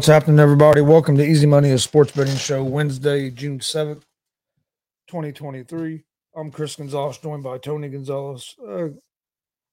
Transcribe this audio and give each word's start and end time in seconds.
What's 0.00 0.08
happening, 0.08 0.38
everybody? 0.38 0.80
Welcome 0.80 1.18
to 1.18 1.22
Easy 1.22 1.44
Money, 1.44 1.72
a 1.72 1.78
sports 1.78 2.10
betting 2.12 2.34
show, 2.34 2.64
Wednesday, 2.64 3.28
June 3.28 3.58
7th, 3.58 4.00
2023. 5.08 6.02
I'm 6.34 6.50
Chris 6.50 6.74
Gonzalez, 6.74 7.18
joined 7.18 7.42
by 7.42 7.58
Tony 7.58 7.90
Gonzalez. 7.90 8.56
Uh, 8.66 8.86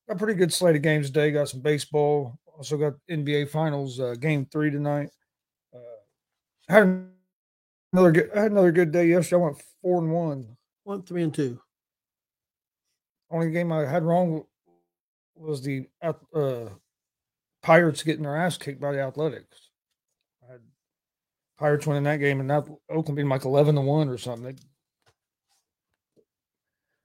got 0.06 0.10
a 0.10 0.16
pretty 0.18 0.34
good 0.34 0.52
slate 0.52 0.76
of 0.76 0.82
games 0.82 1.08
today. 1.08 1.32
Got 1.32 1.48
some 1.48 1.62
baseball. 1.62 2.38
Also 2.58 2.76
got 2.76 2.96
NBA 3.10 3.50
Finals, 3.50 4.02
uh, 4.02 4.16
game 4.20 4.46
three 4.52 4.70
tonight. 4.70 5.12
Uh, 5.74 5.80
had 6.68 7.08
another 7.94 8.12
good, 8.12 8.30
I 8.36 8.42
had 8.42 8.52
another 8.52 8.74
good 8.74 8.92
day 8.92 9.08
yesterday. 9.08 9.42
I 9.42 9.46
went 9.46 9.64
four 9.82 10.02
and 10.02 10.12
one. 10.12 10.58
One, 10.84 11.04
three, 11.04 11.24
and 11.24 11.34
two. 11.34 11.58
Only 13.32 13.50
game 13.52 13.72
I 13.72 13.86
had 13.86 14.04
wrong 14.04 14.44
was 15.38 15.62
the 15.62 15.88
uh, 16.02 16.66
Pirates 17.64 18.04
getting 18.04 18.24
their 18.24 18.36
ass 18.36 18.58
kicked 18.58 18.82
by 18.82 18.92
the 18.92 19.00
Athletics. 19.00 19.67
I 21.58 21.62
Pirates 21.62 21.88
winning 21.88 22.04
that 22.04 22.18
game, 22.20 22.40
and 22.42 22.50
that 22.50 22.68
Oakland 22.90 23.18
being 23.18 23.30
like 23.30 23.46
eleven 23.46 23.76
to 23.76 23.82
one 23.82 24.10
or 24.10 24.18
something. 24.18 24.56
They, 24.56 24.56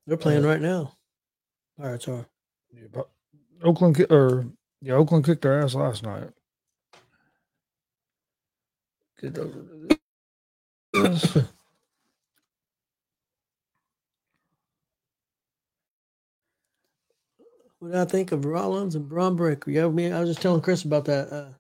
They're 0.07 0.17
playing 0.19 0.43
Uh, 0.43 0.45
right 0.45 0.61
now. 0.61 0.95
Pirates 1.79 2.09
are. 2.09 2.27
yeah, 2.75 2.89
but 2.93 3.09
Oakland 3.65 3.97
or 4.11 4.47
yeah, 4.83 4.95
Oakland 4.95 5.25
kicked 5.27 5.43
their 5.43 5.63
ass 5.63 5.75
last 5.75 6.03
night. 6.05 6.31
Get 9.21 9.39
over 9.39 9.65
this. 10.95 11.37
What 17.81 17.89
did 17.93 17.99
I 18.01 18.05
think 18.07 18.33
of 18.33 18.45
Rollins 18.45 18.95
and 18.97 19.09
Bron 19.09 19.37
Breakker? 19.37 19.71
Yeah, 19.71 19.89
me. 19.89 20.13
I 20.13 20.21
was 20.21 20.31
just 20.31 20.43
telling 20.43 20.63
Chris 20.63 20.85
about 20.85 21.07
that. 21.07 21.33
Uh, 21.33 21.51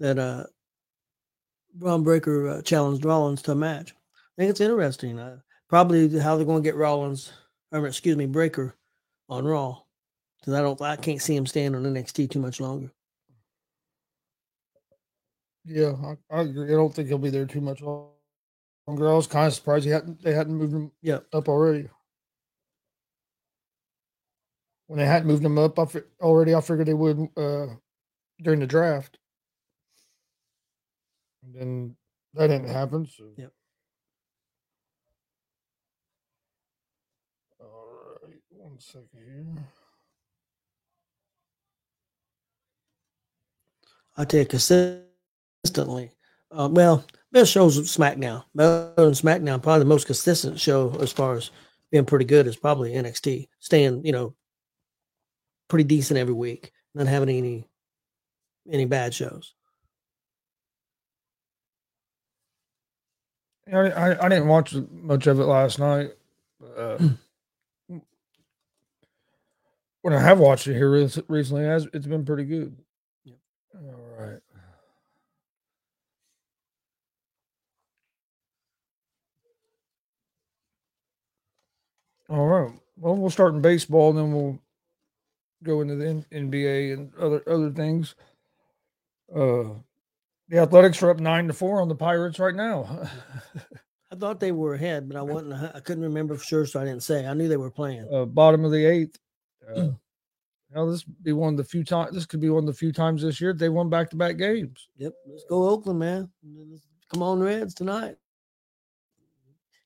that 0.00 0.18
uh, 0.18 0.44
Bron 1.74 2.02
Breakker 2.02 2.48
uh, 2.48 2.62
challenged 2.62 3.04
Rollins 3.04 3.42
to 3.42 3.52
a 3.52 3.54
match. 3.54 3.92
I 3.92 4.42
think 4.42 4.50
it's 4.50 4.60
interesting. 4.60 5.18
Uh, 5.18 5.38
probably 5.68 6.18
how 6.18 6.36
they're 6.36 6.46
going 6.46 6.62
to 6.62 6.66
get 6.68 6.76
Rollins, 6.76 7.32
or 7.72 7.86
excuse 7.86 8.16
me, 8.16 8.26
Breakker 8.26 8.74
on 9.28 9.44
Raw. 9.44 9.78
Because 10.40 10.54
I 10.54 10.62
don't, 10.62 10.80
I 10.80 10.96
can't 10.96 11.20
see 11.20 11.36
him 11.36 11.46
staying 11.46 11.74
on 11.74 11.82
NXT 11.84 12.30
too 12.30 12.38
much 12.40 12.60
longer. 12.60 12.90
yeah, 15.64 15.92
I, 16.30 16.36
I 16.36 16.40
agree. 16.42 16.68
I 16.72 16.76
don't 16.76 16.92
think 16.94 17.08
he'll 17.08 17.18
be 17.18 17.30
there 17.30 17.46
too 17.46 17.60
much 17.60 17.80
longer. 17.82 18.08
I 18.88 19.14
was 19.14 19.26
kind 19.28 19.46
of 19.46 19.54
surprised 19.54 19.84
he 19.84 19.90
hadn't 19.90 20.20
they 20.22 20.32
hadn't 20.32 20.54
moved 20.56 20.72
him 20.72 20.90
Yeah. 21.02 21.20
up 21.32 21.48
already. 21.48 21.88
When 24.88 24.98
they 24.98 25.06
hadn't 25.06 25.28
moved 25.28 25.44
him 25.44 25.58
up 25.58 25.78
I 25.78 25.86
already, 26.20 26.54
I 26.56 26.60
figured 26.60 26.88
they 26.88 26.94
would 26.94 27.28
uh, 27.36 27.66
during 28.42 28.58
the 28.58 28.66
draft. 28.66 29.19
And 31.54 31.60
then 31.60 31.96
that 32.34 32.46
didn't 32.48 32.68
happen. 32.68 33.06
So. 33.06 33.24
Yep. 33.36 33.52
All 37.60 37.86
right, 38.22 38.34
one 38.50 38.78
second 38.78 39.08
here. 39.14 39.46
I 44.16 44.24
tell 44.24 44.40
you, 44.40 44.46
consistently. 44.46 46.12
Uh, 46.50 46.68
well, 46.70 47.04
best 47.32 47.52
shows 47.52 47.78
of 47.78 47.84
SmackDown. 47.84 48.44
Better 48.54 48.92
than 48.96 49.12
SmackDown, 49.12 49.62
probably 49.62 49.80
the 49.80 49.84
most 49.86 50.06
consistent 50.06 50.58
show 50.60 50.96
as 51.00 51.12
far 51.12 51.34
as 51.34 51.50
being 51.90 52.04
pretty 52.04 52.24
good 52.24 52.46
is 52.46 52.56
probably 52.56 52.92
NXT. 52.92 53.48
Staying, 53.60 54.04
you 54.04 54.12
know, 54.12 54.34
pretty 55.68 55.84
decent 55.84 56.18
every 56.18 56.34
week, 56.34 56.72
not 56.94 57.06
having 57.06 57.28
any 57.28 57.66
any 58.70 58.84
bad 58.84 59.14
shows. 59.14 59.54
I, 63.72 63.76
I, 63.78 64.26
I 64.26 64.28
didn't 64.28 64.48
watch 64.48 64.74
much 64.90 65.26
of 65.26 65.40
it 65.40 65.44
last 65.44 65.78
night. 65.78 66.10
Uh, 66.76 66.98
when 70.02 70.14
I 70.14 70.20
have 70.20 70.38
watched 70.38 70.66
it 70.66 70.74
here 70.74 70.90
recently, 71.28 71.64
it's 71.64 72.06
been 72.06 72.24
pretty 72.24 72.44
good. 72.44 72.76
Yep. 73.24 73.36
All 73.76 74.16
right. 74.18 74.40
All 82.28 82.46
right. 82.46 82.72
Well, 82.96 83.16
we'll 83.16 83.30
start 83.30 83.54
in 83.54 83.60
baseball, 83.60 84.10
and 84.10 84.18
then 84.18 84.32
we'll 84.32 84.58
go 85.62 85.80
into 85.80 85.96
the 85.96 86.08
N- 86.08 86.26
NBA 86.32 86.92
and 86.92 87.14
other 87.16 87.42
other 87.46 87.70
things. 87.70 88.14
Uh, 89.34 89.74
the 90.50 90.58
Athletics 90.58 91.02
are 91.02 91.10
up 91.10 91.20
nine 91.20 91.46
to 91.46 91.52
four 91.52 91.80
on 91.80 91.88
the 91.88 91.94
Pirates 91.94 92.38
right 92.38 92.54
now. 92.54 93.08
I 94.12 94.16
thought 94.16 94.40
they 94.40 94.50
were 94.52 94.74
ahead, 94.74 95.08
but 95.08 95.16
I 95.16 95.22
wasn't. 95.22 95.52
I 95.54 95.78
couldn't 95.80 96.02
remember 96.02 96.34
for 96.34 96.44
sure, 96.44 96.66
so 96.66 96.80
I 96.80 96.84
didn't 96.84 97.04
say. 97.04 97.26
I 97.26 97.32
knew 97.34 97.48
they 97.48 97.56
were 97.56 97.70
playing. 97.70 98.08
uh, 98.12 98.24
bottom 98.24 98.64
of 98.64 98.72
the 98.72 98.84
eighth. 98.84 99.16
Uh, 99.74 99.90
now 100.74 100.84
this 100.86 101.04
be 101.04 101.32
one 101.32 101.54
of 101.54 101.56
the 101.56 101.64
few 101.64 101.84
times. 101.84 102.12
This 102.12 102.26
could 102.26 102.40
be 102.40 102.50
one 102.50 102.64
of 102.64 102.66
the 102.66 102.72
few 102.72 102.92
times 102.92 103.22
this 103.22 103.40
year 103.40 103.54
they 103.54 103.68
won 103.68 103.88
back 103.88 104.10
to 104.10 104.16
back 104.16 104.36
games. 104.36 104.88
Yep, 104.96 105.12
let's 105.28 105.44
go 105.48 105.68
Oakland, 105.68 106.00
man. 106.00 106.28
Come 107.12 107.22
on, 107.22 107.40
Reds 107.40 107.74
tonight. 107.74 108.16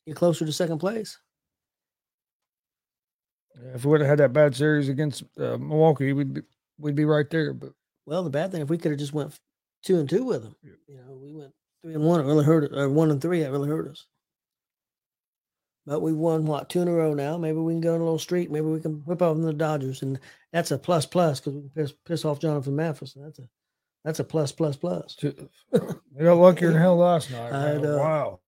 Get 0.07 0.17
closer 0.17 0.47
to 0.47 0.53
second 0.53 0.79
place. 0.79 1.19
If 3.75 3.85
we 3.85 3.91
would 3.91 4.01
have 4.01 4.09
had 4.09 4.19
that 4.19 4.33
bad 4.33 4.57
series 4.57 4.89
against 4.89 5.23
uh, 5.39 5.57
Milwaukee, 5.59 6.13
we'd 6.13 6.35
be, 6.35 6.43
we'd 6.79 6.95
be 6.97 7.05
right 7.05 7.29
there. 7.31 7.53
But 7.53 7.73
Well, 8.05 8.25
the 8.25 8.31
bad 8.31 8.51
thing 8.53 8.63
if 8.63 8.69
we 8.69 8.79
could 8.79 8.91
have 8.91 8.99
just 8.99 9.13
went 9.13 9.39
two 9.85 9.99
and 10.01 10.09
two 10.09 10.25
with 10.25 10.43
them, 10.43 10.57
you 10.63 10.97
know, 10.97 11.15
we 11.15 11.33
went 11.33 11.53
three 11.83 11.95
and 11.95 12.03
one. 12.05 12.21
It 12.21 12.25
really 12.25 12.45
hurt. 12.45 12.73
Or 12.73 12.89
one 12.89 13.11
and 13.11 13.21
three, 13.21 13.43
it 13.43 13.51
really 13.51 13.69
hurt 13.69 13.89
us. 13.89 14.07
But 15.87 16.01
we've 16.01 16.17
won 16.17 16.47
what 16.47 16.71
two 16.71 16.81
in 16.81 16.89
a 16.89 16.93
row 16.93 17.13
now. 17.13 17.37
Maybe 17.37 17.59
we 17.59 17.75
can 17.75 17.81
go 17.83 17.95
on 17.95 18.01
a 18.01 18.05
little 18.05 18.19
streak. 18.19 18.51
Maybe 18.51 18.67
we 18.67 18.81
can 18.81 19.03
whip 19.05 19.21
off 19.21 19.37
the 19.37 19.53
Dodgers, 19.53 20.03
and 20.03 20.19
that's 20.53 20.71
a 20.71 20.79
plus 20.79 21.05
plus 21.05 21.41
because 21.41 21.55
we 21.55 21.61
can 21.61 21.71
piss, 21.71 21.93
piss 22.07 22.25
off 22.25 22.41
Jonathan 22.41 22.75
Mathis. 22.75 23.15
That's 23.15 23.39
a 23.39 23.49
that's 24.05 24.19
a 24.19 24.25
plus 24.25 24.51
plus 24.53 24.77
plus. 24.77 25.17
they 25.73 26.25
got 26.25 26.35
luckier 26.39 26.71
than 26.73 26.81
hell 26.81 26.97
last 26.97 27.31
night. 27.31 27.53
I 27.53 27.77
know. 27.77 27.99
Wow. 27.99 28.41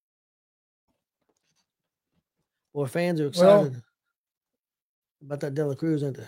Well, 2.73 2.87
fans 2.87 3.21
are 3.21 3.25
Well- 3.25 3.65
excited 3.67 3.83
about 5.23 5.41
that 5.41 5.55
Dela 5.55 5.77
Cruz, 5.77 6.03
aren't 6.03 6.19
they? 6.19 6.27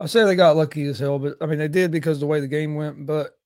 I 0.00 0.06
say 0.06 0.24
they 0.24 0.34
got 0.34 0.56
lucky 0.56 0.84
as 0.86 0.98
hell, 0.98 1.20
but 1.20 1.36
I 1.40 1.46
mean 1.46 1.58
they 1.60 1.68
did 1.68 1.92
because 1.92 2.16
of 2.16 2.20
the 2.20 2.26
way 2.26 2.40
the 2.40 2.48
game 2.48 2.74
went. 2.74 3.06
But 3.06 3.38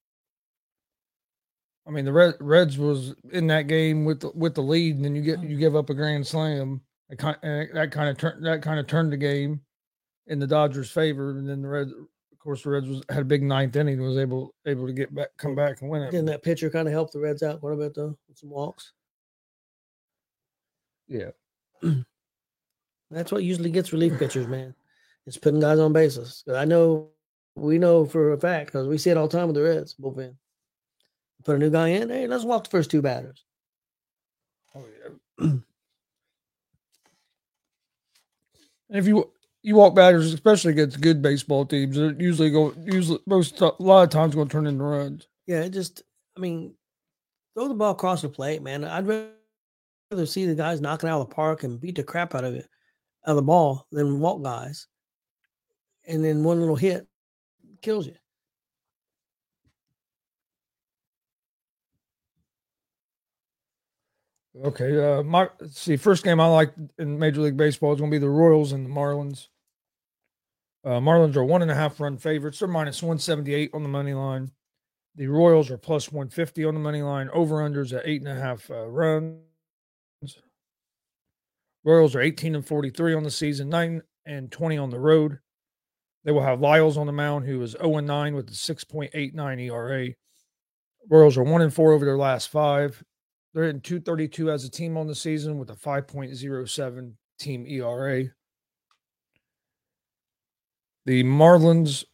I 1.88 1.90
mean 1.90 2.04
the 2.04 2.12
Red, 2.12 2.34
Reds 2.38 2.76
was 2.76 3.14
in 3.32 3.46
that 3.46 3.62
game 3.62 4.04
with 4.04 4.20
the, 4.20 4.30
with 4.34 4.54
the 4.54 4.62
lead, 4.62 4.96
and 4.96 5.04
then 5.04 5.16
you 5.16 5.22
get 5.22 5.42
you 5.42 5.56
give 5.56 5.74
up 5.74 5.88
a 5.88 5.94
grand 5.94 6.26
slam. 6.26 6.82
It 7.08 7.18
kind 7.18 7.38
that 7.42 7.90
kind 7.90 8.10
of 8.10 8.18
turned 8.18 8.44
that 8.44 8.60
kind 8.60 8.78
of 8.78 8.86
turned 8.86 9.10
the 9.10 9.16
game 9.16 9.62
in 10.26 10.38
the 10.38 10.46
Dodgers' 10.46 10.90
favor, 10.90 11.30
and 11.30 11.48
then 11.48 11.62
the 11.62 11.68
Reds, 11.68 11.92
of 11.92 12.38
course, 12.38 12.62
the 12.62 12.70
Reds 12.70 12.88
was 12.88 13.02
had 13.08 13.22
a 13.22 13.24
big 13.24 13.42
ninth 13.42 13.74
inning, 13.74 13.94
and 13.94 14.02
was 14.02 14.18
able 14.18 14.54
able 14.66 14.86
to 14.86 14.92
get 14.92 15.14
back, 15.14 15.28
come 15.38 15.54
back 15.54 15.80
and 15.80 15.90
win 15.90 16.02
it. 16.02 16.10
Didn't 16.10 16.26
that 16.26 16.42
pitcher 16.42 16.68
kind 16.68 16.86
of 16.86 16.92
help 16.92 17.10
the 17.10 17.20
Reds 17.20 17.42
out 17.42 17.60
quite 17.60 17.72
a 17.72 17.76
bit 17.76 17.94
though 17.94 18.18
with 18.28 18.36
some 18.36 18.50
walks? 18.50 18.92
Yeah, 21.08 21.30
That's 23.10 23.32
what 23.32 23.44
usually 23.44 23.70
gets 23.70 23.94
relief 23.94 24.18
pitchers, 24.18 24.46
man. 24.46 24.74
It's 25.26 25.38
putting 25.38 25.60
guys 25.60 25.78
on 25.78 25.94
bases. 25.94 26.44
I 26.54 26.66
know 26.66 27.08
we 27.54 27.78
know 27.78 28.04
for 28.04 28.34
a 28.34 28.38
fact 28.38 28.66
because 28.66 28.86
we 28.86 28.98
see 28.98 29.08
it 29.08 29.16
all 29.16 29.28
the 29.28 29.36
time 29.38 29.46
with 29.46 29.56
the 29.56 29.62
Reds 29.62 29.94
bullpen. 29.94 30.34
Put 31.44 31.56
a 31.56 31.58
new 31.58 31.70
guy 31.70 31.88
in. 31.88 32.08
Hey, 32.08 32.26
let's 32.26 32.44
walk 32.44 32.64
the 32.64 32.70
first 32.70 32.90
two 32.90 33.02
batters. 33.02 33.44
oh 34.74 34.84
yeah. 35.02 35.44
and 35.46 35.62
if 38.90 39.06
you 39.06 39.30
you 39.62 39.74
walk 39.74 39.94
batters, 39.94 40.32
especially 40.32 40.72
against 40.72 41.00
good 41.00 41.22
baseball 41.22 41.66
teams, 41.66 41.96
they're 41.96 42.12
usually 42.12 42.50
go 42.50 42.74
usually 42.84 43.20
most 43.26 43.60
a 43.60 43.72
lot 43.78 44.02
of 44.02 44.10
times 44.10 44.34
going 44.34 44.48
to 44.48 44.52
turn 44.52 44.66
into 44.66 44.84
runs. 44.84 45.28
Yeah, 45.46 45.60
it 45.62 45.70
just 45.70 46.02
I 46.36 46.40
mean, 46.40 46.74
throw 47.54 47.68
the 47.68 47.74
ball 47.74 47.92
across 47.92 48.22
the 48.22 48.28
plate, 48.28 48.62
man. 48.62 48.84
I'd 48.84 49.06
rather 49.06 50.26
see 50.26 50.46
the 50.46 50.54
guys 50.54 50.80
knocking 50.80 51.08
out 51.08 51.20
of 51.20 51.28
the 51.28 51.34
park 51.34 51.64
and 51.64 51.80
beat 51.80 51.96
the 51.96 52.02
crap 52.04 52.34
out 52.34 52.44
of 52.44 52.54
it, 52.54 52.68
out 53.26 53.32
of 53.32 53.36
the 53.36 53.42
ball, 53.42 53.86
than 53.90 54.20
walk 54.20 54.42
guys. 54.42 54.86
And 56.06 56.24
then 56.24 56.44
one 56.44 56.60
little 56.60 56.76
hit 56.76 57.06
kills 57.82 58.06
you. 58.06 58.14
Okay. 64.64 65.18
Uh, 65.18 65.22
my 65.22 65.48
see, 65.70 65.96
first 65.96 66.24
game 66.24 66.40
I 66.40 66.46
like 66.46 66.72
in 66.98 67.18
Major 67.18 67.40
League 67.40 67.56
Baseball 67.56 67.92
is 67.92 68.00
going 68.00 68.10
to 68.10 68.14
be 68.14 68.20
the 68.20 68.28
Royals 68.28 68.72
and 68.72 68.84
the 68.84 68.90
Marlins. 68.90 69.48
Uh, 70.84 71.00
Marlins 71.00 71.36
are 71.36 71.44
one 71.44 71.62
and 71.62 71.70
a 71.70 71.74
half 71.74 72.00
run 72.00 72.16
favorites. 72.16 72.58
They're 72.58 72.68
minus 72.68 73.02
one 73.02 73.18
seventy 73.18 73.54
eight 73.54 73.70
on 73.74 73.82
the 73.82 73.88
money 73.88 74.14
line. 74.14 74.50
The 75.16 75.26
Royals 75.26 75.70
are 75.70 75.78
plus 75.78 76.10
one 76.10 76.28
fifty 76.28 76.64
on 76.64 76.74
the 76.74 76.80
money 76.80 77.02
line. 77.02 77.28
Over 77.32 77.56
unders 77.56 77.96
at 77.96 78.06
eight 78.06 78.22
and 78.22 78.30
a 78.30 78.40
half 78.40 78.70
uh, 78.70 78.86
runs. 78.86 79.40
Royals 81.84 82.14
are 82.14 82.20
eighteen 82.20 82.54
and 82.54 82.66
forty 82.66 82.90
three 82.90 83.14
on 83.14 83.22
the 83.22 83.30
season, 83.30 83.68
nine 83.68 84.02
and 84.24 84.50
twenty 84.50 84.78
on 84.78 84.90
the 84.90 85.00
road. 85.00 85.38
They 86.24 86.32
will 86.32 86.42
have 86.42 86.60
Lyles 86.60 86.96
on 86.96 87.06
the 87.06 87.12
mound, 87.12 87.46
who 87.46 87.60
is 87.62 87.72
zero 87.72 87.96
and 87.96 88.06
nine 88.06 88.34
with 88.34 88.50
a 88.50 88.54
six 88.54 88.84
point 88.84 89.10
eight 89.14 89.34
nine 89.34 89.58
ERA. 89.58 90.08
Royals 91.08 91.36
are 91.36 91.42
one 91.42 91.62
and 91.62 91.72
four 91.72 91.92
over 91.92 92.04
their 92.04 92.18
last 92.18 92.48
five. 92.48 93.02
They're 93.58 93.66
hitting 93.66 93.80
232 93.80 94.52
as 94.52 94.62
a 94.62 94.70
team 94.70 94.96
on 94.96 95.08
the 95.08 95.16
season 95.16 95.58
with 95.58 95.68
a 95.70 95.74
5.07 95.74 97.14
team 97.40 97.66
ERA. 97.66 98.26
The 101.06 101.24
Marlins 101.24 102.04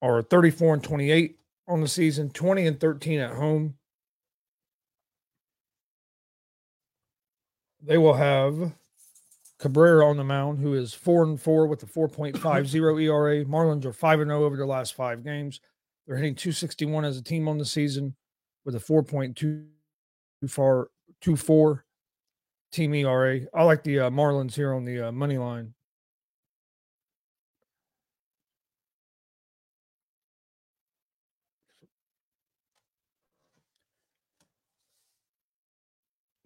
are 0.00 0.22
34 0.22 0.74
and 0.74 0.84
28 0.84 1.40
on 1.66 1.80
the 1.80 1.88
season, 1.88 2.30
20 2.30 2.68
and 2.68 2.78
13 2.78 3.18
at 3.18 3.32
home. 3.32 3.74
They 7.82 7.98
will 7.98 8.14
have 8.14 8.74
Cabrera 9.58 10.06
on 10.06 10.18
the 10.18 10.22
mound, 10.22 10.60
who 10.60 10.74
is 10.74 10.94
four 10.94 11.24
and 11.24 11.40
four 11.40 11.66
with 11.66 11.82
a 11.82 11.86
4.50 11.86 13.02
ERA. 13.02 13.44
Marlins 13.44 13.84
are 13.84 13.92
five 13.92 14.20
and 14.20 14.30
0 14.30 14.44
over 14.44 14.56
their 14.56 14.66
last 14.66 14.94
five 14.94 15.24
games. 15.24 15.58
They're 16.06 16.14
hitting 16.14 16.36
261 16.36 17.04
as 17.04 17.18
a 17.18 17.24
team 17.24 17.48
on 17.48 17.58
the 17.58 17.64
season 17.64 18.14
with 18.64 18.76
a 18.76 18.78
4.2 18.78 19.66
far 20.48 20.88
two 21.20 21.36
four 21.36 21.84
team 22.72 22.94
ERA. 22.94 23.40
I 23.54 23.62
like 23.64 23.82
the 23.82 24.00
uh, 24.00 24.10
Marlins 24.10 24.54
here 24.54 24.74
on 24.74 24.84
the 24.84 25.08
uh, 25.08 25.12
money 25.12 25.38
line. 25.38 25.74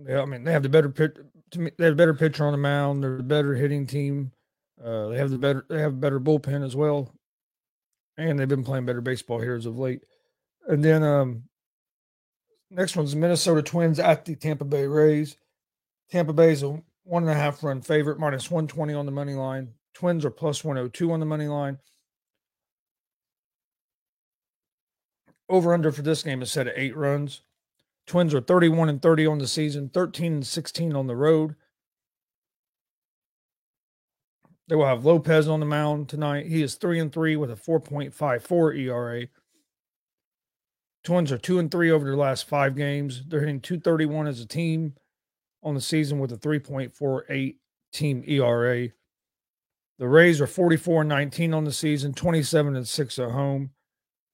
Yeah, 0.07 0.23
I 0.23 0.25
mean 0.25 0.45
they 0.45 0.53
have 0.53 0.63
the 0.63 0.69
better. 0.69 0.89
To 0.89 1.59
me, 1.59 1.71
they 1.77 1.85
have 1.85 1.95
a 1.95 1.97
better 1.97 2.15
pitcher 2.15 2.45
on 2.47 2.53
the 2.53 2.59
mound. 2.59 3.03
They're 3.03 3.19
the 3.19 3.23
better 3.23 3.55
hitting 3.55 3.87
team. 3.87 4.33
Uh, 4.83 5.09
they 5.09 5.19
have 5.19 5.31
the 5.31 5.39
better. 5.39 5.67
They 5.69 5.81
have 5.81 5.93
a 5.93 5.97
better 5.97 6.21
bullpen 6.21 6.65
as 6.65 6.75
well, 6.75 7.13
and 8.17 8.39
they've 8.39 8.49
been 8.49 8.65
playing 8.65 8.87
better 8.87 9.03
baseball 9.03 9.41
here 9.41 9.55
as 9.55 9.67
of 9.67 9.79
late. 9.79 10.01
And 10.69 10.83
then 10.83 11.03
um, 11.03 11.43
next 12.71 12.97
one's 12.97 13.17
Minnesota 13.17 13.63
Twins 13.63 13.99
at 13.99 14.25
the 14.25 14.37
Tampa 14.37 14.65
Bay 14.65 14.87
Rays. 14.87 15.37
Tampa 16.11 16.33
Bay 16.33 16.53
is 16.53 16.63
a 16.63 16.83
one 17.05 17.23
and 17.23 17.31
a 17.31 17.35
half 17.35 17.63
run 17.63 17.81
favorite, 17.81 18.19
minus 18.19 18.51
one 18.51 18.67
twenty 18.67 18.95
on 18.95 19.07
the 19.07 19.13
money 19.13 19.35
line. 19.35 19.75
Twins 19.95 20.25
are 20.25 20.31
102 20.31 21.13
on 21.13 21.21
the 21.21 21.27
money 21.27 21.49
line. 21.49 21.79
Over 25.49 25.75
under 25.75 25.91
for 25.91 26.03
this 26.03 26.23
game 26.23 26.43
is 26.43 26.51
set 26.51 26.69
at 26.69 26.79
eight 26.79 26.97
runs. 26.97 27.43
Twins 28.07 28.33
are 28.35 28.41
31 28.41 28.89
and 28.89 29.03
30 29.03 29.27
on 29.27 29.39
the 29.39 29.47
season, 29.47 29.89
13 29.89 30.33
and 30.33 30.47
16 30.47 30.97
on 30.97 31.07
the 31.07 31.17
road. 31.17 31.55
They 34.69 34.77
will 34.77 34.87
have 34.87 35.05
Lopez 35.05 35.49
on 35.49 35.61
the 35.61 35.67
mound 35.67 36.09
tonight. 36.09 36.47
He 36.47 36.63
is 36.63 36.77
3 36.77 37.01
and 37.01 37.13
3 37.13 37.37
with 37.37 37.51
a 37.51 37.57
4.54 37.57 38.79
ERA. 38.79 39.27
Twins 41.03 41.33
are 41.33 41.39
2 41.39 41.59
and 41.59 41.71
3 41.71 41.91
over 41.91 42.05
their 42.05 42.17
last 42.17 42.47
5 42.49 42.77
games. 42.77 43.23
They're 43.27 43.41
hitting 43.41 43.61
231 43.61 44.27
as 44.27 44.41
a 44.41 44.47
team 44.47 44.95
on 45.63 45.75
the 45.75 45.81
season 45.81 46.19
with 46.19 46.33
a 46.33 46.37
3.48 46.37 47.57
team 47.93 48.25
ERA. 48.27 48.89
The 49.99 50.09
Rays 50.09 50.41
are 50.41 50.47
44 50.47 51.03
and 51.03 51.09
19 51.09 51.55
on 51.55 51.65
the 51.65 51.73
season, 51.73 52.15
27 52.15 52.77
and 52.77 52.89
6 52.89 53.19
at 53.19 53.31
home. 53.31 53.71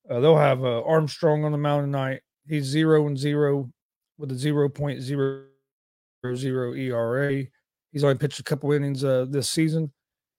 Uh, 0.08 0.20
they'll 0.20 0.36
have 0.36 0.64
uh, 0.64 0.82
Armstrong 0.82 1.44
on 1.44 1.52
the 1.52 1.58
mound 1.58 1.84
tonight. 1.84 2.20
He's 2.48 2.64
zero 2.64 3.08
and 3.08 3.18
zero 3.18 3.70
with 4.18 4.30
a 4.30 4.34
0.00 4.34 6.78
ERA. 6.78 7.44
He's 7.92 8.04
only 8.04 8.16
pitched 8.16 8.40
a 8.40 8.44
couple 8.44 8.72
innings 8.72 9.02
uh, 9.02 9.26
this 9.28 9.48
season. 9.48 9.92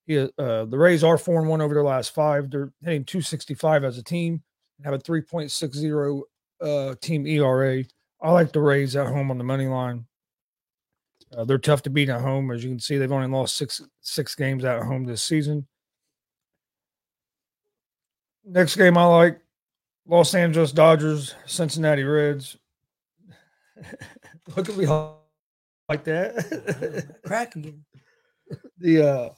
He, 0.06 0.18
uh, 0.18 0.30
the 0.38 0.78
Rays 0.78 1.04
are 1.04 1.18
four 1.18 1.42
and 1.42 1.50
one 1.50 1.60
over 1.60 1.74
their 1.74 1.84
last 1.84 2.14
five. 2.14 2.50
They're 2.50 2.72
hitting 2.82 3.04
265 3.04 3.84
as 3.84 3.98
a 3.98 4.04
team 4.04 4.44
and 4.78 4.86
have 4.86 4.94
a 4.94 5.00
3.60 5.00 6.24
uh, 6.62 6.96
team 7.02 7.28
ERA. 7.28 7.84
I 8.22 8.32
like 8.32 8.52
the 8.52 8.62
Rays 8.62 8.96
at 8.96 9.08
home 9.08 9.32
on 9.32 9.38
the 9.38 9.44
money 9.44 9.68
line. 9.68 10.06
Uh, 11.36 11.44
they're 11.44 11.58
tough 11.58 11.84
to 11.84 11.90
beat 11.90 12.10
at 12.10 12.22
home, 12.22 12.52
as 12.52 12.64
you 12.64 12.70
can 12.70 12.80
see. 12.80 12.98
They've 12.98 13.12
only 13.12 13.28
lost 13.28 13.58
six 13.58 13.82
six 14.00 14.34
games 14.34 14.64
at 14.64 14.84
home 14.84 15.04
this 15.04 15.22
season. 15.22 15.68
Next 18.46 18.78
game 18.78 18.98
I 18.98 19.04
like 19.06 19.42
Los 20.08 20.34
Angeles 20.34 20.72
Dodgers, 20.72 21.36
Cincinnati 21.46 22.04
Reds. 22.04 22.58
Look 24.56 24.70
at 24.70 24.78
me 24.78 24.86
like 25.90 26.06
that. 26.06 27.18
Crack 27.26 27.56
again. 27.58 27.84
the 28.78 29.34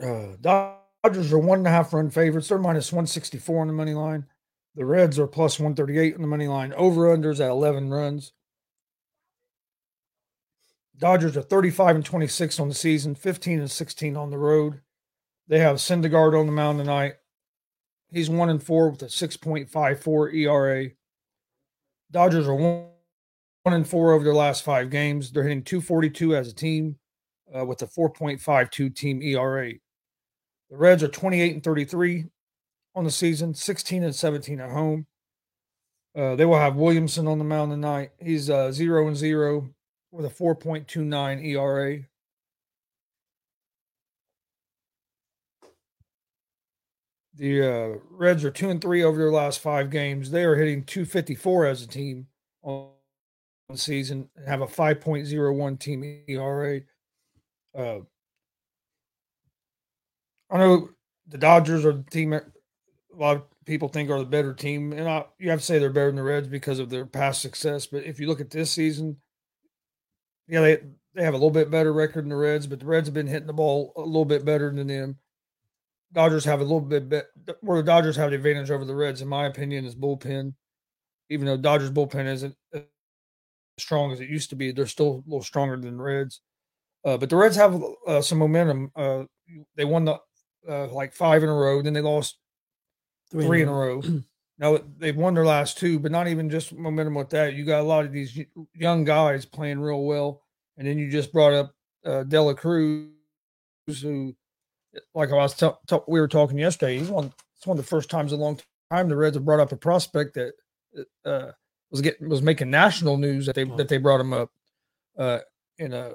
uh, 0.00 0.04
uh, 0.04 0.36
Dodgers 0.40 0.79
are 1.04 1.38
one 1.38 1.58
and 1.58 1.66
a 1.66 1.70
half 1.70 1.92
run 1.92 2.10
favorites. 2.10 2.48
They're 2.48 2.58
minus 2.58 2.92
164 2.92 3.60
on 3.60 3.66
the 3.66 3.72
money 3.72 3.94
line. 3.94 4.26
The 4.74 4.84
Reds 4.84 5.18
are 5.18 5.26
plus 5.26 5.58
138 5.58 6.14
on 6.14 6.22
the 6.22 6.28
money 6.28 6.46
line. 6.46 6.72
Over 6.74 7.16
unders 7.16 7.40
at 7.40 7.50
11 7.50 7.90
runs. 7.90 8.32
Dodgers 10.96 11.36
are 11.36 11.42
35 11.42 11.96
and 11.96 12.04
26 12.04 12.60
on 12.60 12.68
the 12.68 12.74
season, 12.74 13.14
15 13.14 13.60
and 13.60 13.70
16 13.70 14.16
on 14.16 14.30
the 14.30 14.38
road. 14.38 14.82
They 15.48 15.58
have 15.58 15.76
Syndergaard 15.76 16.38
on 16.38 16.46
the 16.46 16.52
mound 16.52 16.78
tonight. 16.78 17.14
He's 18.10 18.28
one 18.28 18.50
and 18.50 18.62
four 18.62 18.90
with 18.90 19.02
a 19.02 19.06
6.54 19.06 20.34
ERA. 20.34 20.90
Dodgers 22.10 22.46
are 22.46 22.54
one 22.54 22.90
and 23.64 23.88
four 23.88 24.12
over 24.12 24.24
their 24.24 24.34
last 24.34 24.62
five 24.62 24.90
games. 24.90 25.32
They're 25.32 25.44
hitting 25.44 25.62
242 25.62 26.36
as 26.36 26.48
a 26.48 26.54
team 26.54 26.96
uh, 27.56 27.64
with 27.64 27.82
a 27.82 27.86
4.52 27.86 28.94
team 28.94 29.22
ERA. 29.22 29.72
The 30.70 30.76
Reds 30.76 31.02
are 31.02 31.08
28 31.08 31.54
and 31.54 31.64
33 31.64 32.26
on 32.94 33.04
the 33.04 33.10
season, 33.10 33.54
16 33.54 34.04
and 34.04 34.14
17 34.14 34.60
at 34.60 34.70
home. 34.70 35.06
Uh, 36.16 36.36
they 36.36 36.44
will 36.44 36.58
have 36.58 36.76
Williamson 36.76 37.26
on 37.26 37.38
the 37.38 37.44
mound 37.44 37.72
tonight. 37.72 38.10
He's 38.20 38.48
uh, 38.48 38.72
zero 38.72 39.06
and 39.06 39.16
zero 39.16 39.68
with 40.12 40.26
a 40.26 40.28
4.29 40.28 41.44
ERA. 41.44 42.00
The 47.34 47.62
uh, 47.62 47.98
Reds 48.10 48.44
are 48.44 48.50
two 48.50 48.70
and 48.70 48.80
three 48.80 49.02
over 49.02 49.16
their 49.16 49.32
last 49.32 49.60
five 49.60 49.90
games. 49.90 50.30
They 50.30 50.44
are 50.44 50.56
hitting 50.56 50.84
254 50.84 51.66
as 51.66 51.82
a 51.82 51.86
team 51.86 52.26
on 52.62 52.90
the 53.68 53.78
season 53.78 54.28
and 54.36 54.46
have 54.46 54.60
a 54.60 54.66
5.01 54.66 55.78
team 55.78 56.22
ERA. 56.28 56.80
I 60.50 60.58
know 60.58 60.90
the 61.28 61.38
Dodgers 61.38 61.84
are 61.84 61.92
the 61.92 62.02
team 62.10 62.32
a 62.32 62.42
lot 63.16 63.36
of 63.36 63.42
people 63.66 63.88
think 63.88 64.10
are 64.10 64.18
the 64.18 64.24
better 64.24 64.54
team, 64.54 64.92
and 64.92 65.08
I, 65.08 65.24
you 65.38 65.50
have 65.50 65.60
to 65.60 65.64
say 65.64 65.78
they're 65.78 65.90
better 65.90 66.06
than 66.06 66.16
the 66.16 66.22
Reds 66.22 66.48
because 66.48 66.78
of 66.78 66.90
their 66.90 67.06
past 67.06 67.42
success. 67.42 67.86
But 67.86 68.04
if 68.04 68.18
you 68.18 68.26
look 68.26 68.40
at 68.40 68.50
this 68.50 68.70
season, 68.70 69.16
yeah, 70.48 70.60
they 70.60 70.78
they 71.14 71.24
have 71.24 71.34
a 71.34 71.36
little 71.36 71.50
bit 71.50 71.70
better 71.70 71.92
record 71.92 72.24
than 72.24 72.30
the 72.30 72.36
Reds, 72.36 72.66
but 72.66 72.80
the 72.80 72.86
Reds 72.86 73.08
have 73.08 73.14
been 73.14 73.26
hitting 73.26 73.46
the 73.46 73.52
ball 73.52 73.92
a 73.96 74.00
little 74.00 74.24
bit 74.24 74.44
better 74.44 74.72
than 74.72 74.86
them. 74.86 75.18
Dodgers 76.12 76.44
have 76.44 76.60
a 76.60 76.64
little 76.64 76.80
bit, 76.80 77.08
bit 77.08 77.28
where 77.60 77.78
the 77.78 77.86
Dodgers 77.86 78.16
have 78.16 78.30
the 78.30 78.36
advantage 78.36 78.70
over 78.70 78.84
the 78.84 78.94
Reds, 78.94 79.22
in 79.22 79.28
my 79.28 79.46
opinion, 79.46 79.84
is 79.84 79.94
bullpen. 79.94 80.54
Even 81.28 81.46
though 81.46 81.56
Dodgers 81.56 81.90
bullpen 81.90 82.26
isn't 82.26 82.56
as 82.74 82.82
strong 83.78 84.10
as 84.12 84.20
it 84.20 84.28
used 84.28 84.50
to 84.50 84.56
be, 84.56 84.72
they're 84.72 84.86
still 84.86 85.24
a 85.26 85.30
little 85.30 85.42
stronger 85.42 85.76
than 85.76 85.96
the 85.96 86.02
Reds. 86.02 86.40
Uh, 87.04 87.16
but 87.16 87.30
the 87.30 87.36
Reds 87.36 87.56
have 87.56 87.80
uh, 88.06 88.20
some 88.20 88.38
momentum. 88.38 88.90
Uh, 88.96 89.24
they 89.76 89.84
won 89.84 90.04
the 90.04 90.18
uh, 90.68 90.88
like 90.88 91.12
five 91.12 91.42
in 91.42 91.48
a 91.48 91.54
row, 91.54 91.82
then 91.82 91.92
they 91.92 92.00
lost 92.00 92.38
three, 93.30 93.44
three 93.44 93.62
in 93.62 93.68
a 93.68 93.72
row. 93.72 94.02
now 94.58 94.78
they've 94.98 95.16
won 95.16 95.34
their 95.34 95.46
last 95.46 95.78
two, 95.78 95.98
but 95.98 96.12
not 96.12 96.28
even 96.28 96.50
just 96.50 96.72
momentum 96.72 97.14
with 97.14 97.30
that. 97.30 97.54
You 97.54 97.64
got 97.64 97.80
a 97.80 97.84
lot 97.84 98.04
of 98.04 98.12
these 98.12 98.38
young 98.74 99.04
guys 99.04 99.44
playing 99.44 99.80
real 99.80 100.02
well, 100.02 100.42
and 100.76 100.86
then 100.86 100.98
you 100.98 101.10
just 101.10 101.32
brought 101.32 101.52
up 101.52 101.74
uh, 102.04 102.24
Dela 102.24 102.54
Cruz, 102.54 103.08
who 104.02 104.34
like 105.14 105.30
I 105.30 105.34
was 105.34 105.54
t- 105.54 105.68
t- 105.88 105.98
we 106.08 106.20
were 106.20 106.28
talking 106.28 106.58
yesterday. 106.58 106.98
He's 106.98 107.08
one. 107.08 107.32
It's 107.56 107.66
one 107.66 107.78
of 107.78 107.84
the 107.84 107.88
first 107.88 108.10
times 108.10 108.32
in 108.32 108.40
a 108.40 108.42
long 108.42 108.58
time 108.90 109.08
the 109.08 109.16
Reds 109.16 109.36
have 109.36 109.44
brought 109.44 109.60
up 109.60 109.72
a 109.72 109.76
prospect 109.76 110.34
that 110.34 110.52
uh, 111.24 111.52
was 111.90 112.00
getting 112.00 112.28
was 112.28 112.42
making 112.42 112.70
national 112.70 113.16
news 113.16 113.46
that 113.46 113.54
they 113.54 113.64
that 113.64 113.88
they 113.88 113.98
brought 113.98 114.20
him 114.20 114.32
up. 114.32 114.50
Uh, 115.18 115.40
in 115.78 115.92
a 115.92 116.12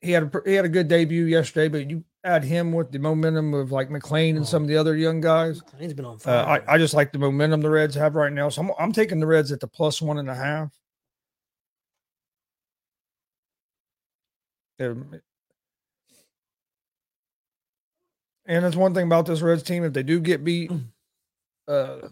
he 0.00 0.12
had 0.12 0.22
a 0.22 0.42
he 0.44 0.54
had 0.54 0.64
a 0.64 0.68
good 0.68 0.88
debut 0.88 1.24
yesterday, 1.24 1.68
but 1.68 1.90
you 1.90 2.04
add 2.24 2.44
him 2.44 2.72
with 2.72 2.92
the 2.92 2.98
momentum 2.98 3.54
of 3.54 3.72
like 3.72 3.88
McLain 3.88 4.30
and 4.30 4.40
oh. 4.40 4.44
some 4.44 4.62
of 4.62 4.68
the 4.68 4.76
other 4.76 4.96
young 4.96 5.20
guys. 5.20 5.62
He's 5.78 5.94
been 5.94 6.04
on 6.04 6.18
fire. 6.18 6.36
Uh, 6.36 6.60
I, 6.66 6.74
I 6.74 6.78
just 6.78 6.94
like 6.94 7.12
the 7.12 7.18
momentum 7.18 7.60
the 7.60 7.70
Reds 7.70 7.94
have 7.94 8.14
right 8.14 8.32
now, 8.32 8.48
so 8.48 8.62
I'm 8.62 8.70
I'm 8.78 8.92
taking 8.92 9.20
the 9.20 9.26
Reds 9.26 9.52
at 9.52 9.60
the 9.60 9.68
plus 9.68 10.02
one 10.02 10.18
and 10.18 10.28
a 10.28 10.34
half. 10.34 10.72
They're 14.78 14.96
And 18.46 18.64
that's 18.64 18.76
one 18.76 18.94
thing 18.94 19.06
about 19.06 19.26
this 19.26 19.42
Reds 19.42 19.62
team. 19.62 19.84
If 19.84 19.92
they 19.92 20.02
do 20.02 20.18
get 20.18 20.42
beat, 20.42 20.70
mm. 20.70 20.84
uh, 21.68 22.08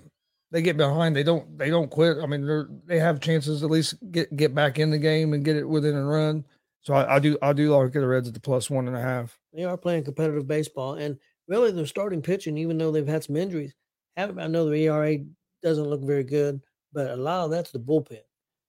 they 0.53 0.63
get 0.63 0.77
behind. 0.77 1.17
They 1.17 1.23
don't. 1.23 1.59
They 1.59 1.69
don't 1.69 1.91
quit. 1.91 2.19
I 2.23 2.27
mean, 2.27 2.47
they 2.47 2.95
they 2.95 2.99
have 3.01 3.21
chances 3.21 3.63
at 3.63 3.71
least 3.71 3.95
get 4.13 4.35
get 4.37 4.55
back 4.55 4.79
in 4.79 4.91
the 4.91 4.99
game 4.99 5.33
and 5.33 5.45
get 5.45 5.57
it 5.57 5.69
within 5.69 5.97
a 5.97 6.05
run. 6.05 6.45
So 6.83 6.95
I, 6.95 7.17
I 7.17 7.19
do. 7.19 7.37
I 7.43 7.53
do 7.53 7.77
like 7.77 7.93
the 7.93 8.07
Reds 8.07 8.29
at 8.29 8.35
the 8.35 8.41
plus 8.41 8.71
one 8.71 8.89
and 8.89 8.97
a 8.97 9.01
half. 9.01 9.39
They 9.53 9.65
are 9.65 9.77
playing 9.77 10.05
competitive 10.05 10.47
baseball, 10.47 10.95
and 10.95 11.19
really, 11.49 11.71
their 11.73 11.87
starting 11.87 12.23
pitching, 12.23 12.57
even 12.57 12.79
though 12.79 12.93
they've 12.93 13.07
had 13.07 13.25
some 13.25 13.37
injuries, 13.37 13.75
I 14.17 14.27
know 14.27 14.69
the 14.69 14.87
ERA 14.87 15.19
doesn't 15.63 15.89
look 15.89 16.03
very 16.03 16.25
good, 16.25 16.61
but 16.93 17.11
a 17.11 17.17
lot 17.17 17.45
of 17.45 17.51
that's 17.51 17.71
the 17.71 17.79
bullpen. 17.79 18.21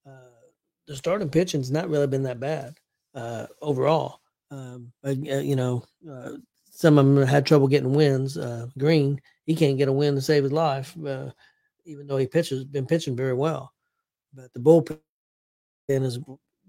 Uh, 0.06 0.30
the 0.88 0.96
starting 0.96 1.30
pitching's 1.30 1.72
not 1.72 1.90
really 1.90 2.08
been 2.08 2.24
that 2.24 2.40
bad 2.40 2.76
uh, 3.16 3.48
overall. 3.62 4.22
Um, 4.52 4.92
but, 5.04 5.18
uh, 5.18 5.40
you 5.40 5.56
know, 5.56 5.84
uh, 6.10 6.32
some 6.72 6.98
of 6.98 7.06
them 7.06 7.26
had 7.26 7.46
trouble 7.46 7.68
getting 7.68 7.94
wins. 7.94 8.38
Uh, 8.38 8.68
Greene, 8.78 9.22
he 9.46 9.56
can't 9.56 9.78
get 9.78 9.88
a 9.88 9.94
win 9.94 10.16
to 10.16 10.22
save 10.22 10.44
his 10.44 10.52
life, 10.52 10.96
uh, 11.06 11.30
even 11.86 12.08
though 12.08 12.18
he 12.18 12.28
pitches 12.28 12.64
been 12.64 12.86
pitching 12.86 13.16
very 13.16 13.34
well. 13.34 13.74
But 14.34 14.52
the 14.54 14.60
bullpen 14.60 15.00
has 15.90 16.20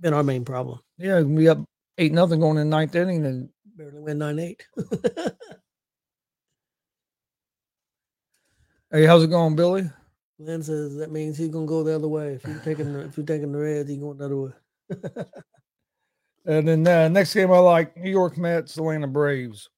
been 0.00 0.14
our 0.14 0.23
main 0.23 0.45
problem. 0.45 0.80
Yeah, 0.99 1.21
we 1.21 1.49
up 1.49 1.59
eight 1.99 2.12
nothing 2.12 2.40
going 2.40 2.59
in 2.59 2.71
ninth 2.71 2.95
inning 2.95 3.25
and 3.26 3.49
barely 3.76 4.00
win 4.00 4.19
nine 4.19 4.38
eight. 4.38 4.66
hey, 8.90 9.07
how's 9.07 9.25
it 9.25 9.30
going, 9.30 9.57
Billy? 9.57 9.90
Glenn 10.42 10.62
says 10.62 10.97
that 10.97 11.12
means 11.12 11.37
he's 11.37 11.49
gonna 11.49 11.66
go 11.66 11.83
the 11.83 11.95
other 11.95 12.09
way. 12.09 12.35
If 12.35 12.47
you're 12.47 12.61
taking 12.61 12.92
the, 12.92 13.00
if 13.00 13.16
you're 13.16 13.26
taking 13.26 13.52
the 13.52 13.59
Reds, 13.59 13.90
he's 13.90 13.99
going 13.99 14.16
the 14.16 14.25
other 14.25 14.37
way. 14.37 14.52
and 16.47 16.66
then 16.66 16.87
uh, 16.87 17.09
next 17.09 17.35
game 17.35 17.52
I 17.52 17.59
like 17.59 17.97
New 17.97 18.11
York 18.11 18.38
Mets, 18.38 18.78
Atlanta 18.78 19.07
Braves. 19.07 19.69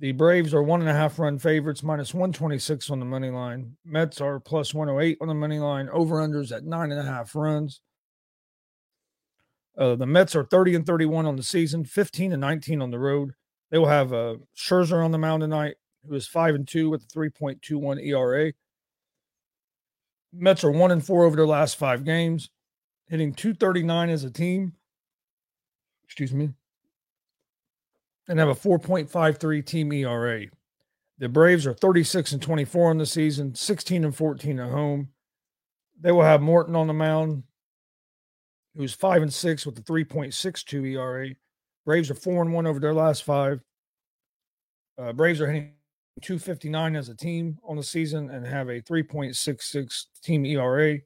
The 0.00 0.12
Braves 0.12 0.52
are 0.52 0.62
one 0.62 0.80
and 0.80 0.90
a 0.90 0.92
half 0.92 1.18
run 1.18 1.38
favorites, 1.38 1.82
minus 1.82 2.12
126 2.12 2.90
on 2.90 2.98
the 2.98 3.06
money 3.06 3.30
line. 3.30 3.74
Mets 3.86 4.20
are 4.20 4.38
plus 4.38 4.74
108 4.74 5.16
on 5.20 5.28
the 5.28 5.34
money 5.34 5.58
line. 5.58 5.88
Over 5.88 6.16
unders 6.16 6.54
at 6.54 6.64
nine 6.64 6.92
and 6.92 7.00
a 7.00 7.10
half 7.10 7.34
runs. 7.34 7.80
Uh, 9.76 9.96
the 9.96 10.06
Mets 10.06 10.36
are 10.36 10.44
30 10.44 10.76
and 10.76 10.86
31 10.86 11.26
on 11.26 11.36
the 11.36 11.42
season, 11.42 11.84
15 11.84 12.32
and 12.32 12.40
19 12.40 12.80
on 12.80 12.90
the 12.90 12.98
road. 12.98 13.32
They 13.70 13.78
will 13.78 13.88
have 13.88 14.12
uh, 14.12 14.36
Scherzer 14.56 15.04
on 15.04 15.10
the 15.10 15.18
mound 15.18 15.40
tonight, 15.40 15.76
who 16.06 16.14
is 16.14 16.28
5 16.28 16.54
and 16.54 16.68
2 16.68 16.90
with 16.90 17.02
a 17.02 17.06
3.21 17.06 18.06
ERA. 18.06 18.52
Mets 20.32 20.64
are 20.64 20.70
1 20.70 20.90
and 20.90 21.04
4 21.04 21.24
over 21.24 21.36
their 21.36 21.46
last 21.46 21.76
five 21.76 22.04
games, 22.04 22.50
hitting 23.08 23.34
239 23.34 24.10
as 24.10 24.24
a 24.24 24.30
team. 24.30 24.74
Excuse 26.04 26.32
me. 26.32 26.50
And 28.28 28.38
have 28.38 28.48
a 28.48 28.54
4.53 28.54 29.66
team 29.66 29.92
ERA. 29.92 30.46
The 31.18 31.28
Braves 31.28 31.66
are 31.66 31.74
36 31.74 32.32
and 32.32 32.42
24 32.42 32.90
on 32.90 32.98
the 32.98 33.06
season, 33.06 33.54
16 33.54 34.04
and 34.04 34.14
14 34.14 34.58
at 34.58 34.70
home. 34.70 35.08
They 36.00 36.10
will 36.10 36.22
have 36.22 36.42
Morton 36.42 36.74
on 36.74 36.88
the 36.88 36.92
mound, 36.92 37.44
who's 38.76 38.94
five 38.94 39.22
and 39.22 39.32
six 39.32 39.64
with 39.66 39.78
a 39.78 39.82
3.62 39.82 40.92
ERA. 40.92 41.30
Braves 41.86 42.10
are 42.10 42.14
four 42.14 42.42
and 42.42 42.52
one 42.52 42.66
over 42.66 42.80
their 42.80 42.94
last 42.94 43.24
five. 43.24 43.60
Uh, 44.98 45.12
Braves 45.12 45.40
are 45.40 45.46
hitting 45.46 45.72
259 46.22 46.96
as 46.96 47.08
a 47.08 47.14
team 47.14 47.58
on 47.64 47.76
the 47.76 47.82
season 47.82 48.30
and 48.30 48.46
have 48.46 48.68
a 48.68 48.80
3.66 48.80 50.04
team 50.22 50.46
ERA. 50.46 50.98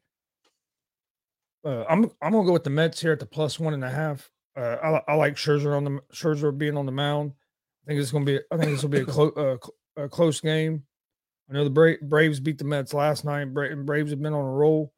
Uh, 1.65 1.85
I'm 1.89 2.05
I'm 2.23 2.33
gonna 2.33 2.47
go 2.47 2.53
with 2.53 2.65
the 2.65 2.71
Mets 2.71 3.01
here 3.01 3.13
at 3.13 3.19
the 3.19 3.27
plus 3.27 3.59
one 3.59 3.75
and 3.75 3.85
a 3.85 3.91
half. 3.91 4.31
Uh, 4.57 4.77
I, 4.83 5.13
I 5.13 5.15
like 5.15 5.35
Scherzer 5.35 5.77
on 5.77 5.85
the 5.85 6.01
Scherzer 6.13 6.57
being 6.57 6.77
on 6.77 6.87
the 6.87 6.93
mound. 6.93 7.33
I 7.85 7.89
think 7.89 8.01
it's 8.01 8.13
gonna 8.13 8.25
be 8.25 8.39
I 8.53 8.57
think 8.57 8.71
this 8.71 8.83
will 8.83 8.91
be 8.91 9.01
a, 9.01 9.05
clo- 9.05 9.59
uh, 9.97 10.03
a 10.03 10.09
close 10.09 10.41
game. 10.41 10.85
I 11.51 11.55
know 11.55 11.65
the 11.65 11.71
Bra- 11.71 11.95
Braves 12.03 12.39
beat 12.39 12.59
the 12.59 12.65
Mets 12.65 12.95
last 12.95 13.25
night. 13.25 13.53
Bra- 13.53 13.75
Braves 13.75 14.11
have 14.11 14.23
been 14.23 14.35
on 14.35 14.45
a 14.45 14.51
roll, 14.53 14.93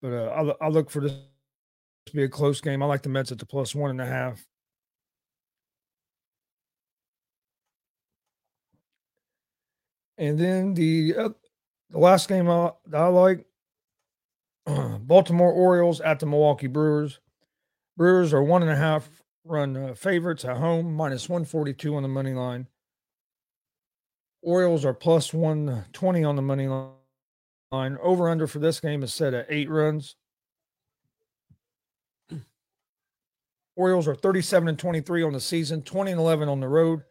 but 0.00 0.12
uh, 0.12 0.54
I, 0.60 0.66
I 0.66 0.68
look 0.68 0.90
for 0.90 1.00
this 1.00 1.12
to 2.06 2.12
be 2.12 2.24
a 2.24 2.28
close 2.28 2.60
game. 2.60 2.82
I 2.82 2.86
like 2.86 3.02
the 3.02 3.08
Mets 3.08 3.32
at 3.32 3.38
the 3.38 3.46
plus 3.46 3.74
one 3.74 3.90
and 3.90 4.00
a 4.00 4.06
half. 4.06 4.46
And 10.18 10.38
then 10.38 10.74
the 10.74 11.14
uh, 11.16 11.28
the 11.90 11.98
last 11.98 12.28
game 12.28 12.48
I, 12.48 12.72
I 12.92 13.06
like, 13.06 13.46
Baltimore 15.00 15.52
Orioles 15.52 16.00
at 16.00 16.20
the 16.20 16.26
Milwaukee 16.26 16.66
Brewers. 16.66 17.20
Brewers 17.96 18.32
are 18.32 18.42
one 18.42 18.62
and 18.62 18.70
a 18.70 18.76
half 18.76 19.08
run 19.44 19.76
uh, 19.76 19.94
favorites 19.94 20.44
at 20.44 20.56
home, 20.56 20.94
minus 20.94 21.28
142 21.28 21.94
on 21.94 22.02
the 22.02 22.08
money 22.08 22.32
line. 22.32 22.68
Orioles 24.42 24.84
are 24.84 24.94
plus 24.94 25.32
120 25.32 26.24
on 26.24 26.36
the 26.36 26.42
money 26.42 26.68
line. 26.68 27.98
Over 28.02 28.28
under 28.28 28.46
for 28.46 28.58
this 28.58 28.80
game 28.80 29.02
is 29.02 29.14
set 29.14 29.34
at 29.34 29.46
eight 29.48 29.70
runs. 29.70 30.16
Orioles 33.76 34.06
are 34.06 34.14
37 34.14 34.68
and 34.68 34.78
23 34.78 35.22
on 35.22 35.32
the 35.32 35.40
season, 35.40 35.82
20 35.82 36.12
and 36.12 36.20
11 36.20 36.48
on 36.48 36.60
the 36.60 36.68
road. 36.68 37.02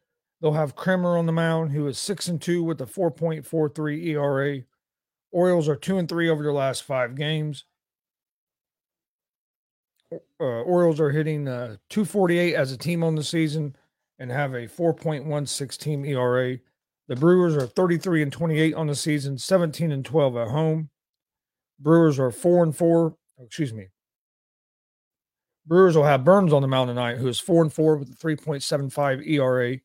They'll 0.42 0.54
have 0.54 0.76
Kremer 0.76 1.18
on 1.18 1.26
the 1.26 1.32
mound, 1.32 1.72
who 1.72 1.88
is 1.88 2.00
6 2.00 2.28
and 2.28 2.42
2 2.42 2.64
with 2.64 2.82
a 2.82 2.86
4.43 2.86 4.06
ERA. 4.08 4.62
Orioles 5.32 5.70
are 5.70 5.76
2 5.76 5.98
and 5.98 6.10
3 6.10 6.30
over 6.30 6.44
their 6.44 6.54
last 6.54 6.84
five 6.84 7.16
games. 7.16 7.66
Uh, 10.12 10.44
Orioles 10.44 11.00
are 11.00 11.12
hitting 11.12 11.48
uh, 11.48 11.78
248 11.90 12.56
as 12.56 12.72
a 12.72 12.78
team 12.78 13.04
on 13.04 13.16
the 13.16 13.24
season 13.24 13.76
and 14.20 14.32
have 14.32 14.54
a 14.54 14.68
4.16 14.68 15.78
team 15.78 16.06
ERA. 16.06 16.58
The 17.08 17.16
Brewers 17.16 17.56
are 17.56 17.68
33 17.68 18.24
and 18.24 18.32
28 18.32 18.74
on 18.74 18.88
the 18.88 18.96
season, 18.96 19.38
17 19.38 19.92
and 19.92 20.04
12 20.04 20.38
at 20.38 20.48
home. 20.50 20.90
Brewers 21.80 22.20
are 22.20 22.32
4 22.32 22.64
and 22.64 22.76
4, 22.76 23.16
excuse 23.40 23.74
me, 23.74 23.88
Brewers 25.66 25.96
will 25.96 26.04
have 26.04 26.24
Burnes 26.24 26.54
on 26.54 26.62
the 26.62 26.68
mound 26.68 26.90
tonight, 26.90 27.18
who 27.18 27.28
is 27.28 27.40
four 27.40 27.62
and 27.62 27.72
four 27.72 27.98
with 27.98 28.10
a 28.10 28.16
3.75 28.16 29.28
ERA. 29.28 29.78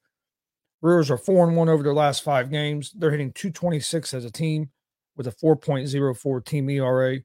Brewers 0.81 1.11
are 1.11 1.19
four 1.19 1.47
and 1.47 1.57
one 1.57 1.69
over 1.69 1.83
their 1.83 1.95
last 1.95 2.23
five 2.23 2.51
games. 2.51 2.93
They're 2.93 3.11
hitting 3.11 3.33
226 3.33 4.15
as 4.15 4.25
a 4.25 4.31
team 4.31 4.71
with 5.17 5.27
a 5.27 5.33
4.04 5.33 6.45
team 6.45 6.71
ERA. 6.71 7.19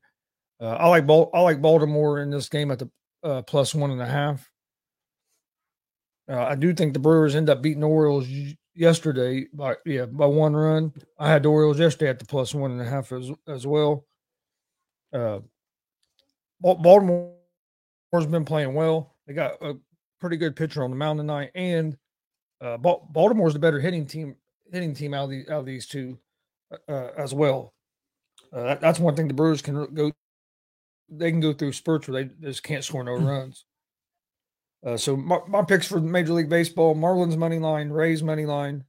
Uh, 0.59 0.65
I 0.65 0.87
like 0.87 1.07
Bal- 1.07 1.29
I 1.33 1.41
like 1.41 1.61
Baltimore 1.61 2.19
in 2.19 2.29
this 2.29 2.49
game 2.49 2.71
at 2.71 2.79
the 2.79 2.89
uh, 3.23 3.41
plus 3.41 3.73
one 3.73 3.91
and 3.91 4.01
a 4.01 4.05
half. 4.05 4.49
Uh, 6.29 6.43
I 6.43 6.55
do 6.55 6.73
think 6.73 6.93
the 6.93 6.99
Brewers 6.99 7.35
end 7.35 7.49
up 7.49 7.61
beating 7.61 7.81
the 7.81 7.87
Orioles 7.87 8.27
yesterday 8.75 9.47
by 9.53 9.75
yeah 9.85 10.05
by 10.05 10.27
one 10.27 10.55
run. 10.55 10.93
I 11.17 11.29
had 11.29 11.43
the 11.43 11.49
Orioles 11.49 11.79
yesterday 11.79 12.09
at 12.09 12.19
the 12.19 12.25
plus 12.25 12.53
one 12.53 12.71
and 12.71 12.81
a 12.81 12.85
half 12.85 13.11
as 13.11 13.31
as 13.47 13.65
well. 13.65 14.05
Uh, 15.11 15.39
Baltimore 16.61 17.33
has 18.19 18.27
been 18.27 18.45
playing 18.45 18.73
well. 18.73 19.15
They 19.25 19.33
got 19.33 19.61
a 19.61 19.75
pretty 20.19 20.37
good 20.37 20.55
pitcher 20.55 20.83
on 20.83 20.89
the 20.89 20.95
mound 20.95 21.19
tonight, 21.19 21.51
and 21.55 21.97
uh, 22.61 22.77
Baltimore's 22.77 23.53
the 23.53 23.59
better 23.59 23.79
hitting 23.79 24.05
team 24.05 24.35
hitting 24.71 24.93
team 24.93 25.13
out 25.13 25.25
of 25.25 25.29
the 25.29 25.49
out 25.49 25.61
of 25.61 25.65
these 25.65 25.87
two 25.87 26.17
uh, 26.71 26.91
uh, 26.91 27.11
as 27.17 27.33
well. 27.33 27.73
Uh, 28.53 28.63
that, 28.63 28.81
that's 28.81 28.99
one 28.99 29.15
thing 29.15 29.27
the 29.27 29.33
Brewers 29.33 29.61
can 29.61 29.93
go. 29.93 30.11
They 31.09 31.31
can 31.31 31.39
go 31.39 31.53
through 31.53 31.73
spurts 31.73 32.07
where 32.07 32.23
they 32.23 32.29
just 32.41 32.63
can't 32.63 32.83
score 32.83 33.03
no 33.03 33.17
hmm. 33.17 33.25
runs. 33.25 33.65
Uh, 34.85 34.97
so 34.97 35.15
my, 35.15 35.39
my, 35.47 35.61
picks 35.61 35.87
for 35.87 35.99
Major 35.99 36.33
League 36.33 36.49
Baseball: 36.49 36.95
Marlins 36.95 37.37
money 37.37 37.59
line, 37.59 37.89
Rays 37.89 38.23
money 38.23 38.45
line, 38.45 38.83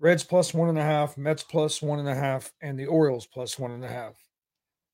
Reds 0.00 0.24
plus 0.24 0.52
one 0.52 0.68
and 0.68 0.78
a 0.78 0.82
half, 0.82 1.16
Mets 1.16 1.42
plus 1.42 1.80
one 1.80 2.00
and 2.00 2.08
a 2.08 2.14
half, 2.14 2.52
and 2.60 2.78
the 2.78 2.86
Orioles 2.86 3.26
plus 3.26 3.58
one 3.58 3.70
and 3.70 3.84
a 3.84 3.88
half. 3.88 4.14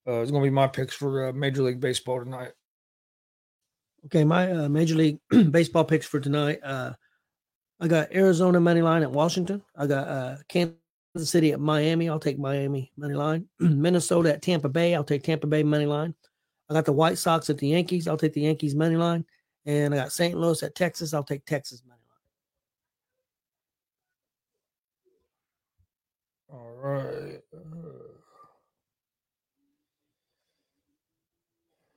Uh, 0.07 0.21
it's 0.21 0.31
going 0.31 0.43
to 0.43 0.47
be 0.47 0.55
my 0.55 0.67
picks 0.67 0.95
for 0.95 1.29
uh, 1.29 1.33
Major 1.33 1.63
League 1.63 1.81
Baseball 1.81 2.23
tonight. 2.23 2.53
Okay, 4.07 4.25
my 4.25 4.51
uh, 4.51 4.69
Major 4.69 4.95
League 4.95 5.19
Baseball 5.51 5.85
picks 5.85 6.07
for 6.07 6.21
tonight. 6.21 6.61
Uh, 6.63 6.93
I 7.81 7.89
got 7.89 8.13
Arizona 8.13 8.61
money 8.61 8.83
line 8.83 9.03
at 9.03 9.11
Washington. 9.11 9.63
I 9.77 9.87
got 9.87 10.09
uh, 10.09 10.37
Kansas 10.49 10.77
City 11.17 11.53
at 11.53 11.61
Miami. 11.61 12.09
I'll 12.09 12.19
take 12.19 12.39
Miami 12.39 12.93
money 12.97 13.15
line. 13.15 13.47
Minnesota 13.59 14.33
at 14.33 14.43
Tampa 14.43 14.69
Bay. 14.69 14.95
I'll 14.95 15.05
take 15.05 15.23
Tampa 15.23 15.47
Bay 15.47 15.63
money 15.63 15.87
line. 15.87 16.15
I 16.69 16.75
got 16.75 16.85
the 16.85 16.93
White 16.93 17.19
Sox 17.19 17.51
at 17.51 17.59
the 17.59 17.69
Yankees. 17.69 18.09
I'll 18.09 18.17
take 18.17 18.33
the 18.33 18.43
Yankees 18.43 18.75
money 18.75 18.97
line. 18.97 19.25
And 19.67 19.93
I 19.93 19.99
got 19.99 20.13
St. 20.13 20.39
Louis 20.39 20.63
at 20.63 20.75
Texas. 20.75 21.13
I'll 21.13 21.25
take 21.25 21.45
Texas 21.45 21.83
money 21.87 22.01
line. 26.49 26.61
All 26.61 26.77
right. 26.77 27.41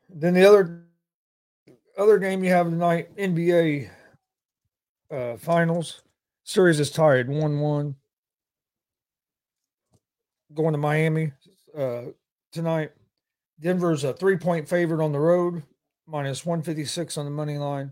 Then 0.10 0.34
the 0.36 0.46
other 0.48 0.86
other 1.98 2.18
game 2.18 2.44
you 2.44 2.50
have 2.52 2.70
tonight, 2.70 3.16
NBA 3.18 3.90
uh, 5.12 5.38
Finals 5.38 6.02
series 6.44 6.80
is 6.80 6.92
tied 6.92 7.30
one 7.30 7.60
one. 7.60 7.96
Going 10.54 10.74
to 10.74 10.78
Miami 10.78 11.32
uh, 11.78 12.04
tonight. 12.52 12.92
Denver's 13.60 14.04
a 14.04 14.14
three 14.14 14.38
point 14.38 14.68
favorite 14.68 15.04
on 15.04 15.12
the 15.12 15.20
road, 15.20 15.64
minus 16.08 16.46
one 16.46 16.62
fifty 16.62 16.86
six 16.86 17.18
on 17.18 17.26
the 17.26 17.32
money 17.32 17.58
line. 17.58 17.92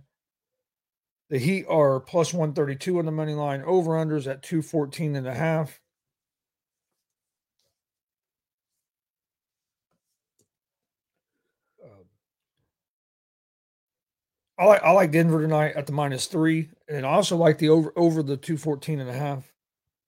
The 1.30 1.40
Heat 1.40 1.66
are 1.70 2.02
plus 2.02 2.34
132 2.34 3.00
on 3.00 3.06
the 3.06 3.12
money 3.12 3.34
line. 3.34 3.62
Over 3.62 3.92
unders 3.92 4.30
at 4.30 4.44
214 4.44 5.16
and 5.16 5.26
a 5.26 5.34
half. 5.34 5.80
I 14.62 14.66
like 14.66 14.84
I 14.84 14.92
like 14.92 15.12
Denver 15.12 15.42
tonight 15.42 15.74
at 15.76 15.88
the 15.88 15.92
minus 15.92 16.28
three, 16.28 16.70
and 16.88 17.04
I 17.04 17.10
also 17.10 17.36
like 17.36 17.58
the 17.58 17.70
over 17.70 17.92
over 17.96 18.22
the 18.22 18.38
214 18.38 19.00
and 19.00 19.10
a 19.10 19.14
half. 19.14 19.52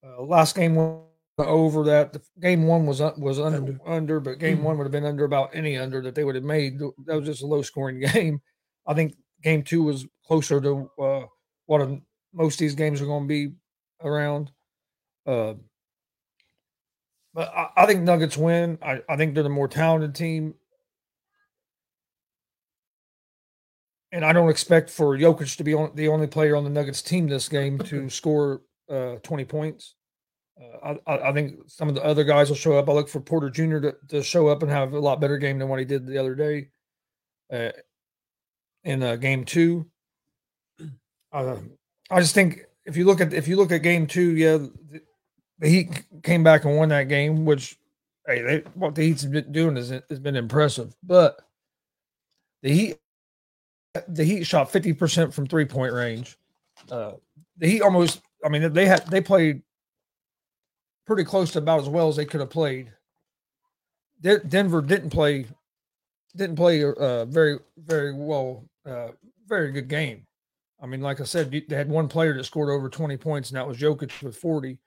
Uh, 0.06 0.22
last 0.22 0.56
game 0.56 0.76
went 0.76 1.00
over 1.40 1.84
that. 1.86 2.14
The 2.14 2.22
game 2.40 2.68
one 2.68 2.86
was 2.86 3.02
was 3.18 3.40
under 3.40 3.58
under, 3.58 3.80
under 3.84 4.20
but 4.20 4.38
game 4.38 4.62
one 4.62 4.78
would 4.78 4.84
have 4.84 4.92
been 4.92 5.08
under 5.08 5.26
about 5.26 5.50
any 5.56 5.76
under 5.76 6.04
that 6.04 6.14
they 6.14 6.24
would 6.24 6.36
have 6.36 6.44
made. 6.44 6.78
That 6.78 7.16
was 7.16 7.26
just 7.26 7.42
a 7.42 7.48
low 7.48 7.64
scoring 7.64 8.00
game. 8.14 8.42
I 8.86 8.94
think 8.94 9.16
game 9.42 9.64
two 9.64 9.82
was 9.82 10.06
closer 10.24 10.62
to 10.62 10.92
uh, 11.02 11.24
what 11.66 11.82
a, 11.82 12.00
most 12.32 12.56
of 12.56 12.60
these 12.60 12.76
games 12.76 13.02
are 13.02 13.08
going 13.08 13.24
to 13.24 13.28
be 13.28 13.56
around. 14.04 14.52
Uh, 15.26 15.56
but 17.34 17.52
I, 17.56 17.70
I, 17.76 17.86
think 17.88 18.02
Nuggets 18.02 18.38
win. 18.38 18.78
I, 18.84 19.02
I 19.10 19.18
think 19.18 19.34
they're 19.34 19.42
the 19.42 19.50
more 19.50 19.68
talented 19.68 20.14
team. 20.14 20.54
And 24.14 24.24
I 24.24 24.32
don't 24.32 24.50
expect 24.50 24.92
for 24.92 25.18
Jokic 25.18 25.58
to 25.58 25.64
be 25.64 25.74
on, 25.74 25.92
the 25.96 26.08
only 26.08 26.28
player 26.28 26.56
on 26.56 26.64
the 26.64 26.70
Nuggets 26.70 27.02
team 27.02 27.28
this 27.28 27.50
game 27.50 27.80
to 27.80 28.10
score 28.12 28.62
uh, 28.88 29.16
20 29.24 29.44
points. 29.46 29.96
Uh, 30.86 30.96
I, 31.08 31.30
I, 31.30 31.34
think 31.34 31.62
some 31.66 31.90
of 31.90 31.96
the 31.96 32.06
other 32.06 32.24
guys 32.24 32.50
will 32.50 32.56
show 32.56 32.78
up. 32.78 32.88
I 32.88 32.94
look 32.94 33.10
for 33.10 33.20
Porter 33.20 33.50
Jr. 33.50 33.80
to, 33.80 33.96
to 34.10 34.22
show 34.22 34.48
up 34.48 34.62
and 34.62 34.72
have 34.72 34.94
a 34.94 35.00
lot 35.00 35.20
better 35.20 35.40
game 35.40 35.58
than 35.58 35.68
what 35.68 35.80
he 35.80 35.86
did 35.86 36.06
the 36.06 36.20
other 36.20 36.36
day 36.36 36.70
uh, 37.52 37.72
in 38.84 39.02
uh, 39.02 39.16
game 39.16 39.46
two. 39.46 39.88
Uh, 41.32 41.56
I 42.12 42.20
just 42.20 42.36
think 42.36 42.62
if 42.86 42.96
you 42.96 43.06
look 43.06 43.20
at 43.20 43.34
if 43.34 43.48
you 43.48 43.56
look 43.56 43.72
at 43.72 43.82
game 43.82 44.06
two, 44.06 44.36
yeah, 44.36 44.58
the, 44.58 45.02
the 45.58 45.68
Heat 45.68 46.04
came 46.22 46.44
back 46.44 46.66
and 46.66 46.78
won 46.78 46.90
that 46.90 47.10
game, 47.10 47.46
which 47.46 47.80
hey, 48.28 48.42
they, 48.44 48.58
what 48.76 48.94
the 48.94 49.02
Heat's 49.02 49.26
been 49.26 49.52
doing 49.52 49.76
is 49.76 49.90
has 49.90 50.20
been 50.20 50.36
impressive. 50.36 50.94
But 51.02 51.42
the 52.62 52.72
Heat 52.72 52.98
the 54.08 54.24
Heat 54.24 54.46
shot 54.46 54.72
fifty 54.72 54.94
percent 54.94 55.34
from 55.34 55.48
three 55.48 55.66
point 55.66 55.94
range. 55.94 56.38
Uh, 56.90 57.14
the 57.58 57.68
Heat 57.68 57.82
almost, 57.82 58.22
I 58.44 58.50
mean, 58.50 58.74
they 58.74 58.86
had 58.86 59.08
they 59.08 59.22
played 59.22 59.62
pretty 61.06 61.24
close 61.24 61.52
to 61.52 61.60
about 61.60 61.82
as 61.82 61.90
well 61.90 62.08
as 62.08 62.16
they 62.16 62.26
could 62.26 62.40
have 62.40 62.50
played. 62.50 62.92
De- 64.22 64.40
Denver 64.40 64.82
didn't 64.82 65.10
play 65.10 65.46
didn't 66.36 66.56
play 66.56 66.84
uh, 66.84 67.26
very 67.26 67.60
very 67.78 68.14
well, 68.14 68.66
uh, 68.86 69.10
very 69.48 69.72
good 69.72 69.88
game. 69.88 70.26
I 70.82 70.86
mean, 70.86 71.02
like 71.02 71.22
I 71.22 71.24
said, 71.24 71.52
they 71.52 71.76
had 71.76 71.88
one 71.88 72.10
player 72.10 72.36
that 72.36 72.44
scored 72.44 72.70
over 72.70 72.90
20 72.90 73.16
points, 73.16 73.50
and 73.50 73.58
that 73.58 73.66
was 73.66 73.78
Jokic 73.78 74.22
with 74.22 74.36
40. 74.36 74.78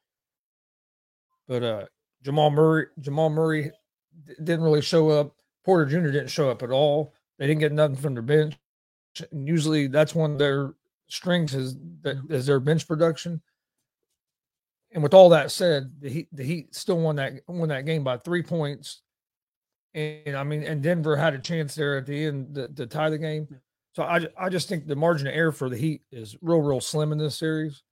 But 1.49 1.63
uh, 1.63 1.87
Jamal 2.23 2.51
Murray, 2.51 2.87
Jamal 3.01 3.31
Murray 3.31 3.71
didn't 4.45 4.63
really 4.63 4.83
show 4.83 5.09
up. 5.09 5.35
Porter 5.65 5.87
Jr. 5.87 6.11
didn't 6.11 6.29
show 6.29 6.51
up 6.51 6.63
at 6.63 6.71
all. 6.71 7.15
They 7.39 7.47
didn't 7.47 7.61
get 7.61 7.73
nothing 7.73 7.97
from 7.97 8.13
their 8.13 8.23
bench. 8.23 8.57
And 9.33 9.47
usually, 9.47 9.87
that's 9.87 10.15
one 10.15 10.33
of 10.33 10.39
their 10.39 10.75
strengths 11.09 11.55
is 11.55 11.77
that 12.03 12.17
is 12.31 12.47
their 12.47 12.61
bench 12.61 12.87
production. 12.87 13.41
And 14.93 15.03
with 15.03 15.15
all 15.15 15.29
that 15.31 15.51
said, 15.51 15.93
the 16.01 16.09
Heat, 16.09 16.29
the 16.33 16.45
Heat 16.45 16.75
still 16.75 16.99
won 16.99 17.17
that 17.17 17.35
won 17.47 17.69
that 17.69 17.87
game 17.87 18.05
by 18.05 18.19
three 18.19 18.43
points. 18.43 19.03
And 19.95 20.37
I 20.37 20.45
mean, 20.45 20.63
and 20.63 20.83
Denver 20.83 21.17
had 21.17 21.35
a 21.35 21.39
chance 21.39 21.75
there 21.75 21.97
at 21.97 22.07
the 22.07 22.27
end 22.27 22.55
to, 22.55 22.69
to 22.69 22.87
tie 22.87 23.11
the 23.11 23.19
game. 23.19 23.49
So 23.95 24.03
I, 24.03 24.27
I 24.39 24.51
just 24.51 24.69
think 24.69 24.87
the 24.87 24.95
margin 24.95 25.27
of 25.27 25.35
error 25.35 25.53
for 25.53 25.71
the 25.71 25.77
Heat 25.77 26.03
is 26.13 26.37
real, 26.43 26.61
real 26.61 26.81
slim 26.81 27.13
in 27.13 27.19
this 27.19 27.39
series. 27.39 27.83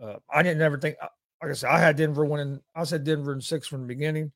Uh, 0.00 0.16
I 0.32 0.42
didn't 0.42 0.62
ever 0.62 0.78
think, 0.78 0.96
like 1.42 1.50
I 1.50 1.54
said, 1.54 1.70
I 1.70 1.78
had 1.80 1.96
Denver 1.96 2.24
winning. 2.24 2.60
I 2.74 2.84
said 2.84 3.02
Denver 3.04 3.32
in 3.32 3.40
six 3.40 3.66
from 3.66 3.80
the 3.80 3.86
beginning. 3.88 4.30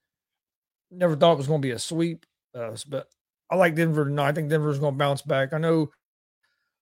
Never 0.90 1.14
thought 1.14 1.34
it 1.34 1.38
was 1.38 1.46
going 1.46 1.62
to 1.62 1.66
be 1.66 1.72
a 1.72 1.78
sweep, 1.78 2.26
uh, 2.54 2.76
but 2.88 3.08
I 3.50 3.56
like 3.56 3.76
Denver 3.76 4.04
tonight. 4.04 4.28
I 4.28 4.32
think 4.32 4.50
Denver's 4.50 4.78
going 4.78 4.94
to 4.94 4.98
bounce 4.98 5.22
back. 5.22 5.52
I 5.52 5.58
know 5.58 5.90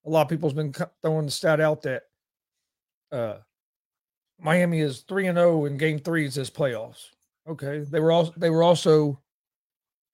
a 0.04 0.10
lot 0.10 0.22
of 0.22 0.28
people's 0.28 0.52
been 0.52 0.74
throwing 1.02 1.26
the 1.26 1.30
stat 1.30 1.60
out 1.60 1.82
that 1.82 2.02
uh, 3.10 3.36
Miami 4.38 4.80
is 4.80 5.00
three 5.00 5.26
and 5.26 5.36
zero 5.36 5.60
oh 5.60 5.64
in 5.66 5.76
Game 5.76 5.98
Threes 5.98 6.34
this 6.34 6.50
playoffs. 6.50 7.06
Okay, 7.48 7.80
they 7.80 8.00
were 8.00 8.12
also 8.12 8.32
they 8.36 8.50
were 8.50 8.62
also 8.62 9.20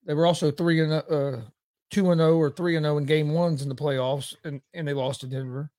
they 0.05 0.15
were 0.15 0.27
also 0.27 0.51
three 0.51 0.83
and 0.83 0.93
uh, 0.93 1.41
two 1.91 2.11
and 2.11 2.19
zero 2.19 2.35
oh 2.35 2.39
or 2.39 2.51
three 2.51 2.77
and 2.77 2.85
zero 2.85 2.95
oh 2.95 2.99
in 2.99 3.05
game 3.05 3.33
ones 3.33 3.63
in 3.63 3.69
the 3.69 3.75
playoffs, 3.75 4.35
and 4.45 4.61
and 4.75 4.87
they 4.87 4.95
lost 4.95 5.21
to 5.23 5.27
Denver. 5.27 5.71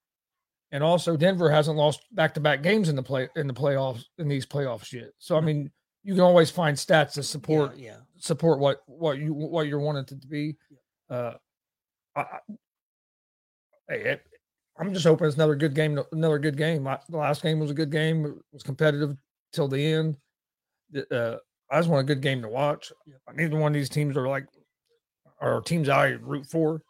And 0.71 0.83
also, 0.83 1.17
Denver 1.17 1.49
hasn't 1.49 1.77
lost 1.77 2.01
back 2.13 2.35
to 2.35 2.39
back 2.39 2.61
games 2.61 2.89
in 2.89 2.95
the 2.95 3.03
play 3.03 3.27
in 3.35 3.47
the 3.47 3.53
playoffs 3.53 4.05
in 4.17 4.27
these 4.27 4.45
playoffs 4.45 4.93
yet. 4.93 5.09
So 5.17 5.35
I 5.35 5.41
mean, 5.41 5.71
you 6.03 6.13
can 6.13 6.23
always 6.23 6.51
find 6.51 6.77
stats 6.77 7.13
to 7.13 7.23
support 7.23 7.75
yeah, 7.75 7.85
yeah. 7.85 7.97
support 8.17 8.59
what 8.59 8.83
what 8.85 9.17
you 9.17 9.33
what 9.33 9.67
you're 9.67 9.79
wanting 9.79 10.03
it 10.03 10.21
to 10.21 10.27
be. 10.27 10.57
Uh, 11.09 11.33
I, 12.15 12.25
hey, 13.89 14.19
I'm 14.79 14.93
just 14.93 15.05
hoping 15.05 15.27
it's 15.27 15.35
another 15.35 15.55
good 15.55 15.75
game. 15.75 15.99
Another 16.11 16.39
good 16.39 16.57
game. 16.57 16.87
I, 16.87 16.99
the 17.09 17.17
last 17.17 17.43
game 17.43 17.59
was 17.59 17.71
a 17.71 17.75
good 17.75 17.91
game. 17.91 18.25
It 18.25 18.33
was 18.53 18.63
competitive 18.63 19.17
till 19.51 19.67
the 19.67 19.83
end. 19.83 20.17
Uh, 21.11 21.35
I 21.69 21.79
just 21.79 21.89
want 21.89 22.01
a 22.01 22.13
good 22.15 22.21
game 22.21 22.41
to 22.41 22.47
watch. 22.47 22.91
Neither 23.33 23.57
one 23.57 23.71
of 23.71 23.73
these 23.73 23.89
teams 23.89 24.15
are 24.15 24.27
like 24.27 24.47
or 25.41 25.61
teams 25.61 25.89
I 25.89 26.09
root 26.21 26.45
for. 26.45 26.81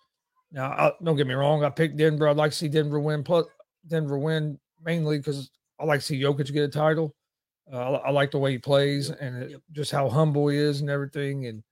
Now, 0.52 0.72
I, 0.72 0.92
don't 1.04 1.16
get 1.16 1.28
me 1.28 1.34
wrong. 1.34 1.64
I 1.64 1.70
picked 1.70 1.98
Denver. 1.98 2.28
I'd 2.28 2.38
like 2.38 2.52
to 2.52 2.58
see 2.58 2.68
Denver 2.68 3.00
win. 3.00 3.24
Plus, 3.24 3.46
Denver 3.88 4.18
win 4.18 4.60
mainly 4.84 5.18
because 5.18 5.52
I 5.80 5.86
like 5.86 6.00
to 6.00 6.06
see 6.06 6.22
Jokic 6.22 6.52
get 6.52 6.64
a 6.64 6.68
title. 6.68 7.16
Uh, 7.72 7.78
I, 7.78 8.08
I, 8.08 8.10
like 8.12 8.32
the 8.32 8.40
way 8.40 8.52
he 8.52 8.58
plays 8.58 9.12
and 9.12 9.44
it, 9.44 9.52
yep. 9.52 9.62
just 9.72 9.92
how 9.92 10.10
humble 10.10 10.48
he 10.48 10.58
is 10.58 10.82
and 10.82 10.90
everything. 10.90 11.46
And 11.46 11.64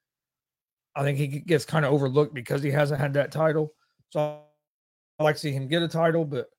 I 0.96 1.04
think 1.04 1.18
he 1.18 1.28
gets 1.28 1.66
kind 1.66 1.86
of 1.86 1.94
overlooked 1.94 2.36
because 2.36 2.62
he 2.62 2.70
hasn't 2.70 3.02
had 3.02 3.14
that 3.14 3.32
title. 3.32 3.74
So 4.10 4.42
I 5.20 5.24
like 5.24 5.36
to 5.36 5.42
see 5.42 5.52
him 5.52 5.68
get 5.68 5.82
a 5.82 5.88
title, 5.88 6.26
but 6.26 6.50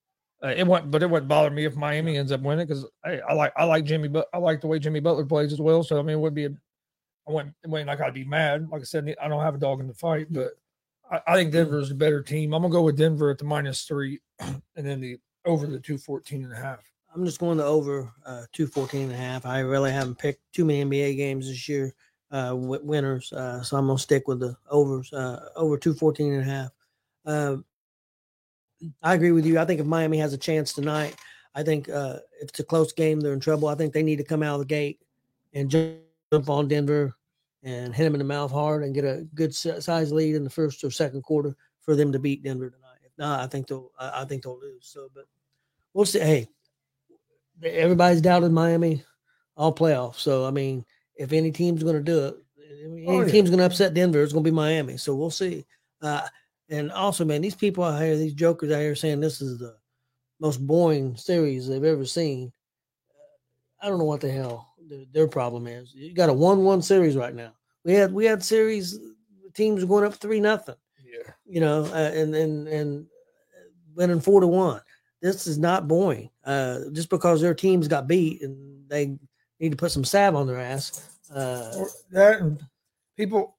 uh, 0.43 0.49
it 0.49 0.67
won't. 0.67 0.91
But 0.91 1.03
it 1.03 1.11
wouldn't 1.11 1.29
bother 1.29 1.51
me 1.51 1.65
if 1.65 1.77
Miami 1.77 2.17
ends 2.17 2.33
up 2.33 2.41
winning 2.41 2.67
because 2.67 2.87
hey, 3.05 3.21
I 3.29 3.35
like 3.35 3.53
I 3.57 3.65
like 3.65 3.85
Jimmy, 3.85 4.09
but 4.09 4.29
I 4.33 4.39
like 4.39 4.61
the 4.61 4.67
way 4.67 4.79
Jimmy 4.79 5.01
Butler 5.01 5.25
plays 5.25 5.53
as 5.53 5.61
well. 5.61 5.83
So 5.83 5.99
I 5.99 6.03
mean, 6.03 6.17
it 6.17 6.21
would 6.21 6.35
be 6.35 6.47
a 6.47 6.51
I 7.29 7.33
went, 7.33 7.53
went 7.67 7.87
like 7.87 8.01
I'd 8.01 8.15
be 8.15 8.25
mad. 8.25 8.69
Like 8.71 8.81
I 8.81 8.85
said, 8.85 9.15
I 9.21 9.29
don't 9.29 9.43
have 9.43 9.55
a 9.55 9.59
dog 9.59 9.81
in 9.81 9.87
the 9.87 9.95
fight, 9.95 10.29
but 10.31 10.53
I, 11.11 11.21
I 11.27 11.35
think 11.35 11.53
Denver 11.53 11.79
is 11.79 11.91
a 11.91 11.95
better 11.95 12.23
team. 12.23 12.55
I'm 12.55 12.63
gonna 12.63 12.73
go 12.73 12.83
with 12.83 12.97
Denver 12.97 13.31
at 13.31 13.39
the 13.39 13.45
minus 13.45 13.83
three, 13.83 14.21
and 14.41 14.63
then 14.75 15.01
the 15.01 15.19
over 15.45 15.67
the 15.67 15.79
214 15.79 16.45
and 16.45 16.53
a 16.53 16.57
half. 16.57 16.81
I'm 17.15 17.25
just 17.25 17.41
going 17.41 17.59
to 17.59 17.65
over 17.65 18.13
uh, 18.27 18.45
214 18.53 19.05
and 19.05 19.13
a 19.13 19.17
half. 19.17 19.47
I 19.47 19.61
really 19.61 19.91
haven't 19.91 20.19
picked 20.19 20.41
too 20.53 20.65
many 20.65 20.85
NBA 20.85 21.17
games 21.17 21.49
this 21.49 21.69
year, 21.69 21.95
uh, 22.31 22.53
winners. 22.55 23.33
Uh, 23.33 23.63
so 23.63 23.77
I'm 23.79 23.87
going 23.87 23.97
to 23.97 24.03
stick 24.03 24.29
with 24.29 24.41
the 24.41 24.57
overs, 24.71 25.11
uh, 25.13 25.49
over 25.57 25.79
214 25.79 26.35
and 26.35 26.43
a 26.43 26.45
half. 26.45 26.71
I 29.03 29.15
agree 29.15 29.33
with 29.33 29.47
you. 29.47 29.59
I 29.59 29.65
think 29.65 29.81
if 29.81 29.87
Miami 29.87 30.19
has 30.19 30.33
a 30.33 30.39
chance 30.39 30.73
tonight, 30.73 31.17
I 31.55 31.63
think 31.63 31.89
uh, 31.89 32.19
if 32.41 32.51
it's 32.51 32.61
a 32.61 32.65
close 32.65 32.93
game, 32.93 33.21
they're 33.21 33.33
in 33.33 33.41
trouble. 33.41 33.69
I 33.69 33.75
think 33.75 33.93
they 33.93 34.03
need 34.03 34.19
to 34.19 34.25
come 34.25 34.43
out 34.43 34.55
of 34.55 34.61
the 34.61 34.67
gate 34.67 35.01
and 35.53 35.71
jump 35.71 36.49
on 36.49 36.69
Denver 36.69 37.15
and 37.63 37.95
hit 37.95 38.05
them 38.05 38.15
in 38.15 38.19
the 38.19 38.25
mouth 38.25 38.53
hard 38.53 38.85
and 38.85 38.95
get 38.95 39.05
a 39.05 39.27
good 39.35 39.55
size 39.55 40.13
lead 40.13 40.35
in 40.35 40.45
the 40.45 40.51
first 40.51 40.85
or 40.85 40.91
second 40.91 41.23
quarter 41.23 41.57
for 41.81 41.97
them 41.97 42.13
to 42.13 42.19
beat 42.19 42.43
Denver 42.43 42.71
tonight. 42.71 42.99
If 43.05 43.13
not, 43.19 43.41
I 43.41 43.47
think 43.47 43.67
they'll 43.67 43.91
I 43.99 44.25
think 44.25 44.45
they'll 44.45 44.61
lose. 44.61 44.87
So, 44.87 45.09
but 45.15 45.25
we'll 45.95 46.05
see. 46.05 46.21
Hey, 46.21 46.49
everybody's 47.63 48.21
doubted 48.21 48.53
Miami 48.53 49.03
all 49.57 49.75
playoffs. 49.75 50.17
So 50.17 50.47
I 50.47 50.51
mean, 50.51 50.85
if 51.17 51.33
any 51.33 51.51
team's 51.51 51.83
going 51.83 51.97
to 51.97 52.03
do 52.03 52.27
it, 52.27 52.37
any 52.85 53.07
oh, 53.07 53.23
yeah. 53.23 53.31
team's 53.31 53.51
going 53.51 53.59
to 53.59 53.67
upset 53.67 53.95
Denver, 53.95 54.23
it's 54.23 54.33
going 54.33 54.45
to 54.45 54.51
be 54.51 54.55
Miami. 54.55 54.97
So 54.97 55.15
we'll 55.15 55.31
see. 55.31 55.67
Uh, 56.01 56.27
and 56.69 56.93
also, 56.93 57.25
man, 57.25 57.41
these 57.41 57.55
people 57.55 57.85
out 57.85 58.03
here, 58.03 58.17
these 58.17 58.35
jokers 58.35 58.71
out 58.71 58.81
here 58.81 58.95
saying 58.95 59.21
this 59.21 59.41
is 59.41 59.59
the 59.59 59.77
most 60.41 60.65
boring 60.67 61.17
series 61.17 61.67
they've 61.67 61.83
ever 61.83 62.05
seen. 62.05 62.53
I 63.81 63.89
don't 63.89 63.99
know 63.99 64.05
what 64.05 64.21
the 64.21 64.31
hell 64.31 64.75
their 65.13 65.29
problem 65.29 65.67
is. 65.67 65.95
You 65.95 66.15
got 66.15 66.31
a 66.31 66.33
one-one 66.33 66.83
series 66.83 67.17
right 67.17 67.35
now. 67.35 67.53
We 67.85 67.95
had 67.95 68.13
we 68.13 68.25
had 68.25 68.43
series 68.43 68.99
teams 69.55 69.85
going 69.85 70.05
up 70.05 70.15
three 70.15 70.41
nothing. 70.41 70.77
Yeah, 71.05 71.33
you 71.47 71.61
know, 71.61 71.85
uh, 71.85 72.11
and 72.15 72.35
and 72.35 72.69
and 72.69 73.07
winning 73.95 74.21
four 74.21 74.41
to 74.41 74.47
one. 74.47 74.81
This 75.21 75.47
is 75.47 75.59
not 75.59 75.89
boring. 75.89 76.31
Uh, 76.45 76.81
just 76.93 77.11
because 77.11 77.41
their 77.41 77.55
teams 77.55 77.89
got 77.89 78.07
beat 78.07 78.43
and 78.43 78.89
they 78.89 79.19
need 79.59 79.71
to 79.71 79.77
put 79.77 79.91
some 79.91 80.05
salve 80.05 80.37
on 80.37 80.47
their 80.47 80.61
ass. 80.61 81.09
Uh, 81.35 81.85
that 82.11 82.59
people, 83.17 83.57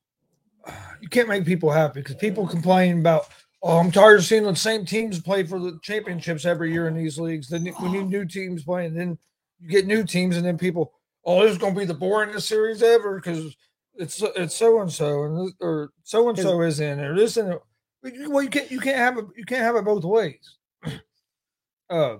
you 1.02 1.10
can't 1.10 1.30
make 1.30 1.46
people 1.46 1.72
happy 1.72 2.02
because 2.02 2.16
people 2.16 2.48
complain 2.48 3.00
about. 3.00 3.28
Oh, 3.62 3.78
I'm 3.78 3.92
tired 3.92 4.20
of 4.20 4.26
seeing 4.26 4.44
the 4.44 4.56
same 4.56 4.86
teams 4.86 5.20
play 5.20 5.44
for 5.44 5.60
the 5.60 5.78
championships 5.82 6.46
every 6.46 6.72
year 6.72 6.88
in 6.88 6.96
these 6.96 7.20
leagues. 7.20 7.50
Then 7.50 7.68
we 7.82 7.92
need 7.92 8.08
new 8.08 8.24
teams 8.24 8.64
playing. 8.64 8.94
Then 8.94 9.18
you 9.60 9.68
get 9.68 9.86
new 9.86 10.06
teams, 10.06 10.38
and 10.38 10.46
then 10.46 10.58
people, 10.58 10.94
oh, 11.26 11.44
this 11.44 11.52
is 11.52 11.58
going 11.58 11.74
to 11.74 11.80
be 11.80 11.86
the 11.86 11.94
boringest 11.94 12.44
series 12.44 12.82
ever 12.82 13.16
because 13.16 13.54
it's 13.96 14.22
it's 14.38 14.56
so 14.56 14.80
and 14.80 14.92
so 14.92 15.24
and 15.24 15.54
or 15.60 15.92
so 16.04 16.30
and 16.30 16.38
so 16.38 16.62
is 16.62 16.80
in 16.80 17.02
or 17.02 17.16
this 17.16 17.36
and 17.36 17.60
well 18.04 18.42
you 18.42 18.50
can't 18.50 18.72
you 18.72 18.80
can't 18.80 18.98
have 18.98 19.18
it 19.18 19.26
you 19.36 19.44
can't 19.44 19.62
have 19.62 19.76
it 19.76 19.84
both 19.84 20.06
ways. 20.06 20.58
uh, 21.90 22.18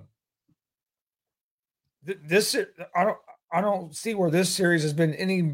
this 2.04 2.56
I 2.96 3.04
don't 3.04 3.18
I 3.52 3.62
don't 3.62 3.96
see 3.96 4.14
where 4.14 4.30
this 4.30 4.50
series 4.50 4.84
has 4.84 4.94
been 4.94 5.14
any 5.14 5.54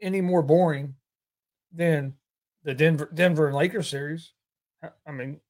any 0.00 0.20
more 0.20 0.42
boring 0.42 0.94
than 1.72 2.14
the 2.64 2.74
Denver 2.74 3.08
Denver 3.12 3.46
and 3.46 3.56
Lakers 3.56 3.88
series. 3.88 4.32
I 5.06 5.12
mean, 5.12 5.40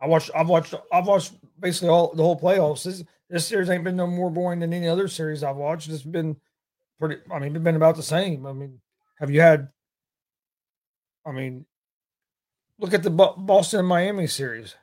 I 0.00 0.06
watched 0.06 0.30
I've 0.34 0.48
watched 0.48 0.74
I've 0.92 1.06
watched 1.06 1.34
basically 1.58 1.88
all 1.88 2.14
the 2.14 2.22
whole 2.22 2.38
playoffs. 2.38 2.84
This 2.84 3.04
this 3.28 3.46
series 3.46 3.70
ain't 3.70 3.84
been 3.84 3.96
no 3.96 4.06
more 4.06 4.30
boring 4.30 4.60
than 4.60 4.72
any 4.72 4.88
other 4.88 5.08
series 5.08 5.42
I've 5.42 5.56
watched. 5.56 5.88
It's 5.88 6.02
been 6.02 6.36
pretty. 6.98 7.20
I 7.30 7.38
mean, 7.38 7.54
it's 7.54 7.64
been 7.64 7.76
about 7.76 7.96
the 7.96 8.02
same. 8.02 8.46
I 8.46 8.52
mean, 8.52 8.80
have 9.18 9.30
you 9.30 9.40
had? 9.40 9.68
I 11.24 11.32
mean, 11.32 11.66
look 12.78 12.94
at 12.94 13.02
the 13.02 13.10
Boston 13.10 13.80
and 13.80 13.88
Miami 13.88 14.26
series. 14.26 14.74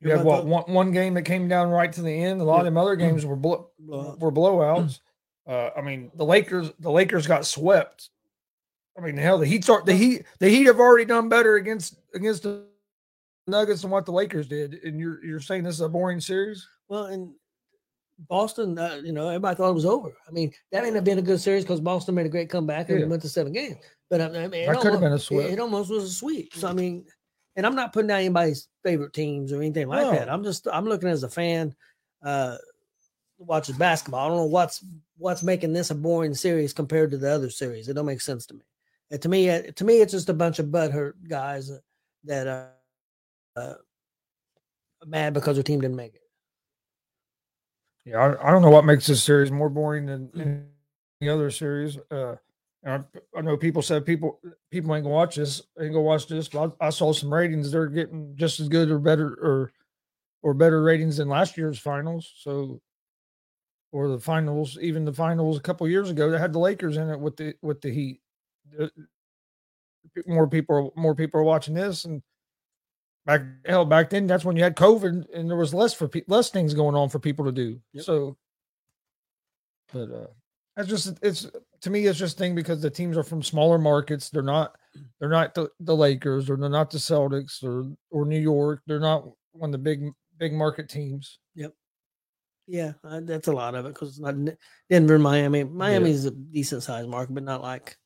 You 0.00 0.10
had 0.10 0.24
what 0.24 0.44
one, 0.44 0.64
one 0.64 0.90
game 0.92 1.14
that 1.14 1.22
came 1.22 1.48
down 1.48 1.70
right 1.70 1.92
to 1.92 2.02
the 2.02 2.12
end. 2.12 2.40
A 2.40 2.44
lot 2.44 2.60
of 2.60 2.64
them 2.66 2.76
other 2.76 2.96
games 2.96 3.24
were 3.24 3.36
blow, 3.36 3.70
were 3.78 4.32
blowouts. 4.32 5.00
Uh, 5.46 5.70
I 5.76 5.80
mean, 5.80 6.10
the 6.14 6.24
Lakers 6.24 6.70
the 6.78 6.90
Lakers 6.90 7.26
got 7.26 7.46
swept. 7.46 8.10
I 8.96 9.00
mean, 9.00 9.16
hell, 9.16 9.38
the 9.38 9.46
Heat 9.46 9.64
start 9.64 9.86
the 9.86 9.94
Heat 9.94 10.24
the 10.38 10.48
Heat 10.48 10.66
have 10.66 10.78
already 10.78 11.04
done 11.04 11.28
better 11.28 11.56
against 11.56 11.96
against 12.14 12.44
the 12.44 12.64
Nuggets 13.46 13.82
than 13.82 13.90
what 13.90 14.06
the 14.06 14.12
Lakers 14.12 14.46
did, 14.46 14.74
and 14.84 14.98
you're 14.98 15.22
you're 15.24 15.40
saying 15.40 15.64
this 15.64 15.74
is 15.74 15.80
a 15.80 15.88
boring 15.88 16.20
series? 16.20 16.66
Well, 16.88 17.06
and 17.06 17.34
Boston, 18.18 18.78
uh, 18.78 19.00
you 19.02 19.12
know, 19.12 19.28
everybody 19.28 19.56
thought 19.56 19.70
it 19.70 19.74
was 19.74 19.84
over. 19.84 20.16
I 20.26 20.30
mean, 20.30 20.52
that 20.72 20.82
may 20.82 20.92
have 20.92 21.04
been 21.04 21.18
a 21.18 21.22
good 21.22 21.40
series 21.40 21.64
because 21.64 21.80
Boston 21.80 22.14
made 22.14 22.26
a 22.26 22.30
great 22.30 22.48
comeback 22.48 22.88
and 22.88 23.00
yeah. 23.00 23.06
went 23.06 23.22
to 23.22 23.28
seven 23.28 23.52
games. 23.52 23.76
But 24.08 24.20
I 24.20 24.48
mean, 24.48 24.72
could 24.76 24.92
have 24.92 25.00
been 25.00 25.12
a 25.12 25.18
sweep. 25.18 25.46
It, 25.46 25.52
it, 25.54 25.58
almost 25.58 25.90
was 25.90 26.04
a 26.04 26.10
sweep. 26.10 26.54
So 26.54 26.68
I 26.68 26.72
mean, 26.72 27.04
and 27.56 27.66
I'm 27.66 27.74
not 27.74 27.92
putting 27.92 28.08
down 28.08 28.20
anybody's 28.20 28.68
favorite 28.82 29.12
teams 29.12 29.52
or 29.52 29.60
anything 29.60 29.88
like 29.88 30.02
no. 30.02 30.12
that. 30.12 30.30
I'm 30.30 30.44
just 30.44 30.68
I'm 30.72 30.86
looking 30.86 31.08
as 31.08 31.22
a 31.22 31.28
fan, 31.28 31.74
uh, 32.22 32.56
watches 33.38 33.76
basketball. 33.76 34.24
I 34.24 34.28
don't 34.28 34.36
know 34.36 34.44
what's 34.44 34.84
what's 35.18 35.42
making 35.42 35.72
this 35.72 35.90
a 35.90 35.94
boring 35.94 36.34
series 36.34 36.72
compared 36.72 37.10
to 37.10 37.18
the 37.18 37.30
other 37.30 37.50
series. 37.50 37.88
It 37.88 37.94
don't 37.94 38.06
make 38.06 38.20
sense 38.20 38.46
to 38.46 38.54
me. 38.54 38.62
And 39.14 39.22
to 39.22 39.28
me, 39.28 39.48
uh, 39.48 39.62
to 39.76 39.84
me, 39.84 40.00
it's 40.00 40.10
just 40.10 40.28
a 40.28 40.34
bunch 40.34 40.58
of 40.58 40.66
butthurt 40.66 41.12
guys 41.28 41.70
that 42.24 42.48
are 42.48 42.72
uh, 43.54 43.74
mad 45.06 45.34
because 45.34 45.54
their 45.54 45.62
team 45.62 45.80
didn't 45.80 45.94
make 45.94 46.16
it. 46.16 46.22
Yeah, 48.04 48.16
I, 48.18 48.48
I 48.48 48.50
don't 48.50 48.60
know 48.60 48.70
what 48.70 48.84
makes 48.84 49.06
this 49.06 49.22
series 49.22 49.52
more 49.52 49.68
boring 49.68 50.06
than 50.06 50.28
mm. 50.30 50.64
any 51.22 51.30
other 51.30 51.52
series. 51.52 51.96
Uh, 52.10 52.34
I, 52.84 53.02
I, 53.36 53.40
know 53.40 53.56
people 53.56 53.82
said 53.82 54.04
people 54.04 54.40
people 54.72 54.92
ain't 54.96 55.04
gonna 55.04 55.14
watch 55.14 55.36
this, 55.36 55.62
ain't 55.80 55.92
gonna 55.92 56.00
watch 56.00 56.26
this, 56.26 56.48
but 56.48 56.74
I, 56.80 56.88
I, 56.88 56.90
saw 56.90 57.12
some 57.12 57.32
ratings. 57.32 57.70
They're 57.70 57.86
getting 57.86 58.34
just 58.34 58.58
as 58.58 58.68
good 58.68 58.90
or 58.90 58.98
better 58.98 59.28
or 59.28 59.72
or 60.42 60.54
better 60.54 60.82
ratings 60.82 61.18
than 61.18 61.28
last 61.28 61.56
year's 61.56 61.78
finals. 61.78 62.32
So, 62.38 62.82
or 63.92 64.08
the 64.08 64.18
finals, 64.18 64.76
even 64.82 65.04
the 65.04 65.12
finals 65.12 65.56
a 65.56 65.62
couple 65.62 65.86
years 65.86 66.10
ago 66.10 66.30
that 66.30 66.40
had 66.40 66.52
the 66.52 66.58
Lakers 66.58 66.96
in 66.96 67.08
it 67.10 67.20
with 67.20 67.36
the 67.36 67.54
with 67.62 67.80
the 67.80 67.92
Heat. 67.92 68.20
More 70.26 70.48
people, 70.48 70.92
more 70.96 71.14
people 71.14 71.40
are 71.40 71.44
watching 71.44 71.74
this, 71.74 72.04
and 72.04 72.22
back 73.26 73.42
hell 73.64 73.84
back 73.84 74.10
then 74.10 74.26
that's 74.26 74.44
when 74.44 74.56
you 74.56 74.62
had 74.62 74.76
COVID 74.76 75.24
and 75.34 75.48
there 75.48 75.56
was 75.56 75.72
less 75.72 75.94
for 75.94 76.08
pe- 76.08 76.22
less 76.28 76.50
things 76.50 76.74
going 76.74 76.94
on 76.94 77.08
for 77.08 77.18
people 77.18 77.44
to 77.44 77.52
do. 77.52 77.80
Yep. 77.92 78.04
So, 78.04 78.36
but 79.92 80.10
uh, 80.10 80.26
that's 80.76 80.88
just 80.88 81.18
it's 81.22 81.50
to 81.82 81.90
me 81.90 82.06
it's 82.06 82.18
just 82.18 82.38
thing 82.38 82.54
because 82.54 82.82
the 82.82 82.90
teams 82.90 83.16
are 83.16 83.22
from 83.22 83.42
smaller 83.42 83.78
markets. 83.78 84.30
They're 84.30 84.42
not 84.42 84.76
they're 85.18 85.28
not 85.28 85.54
the, 85.54 85.70
the 85.80 85.96
Lakers 85.96 86.50
or 86.50 86.56
they're 86.56 86.68
not 86.68 86.90
the 86.90 86.98
Celtics 86.98 87.62
or 87.62 87.90
or 88.10 88.24
New 88.24 88.40
York. 88.40 88.82
They're 88.86 89.00
not 89.00 89.24
one 89.52 89.68
of 89.68 89.72
the 89.72 89.78
big 89.78 90.10
big 90.38 90.52
market 90.52 90.88
teams. 90.88 91.38
Yep. 91.54 91.72
Yeah, 92.66 92.92
uh, 93.04 93.20
that's 93.22 93.48
a 93.48 93.52
lot 93.52 93.74
of 93.74 93.84
it 93.84 93.92
because 93.92 94.08
it's 94.10 94.20
not 94.20 94.36
Denver, 94.88 95.18
Miami. 95.18 95.64
Miami 95.64 96.10
is 96.10 96.24
yeah. 96.24 96.30
a 96.30 96.34
decent 96.34 96.82
sized 96.82 97.08
market, 97.08 97.34
but 97.34 97.42
not 97.42 97.62
like. 97.62 97.96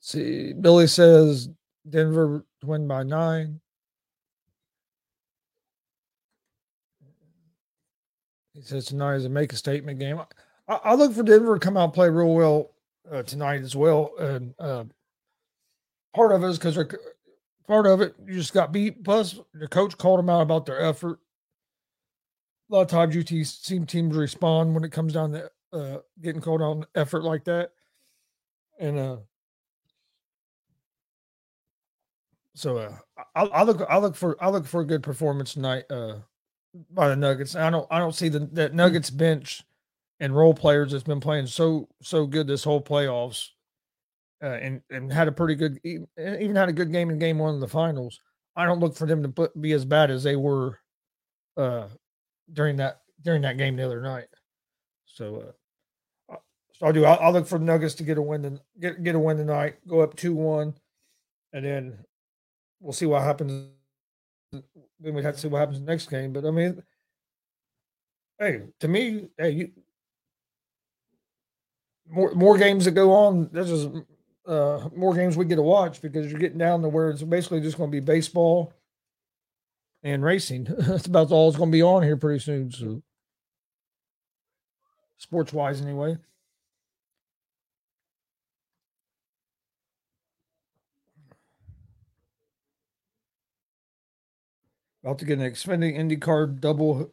See, 0.00 0.54
Billy 0.54 0.86
says 0.86 1.50
Denver 1.88 2.44
win 2.64 2.88
by 2.88 3.02
nine. 3.02 3.60
He 8.54 8.62
says 8.62 8.86
tonight 8.86 9.16
is 9.16 9.24
a 9.24 9.28
make 9.28 9.52
a 9.52 9.56
statement 9.56 9.98
game. 9.98 10.20
I, 10.68 10.74
I 10.84 10.94
look 10.94 11.12
for 11.12 11.22
Denver 11.22 11.58
to 11.58 11.64
come 11.64 11.76
out 11.76 11.84
and 11.84 11.92
play 11.92 12.08
real 12.08 12.34
well 12.34 12.70
uh, 13.10 13.22
tonight 13.22 13.60
as 13.60 13.76
well. 13.76 14.12
And 14.18 14.54
uh, 14.58 14.84
part 16.14 16.32
of 16.32 16.42
it 16.42 16.48
is 16.48 16.58
because 16.58 16.78
part 17.66 17.86
of 17.86 18.00
it 18.00 18.14
you 18.26 18.34
just 18.34 18.54
got 18.54 18.72
beat. 18.72 19.04
Plus, 19.04 19.38
the 19.54 19.68
coach 19.68 19.96
called 19.96 20.18
them 20.18 20.30
out 20.30 20.42
about 20.42 20.66
their 20.66 20.80
effort. 20.80 21.18
A 22.70 22.74
lot 22.74 22.82
of 22.82 22.88
times 22.88 23.14
you 23.14 23.44
see 23.44 23.80
teams 23.80 24.16
respond 24.16 24.74
when 24.74 24.84
it 24.84 24.92
comes 24.92 25.12
down 25.12 25.32
to 25.32 25.50
uh, 25.72 25.98
getting 26.20 26.40
called 26.40 26.62
on 26.62 26.86
effort 26.94 27.22
like 27.22 27.44
that. 27.44 27.72
And 28.78 28.98
uh, 28.98 29.16
so 32.60 32.78
uh, 32.78 32.96
I, 33.34 33.42
I 33.42 33.62
look 33.62 33.82
I 33.88 33.98
look 33.98 34.14
for 34.14 34.36
I 34.42 34.48
look 34.48 34.66
for 34.66 34.80
a 34.80 34.86
good 34.86 35.02
performance 35.02 35.54
tonight. 35.54 35.84
Uh, 35.90 36.16
by 36.90 37.08
the 37.08 37.16
Nuggets. 37.16 37.56
I 37.56 37.70
don't 37.70 37.86
I 37.90 37.98
don't 37.98 38.14
see 38.14 38.28
the 38.28 38.40
that 38.52 38.74
Nuggets 38.74 39.10
bench 39.10 39.64
and 40.20 40.36
role 40.36 40.54
players 40.54 40.92
that's 40.92 41.04
been 41.04 41.20
playing 41.20 41.46
so 41.46 41.88
so 42.02 42.26
good 42.26 42.46
this 42.46 42.64
whole 42.64 42.82
playoffs, 42.82 43.48
uh, 44.42 44.46
and 44.46 44.82
and 44.90 45.12
had 45.12 45.28
a 45.28 45.32
pretty 45.32 45.54
good 45.54 45.80
even 45.84 46.56
had 46.56 46.68
a 46.68 46.74
good 46.74 46.92
game 46.92 47.10
in 47.10 47.18
game 47.18 47.38
one 47.38 47.54
of 47.54 47.60
the 47.60 47.68
finals. 47.68 48.20
I 48.56 48.66
don't 48.66 48.80
look 48.80 48.96
for 48.96 49.06
them 49.06 49.22
to 49.22 49.28
put, 49.28 49.60
be 49.60 49.72
as 49.72 49.84
bad 49.84 50.10
as 50.10 50.22
they 50.22 50.36
were 50.36 50.78
uh, 51.56 51.88
during 52.52 52.76
that 52.76 53.00
during 53.22 53.42
that 53.42 53.58
game 53.58 53.76
the 53.76 53.86
other 53.86 54.02
night. 54.02 54.26
So, 55.06 55.52
uh, 56.30 56.36
so 56.72 56.86
I'll 56.86 56.92
do. 56.92 57.04
I'll, 57.04 57.18
I'll, 57.20 57.32
look 57.32 57.46
for 57.46 57.58
the 57.58 57.64
Nuggets 57.64 57.94
to 57.96 58.04
get 58.04 58.18
a 58.18 58.22
win. 58.22 58.42
To, 58.42 58.60
get 58.78 59.02
get 59.02 59.14
a 59.14 59.18
win 59.18 59.36
tonight. 59.36 59.76
Go 59.88 60.00
up 60.00 60.16
two 60.16 60.34
one, 60.34 60.74
and 61.52 61.64
then 61.64 62.04
we'll 62.80 62.92
see 62.92 63.06
what 63.06 63.22
happens 63.22 63.70
then 64.52 65.14
we'd 65.14 65.24
have 65.24 65.34
to 65.34 65.40
see 65.40 65.48
what 65.48 65.60
happens 65.60 65.80
next 65.80 66.10
game. 66.10 66.32
But 66.32 66.44
I 66.44 66.50
mean, 66.50 66.82
hey, 68.38 68.62
to 68.80 68.88
me, 68.88 69.28
hey, 69.38 69.50
you 69.50 69.70
more 72.08 72.34
more 72.34 72.58
games 72.58 72.84
that 72.84 72.92
go 72.92 73.12
on. 73.12 73.48
This 73.52 73.70
is 73.70 73.88
uh, 74.46 74.88
more 74.94 75.14
games 75.14 75.36
we 75.36 75.44
get 75.44 75.56
to 75.56 75.62
watch 75.62 76.02
because 76.02 76.30
you're 76.30 76.40
getting 76.40 76.58
down 76.58 76.82
to 76.82 76.88
where 76.88 77.10
it's 77.10 77.22
basically 77.22 77.60
just 77.60 77.78
going 77.78 77.90
to 77.90 77.96
be 77.96 78.04
baseball 78.04 78.72
and 80.02 80.24
racing. 80.24 80.64
That's 80.78 81.06
about 81.06 81.30
all 81.30 81.48
it's 81.48 81.58
going 81.58 81.70
to 81.70 81.76
be 81.76 81.82
on 81.82 82.02
here 82.02 82.16
pretty 82.16 82.40
soon. 82.40 82.70
So, 82.70 83.02
sports 85.18 85.52
wise, 85.52 85.80
anyway. 85.80 86.16
About 95.02 95.18
to 95.20 95.24
get 95.24 95.38
an 95.38 95.44
expanding 95.44 95.94
IndyCar 95.96 96.60
double 96.60 97.10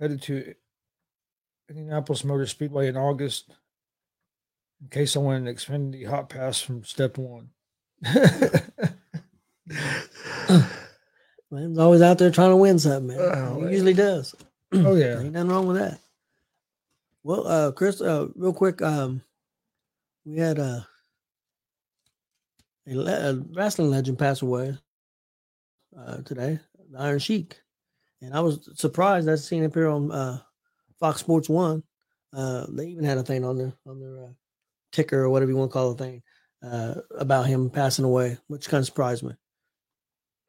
headed 0.00 0.22
to 0.22 0.54
Indianapolis 1.68 2.24
Motor 2.24 2.46
Speedway 2.46 2.88
in 2.88 2.96
August 2.96 3.52
in 4.80 4.88
case 4.88 5.16
I 5.16 5.20
win 5.20 5.46
an 5.46 5.54
Xfinity 5.54 6.08
Hot 6.08 6.28
Pass 6.28 6.60
from 6.60 6.82
step 6.84 7.16
one. 7.16 7.50
Man's 11.52 11.78
always 11.78 12.02
out 12.02 12.18
there 12.18 12.30
trying 12.30 12.50
to 12.50 12.56
win 12.56 12.78
something, 12.78 13.16
man. 13.16 13.20
Uh, 13.20 13.54
he 13.66 13.72
usually 13.72 13.94
does. 13.94 14.34
Oh 14.72 14.94
yeah, 14.96 15.20
ain't 15.20 15.32
nothing 15.32 15.50
wrong 15.50 15.66
with 15.66 15.76
that. 15.76 16.00
Well, 17.22 17.46
uh, 17.46 17.72
Chris, 17.72 18.00
uh, 18.00 18.28
real 18.34 18.54
quick, 18.54 18.80
um, 18.82 19.20
we 20.24 20.38
had 20.38 20.58
uh, 20.58 20.80
a, 22.88 22.94
le- 22.94 23.30
a 23.30 23.34
wrestling 23.52 23.90
legend 23.90 24.18
pass 24.18 24.42
away 24.42 24.76
uh, 25.98 26.18
today, 26.18 26.58
the 26.90 26.98
Iron 26.98 27.18
Sheik, 27.18 27.60
and 28.20 28.34
I 28.34 28.40
was 28.40 28.68
surprised 28.74 29.28
I 29.28 29.36
seen 29.36 29.62
him 29.62 29.70
appear 29.70 29.88
on 29.88 30.10
uh, 30.10 30.38
Fox 30.98 31.20
Sports 31.20 31.48
One. 31.48 31.82
Uh, 32.32 32.66
they 32.68 32.86
even 32.86 33.04
had 33.04 33.18
a 33.18 33.22
thing 33.22 33.44
on 33.44 33.56
their 33.56 33.72
on 33.86 34.00
their 34.00 34.24
uh, 34.24 34.28
ticker 34.92 35.22
or 35.22 35.30
whatever 35.30 35.50
you 35.50 35.56
want 35.56 35.70
to 35.70 35.72
call 35.72 35.94
the 35.94 36.04
thing 36.04 36.22
uh, 36.62 36.94
about 37.18 37.46
him 37.46 37.70
passing 37.70 38.04
away, 38.04 38.38
which 38.48 38.68
kind 38.68 38.80
of 38.80 38.86
surprised 38.86 39.22
me. 39.22 39.32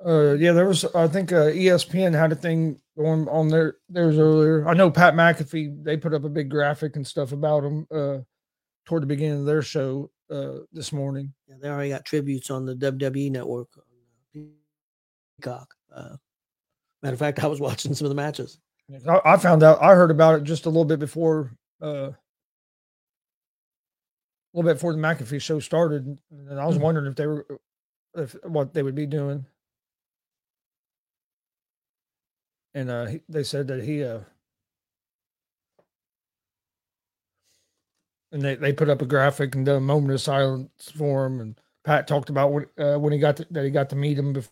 Uh, 0.06 0.34
yeah, 0.34 0.52
there 0.52 0.68
was. 0.68 0.84
I 0.96 1.08
think 1.08 1.32
uh, 1.32 1.52
ESPN 1.52 2.14
had 2.14 2.32
a 2.32 2.36
thing 2.36 2.80
going 2.98 3.28
on 3.28 3.50
there. 3.50 3.76
Theirs 3.90 4.18
earlier. 4.18 4.68
I 4.68 4.74
know 4.74 4.90
Pat 4.90 5.14
McAfee. 5.14 5.84
They 5.84 5.98
put 5.98 6.14
up 6.14 6.24
a 6.24 6.30
big 6.30 6.50
graphic 6.50 6.96
and 6.96 7.06
stuff 7.06 7.32
about 7.32 7.64
him 7.64 7.88
uh, 7.92 8.18
toward 8.86 9.04
the 9.04 9.08
beginning 9.08 9.42
of 9.42 9.46
their 9.46 9.62
show 9.62 10.10
uh, 10.32 10.60
this 10.74 10.92
morning. 10.92 11.34
Yeah, 11.48 11.58
they 11.62 11.70
already 11.70 11.90
got 11.90 12.06
tributes 12.06 12.50
on 12.50 12.66
the 12.66 12.76
WWE 12.76 13.32
network. 13.32 13.68
Peacock. 15.42 15.74
Uh, 15.94 16.16
matter 17.02 17.14
of 17.14 17.20
fact, 17.20 17.44
I 17.44 17.48
was 17.48 17.60
watching 17.60 17.94
some 17.94 18.06
of 18.06 18.10
the 18.10 18.16
matches. 18.16 18.60
I, 19.08 19.38
found 19.38 19.64
out. 19.64 19.82
I 19.82 19.96
heard 19.96 20.12
about 20.12 20.36
it 20.36 20.44
just 20.44 20.66
a 20.66 20.70
little 20.70 20.86
bit 20.86 21.00
before. 21.00 21.52
Uh, 21.82 22.12
a 22.14 22.18
little 24.54 24.70
bit 24.70 24.76
before 24.76 24.94
the 24.94 25.00
McAfee 25.00 25.42
show 25.42 25.60
started, 25.60 26.18
and 26.30 26.60
I 26.60 26.66
was 26.66 26.76
mm-hmm. 26.76 26.84
wondering 26.84 27.08
if 27.08 27.16
they 27.16 27.26
were, 27.26 27.46
if 28.16 28.36
what 28.44 28.74
they 28.74 28.84
would 28.84 28.96
be 28.96 29.06
doing. 29.06 29.46
And 32.74 32.90
uh, 32.90 33.06
he, 33.06 33.22
they 33.30 33.44
said 33.44 33.68
that 33.68 33.84
he, 33.84 34.04
uh, 34.04 34.20
and 38.34 38.42
they, 38.42 38.56
they 38.56 38.74
put 38.74 38.90
up 38.90 39.02
a 39.02 39.06
graphic 39.06 39.56
and 39.56 39.66
done 39.66 39.78
a 39.78 39.82
moment 39.82 40.14
of 40.14 40.22
silence 40.22 40.92
for 40.98 41.26
him. 41.26 41.40
And 41.40 41.62
Pat 41.86 42.08
talked 42.08 42.30
about 42.30 42.52
when 42.52 42.66
uh, 42.78 42.98
when 42.98 43.14
he 43.14 43.20
got 43.20 43.38
to, 43.38 43.48
that 43.52 43.64
he 43.64 43.72
got 43.72 43.90
to 43.92 43.96
meet 43.96 44.20
him 44.20 44.34
before 44.34 44.52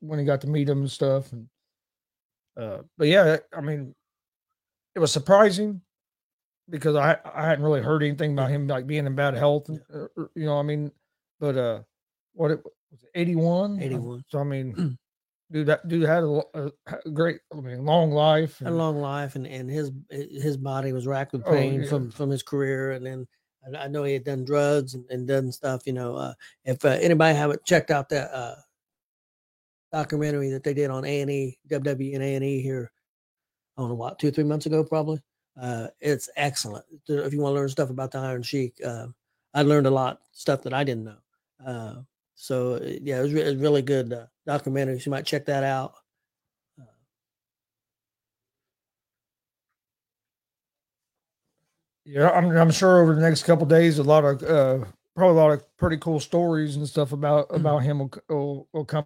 when 0.00 0.18
he 0.18 0.24
got 0.24 0.40
to 0.42 0.46
meet 0.48 0.68
him 0.68 0.80
and 0.80 0.90
stuff. 0.90 1.32
And 1.32 1.48
Uh, 2.56 2.78
but 2.98 3.08
yeah, 3.08 3.38
I 3.56 3.60
mean, 3.60 3.94
it 4.94 4.98
was 4.98 5.12
surprising 5.12 5.80
because 6.68 6.96
I 6.96 7.16
I 7.34 7.46
hadn't 7.46 7.64
really 7.64 7.82
heard 7.82 8.02
anything 8.02 8.32
about 8.32 8.50
him 8.50 8.66
like 8.66 8.86
being 8.86 9.06
in 9.06 9.14
bad 9.14 9.34
health. 9.34 9.68
And, 9.68 9.80
uh, 9.92 10.06
or- 10.16 10.30
you 10.34 10.46
know, 10.46 10.58
I 10.58 10.62
mean, 10.62 10.90
but 11.38 11.56
uh, 11.56 11.80
what 12.34 12.50
it 12.50 12.60
was 12.90 13.04
eighty 13.14 13.36
one. 13.36 13.80
81. 13.80 14.24
So 14.28 14.38
I 14.40 14.44
mean, 14.44 14.98
dude, 15.50 15.66
that 15.68 15.86
dude 15.88 16.02
had 16.08 16.22
a, 16.24 16.42
a, 16.54 16.72
a 17.06 17.10
great, 17.10 17.40
I 17.52 17.60
mean, 17.60 17.84
long 17.84 18.10
life. 18.10 18.58
Had 18.58 18.66
a 18.66 18.68
and- 18.70 18.78
long 18.78 19.00
life, 19.00 19.36
and, 19.36 19.46
and 19.46 19.70
his 19.70 19.90
his 20.10 20.56
body 20.56 20.92
was 20.92 21.06
racked 21.06 21.32
with 21.32 21.42
Oh, 21.46 21.52
pain 21.52 21.82
yeah. 21.82 21.88
from 21.88 22.10
from 22.10 22.30
his 22.30 22.42
career, 22.42 22.92
and 22.92 23.06
then 23.06 23.26
I, 23.74 23.84
I 23.84 23.88
know 23.88 24.02
he 24.04 24.12
had 24.14 24.24
done 24.24 24.44
drugs 24.44 24.94
and, 24.94 25.04
and 25.10 25.26
done 25.26 25.50
stuff. 25.52 25.86
You 25.86 25.92
know, 25.94 26.16
uh, 26.16 26.34
if 26.64 26.84
uh, 26.84 26.98
anybody 27.00 27.36
haven't 27.36 27.64
checked 27.64 27.90
out 27.90 28.08
that 28.10 28.30
uh, 28.34 28.56
documentary 29.92 30.50
that 30.50 30.62
they 30.64 30.74
did 30.74 30.90
on 30.90 31.04
A 31.04 31.20
and 31.20 31.30
E, 31.30 31.58
WWE 31.68 32.14
and 32.14 32.22
A 32.22 32.34
and 32.34 32.44
E 32.44 32.60
here, 32.60 32.90
I 33.76 33.82
don't 33.82 33.90
know 33.90 33.94
what 33.94 34.18
two 34.18 34.28
or 34.28 34.30
three 34.30 34.44
months 34.44 34.66
ago, 34.66 34.84
probably. 34.84 35.20
Uh, 35.60 35.88
it's 36.00 36.28
excellent. 36.36 36.84
If 37.08 37.32
you 37.32 37.40
want 37.40 37.54
to 37.54 37.60
learn 37.60 37.68
stuff 37.68 37.90
about 37.90 38.12
the 38.12 38.18
Iron 38.18 38.42
Sheik, 38.42 38.74
uh, 38.84 39.06
I 39.52 39.62
learned 39.62 39.86
a 39.86 39.90
lot 39.90 40.20
stuff 40.32 40.62
that 40.62 40.72
I 40.72 40.84
didn't 40.84 41.04
know. 41.04 41.16
Uh, 41.64 41.94
so 42.34 42.80
yeah, 42.82 43.18
it 43.18 43.22
was, 43.22 43.32
re- 43.32 43.42
it 43.42 43.46
was 43.46 43.56
really 43.56 43.82
good 43.82 44.12
uh, 44.12 44.26
documentary. 44.46 44.98
So 45.00 45.06
you 45.06 45.10
might 45.10 45.26
check 45.26 45.44
that 45.46 45.64
out. 45.64 45.94
Yeah, 52.04 52.30
I'm 52.30 52.50
I'm 52.56 52.70
sure 52.70 53.02
over 53.02 53.14
the 53.14 53.20
next 53.20 53.44
couple 53.44 53.66
days, 53.66 53.98
a 53.98 54.02
lot 54.02 54.24
of 54.24 54.42
uh, 54.42 54.84
probably 55.14 55.38
a 55.38 55.40
lot 55.40 55.52
of 55.52 55.76
pretty 55.76 55.98
cool 55.98 56.18
stories 56.18 56.76
and 56.76 56.88
stuff 56.88 57.12
about 57.12 57.46
about 57.50 57.78
him 57.78 57.98
will 58.00 58.10
will, 58.28 58.68
will 58.72 58.84
come 58.84 59.04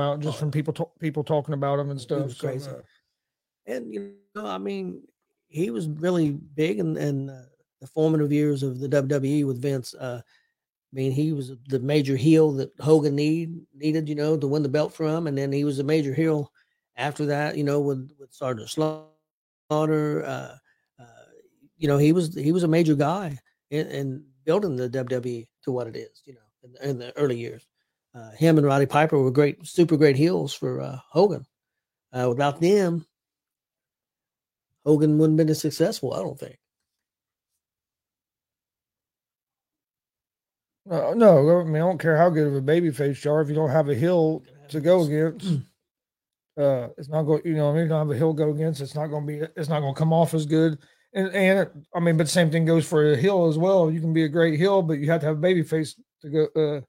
out 0.00 0.20
just 0.20 0.36
Oh, 0.36 0.40
from 0.40 0.50
people 0.50 0.72
to- 0.74 0.90
people 1.00 1.24
talking 1.24 1.54
about 1.54 1.78
him 1.78 1.90
and 1.90 2.00
stuff. 2.00 2.32
so, 2.32 2.46
crazy. 2.48 2.70
uh, 2.70 2.80
and 3.66 3.92
you 3.92 4.14
know, 4.34 4.46
I 4.46 4.58
mean, 4.58 5.02
he 5.48 5.70
was 5.70 5.88
really 5.88 6.30
big 6.30 6.78
in, 6.78 6.96
in 6.96 7.30
uh, 7.30 7.46
the 7.80 7.86
formative 7.86 8.32
years 8.32 8.62
of 8.62 8.80
the 8.80 8.88
WWE 8.88 9.46
with 9.46 9.60
Vince. 9.62 9.94
Uh, 9.94 10.20
I 10.22 10.92
mean, 10.96 11.12
he 11.12 11.32
was 11.32 11.52
the 11.68 11.78
major 11.80 12.16
heel 12.16 12.52
that 12.52 12.72
Hogan 12.80 13.14
need 13.14 13.60
needed, 13.74 14.08
you 14.08 14.14
know, 14.14 14.36
to 14.38 14.46
win 14.48 14.62
the 14.62 14.68
belt 14.70 14.94
from, 14.94 15.26
and 15.26 15.36
then 15.36 15.52
he 15.52 15.64
was 15.64 15.78
a 15.78 15.84
major 15.84 16.14
heel 16.14 16.50
after 16.96 17.26
that, 17.26 17.56
you 17.56 17.64
know, 17.64 17.80
with 17.80 18.10
with 18.18 18.32
Sergeant 18.32 18.70
Slaughter. 18.70 20.24
Uh, 20.24 20.56
uh, 20.98 21.04
you 21.76 21.88
know, 21.88 21.98
he 21.98 22.12
was 22.12 22.34
he 22.34 22.52
was 22.52 22.62
a 22.62 22.68
major 22.68 22.94
guy 22.94 23.38
in, 23.70 23.86
in 23.88 24.24
building 24.44 24.76
the 24.76 24.88
WWE 24.88 25.46
to 25.64 25.70
what 25.72 25.86
it 25.86 25.94
is, 25.96 26.22
you 26.24 26.32
know, 26.32 26.40
in, 26.82 26.90
in 26.90 26.98
the 26.98 27.14
early 27.18 27.36
years. 27.36 27.67
Uh, 28.18 28.30
him 28.32 28.58
and 28.58 28.66
Roddy 28.66 28.86
Piper 28.86 29.18
were 29.18 29.30
great, 29.30 29.64
super 29.66 29.96
great 29.96 30.16
heels 30.16 30.52
for 30.52 30.80
uh, 30.80 30.98
Hogan. 31.10 31.46
Uh, 32.12 32.26
without 32.30 32.60
them, 32.60 33.06
Hogan 34.84 35.18
wouldn't 35.18 35.38
have 35.38 35.46
been 35.46 35.50
as 35.50 35.60
successful, 35.60 36.14
I 36.14 36.18
don't 36.18 36.38
think. 36.38 36.58
uh, 40.90 41.12
no, 41.14 41.60
I 41.60 41.64
mean 41.64 41.76
I 41.76 41.78
don't 41.80 42.00
care 42.00 42.16
how 42.16 42.30
good 42.30 42.46
of 42.46 42.54
a 42.54 42.60
baby 42.60 42.90
face 42.90 43.24
you 43.24 43.30
are 43.30 43.42
if 43.42 43.48
you 43.48 43.54
don't 43.54 43.70
have 43.70 43.88
a 43.88 43.94
heel 43.94 44.42
to 44.70 44.80
go 44.80 45.02
against. 45.02 45.46
uh, 46.58 46.88
it's 46.96 47.08
not 47.08 47.24
going. 47.24 47.42
You 47.44 47.54
know, 47.54 47.70
I 47.70 47.72
mean, 47.74 47.82
you 47.82 47.88
don't 47.88 48.08
have 48.08 48.16
a 48.16 48.18
heel 48.18 48.32
go 48.32 48.50
against. 48.50 48.80
It's 48.80 48.94
not 48.94 49.08
going 49.08 49.26
to 49.26 49.32
be. 49.32 49.46
It's 49.56 49.68
not 49.68 49.80
going 49.80 49.94
to 49.94 49.98
come 49.98 50.12
off 50.12 50.34
as 50.34 50.46
good. 50.46 50.78
And 51.12 51.28
and 51.34 51.68
I 51.94 52.00
mean, 52.00 52.16
but 52.16 52.24
the 52.24 52.30
same 52.30 52.50
thing 52.50 52.64
goes 52.64 52.86
for 52.86 53.12
a 53.12 53.16
heel 53.16 53.46
as 53.46 53.58
well. 53.58 53.90
You 53.90 54.00
can 54.00 54.12
be 54.12 54.24
a 54.24 54.28
great 54.28 54.58
heel, 54.58 54.82
but 54.82 54.98
you 54.98 55.10
have 55.10 55.20
to 55.20 55.26
have 55.26 55.36
a 55.36 55.40
baby 55.40 55.62
face 55.62 55.94
to 56.22 56.30
go 56.30 56.44
uh, 56.56 56.80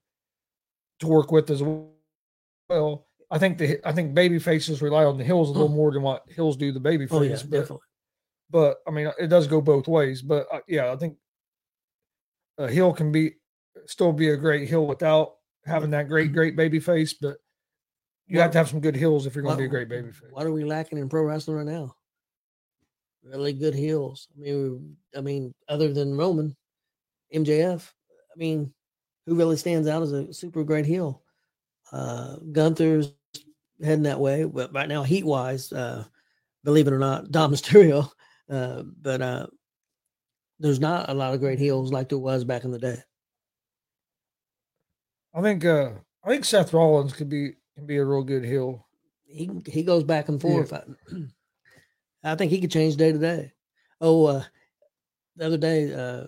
to 1.00 1.06
work 1.06 1.32
with 1.32 1.50
as 1.50 1.62
well. 1.62 3.06
I 3.30 3.38
think 3.38 3.58
the 3.58 3.80
I 3.84 3.92
think 3.92 4.14
baby 4.14 4.38
faces 4.38 4.82
rely 4.82 5.04
on 5.04 5.18
the 5.18 5.24
heels 5.24 5.48
a 5.48 5.52
little 5.52 5.68
more 5.68 5.92
than 5.92 6.02
what 6.02 6.24
heels 6.34 6.56
do 6.56 6.72
the 6.72 6.80
baby 6.80 7.06
face. 7.06 7.18
Oh 7.18 7.22
yeah, 7.22 7.36
but, 7.36 7.50
definitely. 7.50 7.86
but 8.50 8.78
I 8.86 8.90
mean, 8.90 9.10
it 9.18 9.28
does 9.28 9.46
go 9.46 9.60
both 9.60 9.88
ways. 9.88 10.22
But 10.22 10.46
uh, 10.52 10.60
yeah, 10.68 10.92
I 10.92 10.96
think 10.96 11.16
a 12.58 12.70
heel 12.70 12.92
can 12.92 13.12
be 13.12 13.34
still 13.86 14.12
be 14.12 14.30
a 14.30 14.36
great 14.36 14.68
heel 14.68 14.86
without 14.86 15.34
having 15.64 15.90
that 15.90 16.08
great 16.08 16.32
great 16.32 16.56
baby 16.56 16.80
face. 16.80 17.14
But 17.14 17.36
you 18.26 18.40
have 18.40 18.50
to 18.52 18.58
have 18.58 18.68
some 18.68 18.80
good 18.80 18.96
heels 18.96 19.26
if 19.26 19.34
you're 19.34 19.42
going 19.42 19.56
to 19.56 19.62
be 19.62 19.66
a 19.66 19.68
great 19.68 19.88
baby 19.88 20.10
face. 20.12 20.30
What 20.30 20.46
are 20.46 20.52
we 20.52 20.64
lacking 20.64 20.98
in 20.98 21.08
pro 21.08 21.22
wrestling 21.22 21.56
right 21.56 21.66
now? 21.66 21.94
Really 23.24 23.52
good 23.52 23.74
heels. 23.74 24.28
I 24.36 24.40
mean, 24.40 24.96
I 25.16 25.20
mean, 25.20 25.52
other 25.68 25.92
than 25.92 26.16
Roman, 26.16 26.56
MJF. 27.34 27.88
I 28.12 28.38
mean, 28.38 28.72
who 29.26 29.34
really 29.34 29.56
stands 29.56 29.88
out 29.88 30.02
as 30.02 30.12
a 30.12 30.32
super 30.32 30.64
great 30.64 30.86
heel? 30.86 31.22
Uh, 31.92 32.36
Gunther's 32.52 33.12
heading 33.82 34.04
that 34.04 34.20
way, 34.20 34.44
but 34.44 34.72
right 34.74 34.88
now, 34.88 35.02
heat 35.04 35.24
wise, 35.26 35.72
uh, 35.72 36.04
believe 36.64 36.88
it 36.88 36.92
or 36.94 36.98
not, 36.98 37.30
Dom 37.32 37.52
Mysterio. 37.52 38.10
Uh, 38.50 38.82
but 39.02 39.22
uh, 39.22 39.46
there's 40.60 40.78
not 40.78 41.08
a 41.08 41.14
lot 41.14 41.34
of 41.34 41.40
great 41.40 41.58
heels 41.58 41.92
like 41.92 42.08
there 42.08 42.18
was 42.18 42.44
back 42.44 42.62
in 42.64 42.70
the 42.70 42.78
day. 42.78 43.02
I 45.34 45.42
think 45.42 45.64
uh 45.64 45.92
I 46.24 46.28
think 46.28 46.44
Seth 46.44 46.72
Rollins 46.72 47.12
could 47.12 47.28
be 47.28 47.56
can 47.74 47.86
be 47.86 47.96
a 47.96 48.04
real 48.04 48.22
good 48.22 48.44
heel. 48.44 48.86
he 49.26 49.50
he 49.66 49.82
goes 49.82 50.04
back 50.04 50.28
and 50.28 50.40
Yeah. 50.44 50.64
forth. 50.64 50.72
I, 50.72 50.82
I 52.22 52.34
think 52.36 52.50
he 52.50 52.60
could 52.60 52.70
change 52.70 52.96
day 52.96 53.12
to 53.12 53.18
day. 53.18 53.52
Oh, 54.00 54.26
uh, 54.26 54.44
the 55.36 55.46
other 55.46 55.58
day, 55.58 55.92
uh, 55.94 56.26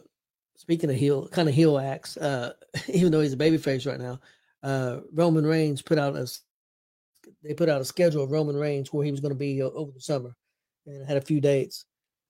speaking 0.62 0.90
of 0.90 0.94
heel, 0.94 1.27
kind 1.27 1.48
of 1.48 1.55
heel 1.57 1.77
acts, 1.77 2.16
uh, 2.16 2.53
even 2.88 3.11
though 3.11 3.20
he's 3.20 3.33
a 3.33 3.37
babyface 3.37 3.85
right 3.85 3.98
now, 3.98 4.20
uh, 4.62 5.01
Roman 5.12 5.44
Reigns 5.44 5.83
put 5.83 5.98
out 5.98 6.16
a 6.16 6.31
they 7.42 7.53
put 7.53 7.68
out 7.68 7.81
a 7.81 7.85
schedule 7.85 8.22
of 8.22 8.31
Roman 8.31 8.57
Reigns 8.57 8.92
where 8.92 9.05
he 9.05 9.11
was 9.11 9.20
going 9.20 9.33
to 9.33 9.38
be 9.38 9.61
over 9.61 9.90
the 9.90 10.01
summer, 10.01 10.35
and 10.87 11.05
had 11.07 11.16
a 11.16 11.20
few 11.20 11.40
dates. 11.40 11.87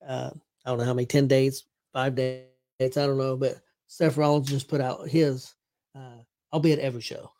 Uh, 0.06 0.30
I 0.64 0.70
don't 0.70 0.78
know 0.78 0.84
how 0.84 0.94
many, 0.94 1.04
ten 1.04 1.28
dates, 1.28 1.64
five 1.92 2.14
dates, 2.14 2.46
I 2.80 3.06
don't 3.06 3.18
know, 3.18 3.36
but 3.36 3.60
Seth 3.86 4.16
Rollins 4.16 4.48
just 4.48 4.68
put 4.68 4.80
out 4.80 5.08
his. 5.08 5.54
Uh, 5.94 6.22
I'll 6.52 6.60
be 6.60 6.72
at 6.72 6.78
every 6.78 7.02
show. 7.02 7.30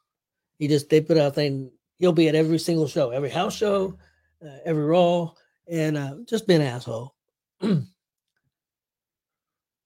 He 0.59 0.69
just 0.69 0.91
they 0.91 1.01
put 1.01 1.17
out 1.17 1.29
a 1.29 1.35
thing. 1.35 1.71
He'll 1.99 2.13
be 2.13 2.29
at 2.29 2.35
every 2.35 2.59
single 2.59 2.87
show, 2.87 3.11
every 3.11 3.31
house 3.31 3.57
show, 3.57 3.97
uh, 4.45 4.59
every 4.67 4.85
Raw, 4.85 5.33
and 5.71 5.97
uh, 5.97 6.17
just 6.29 6.47
be 6.47 6.55
an 6.55 6.63
asshole. 6.63 7.15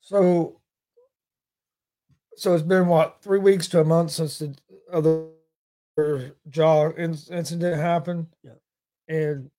So 0.06 0.60
so 2.36 2.54
it's 2.54 2.62
been 2.62 2.86
what 2.86 3.22
three 3.22 3.38
weeks 3.38 3.68
to 3.68 3.80
a 3.80 3.84
month 3.84 4.12
since 4.12 4.38
the 4.38 4.54
other 4.92 5.28
Ja 6.52 6.90
incident 6.96 7.76
happened. 7.76 8.26
Yeah. 8.42 8.52
And 9.08 9.50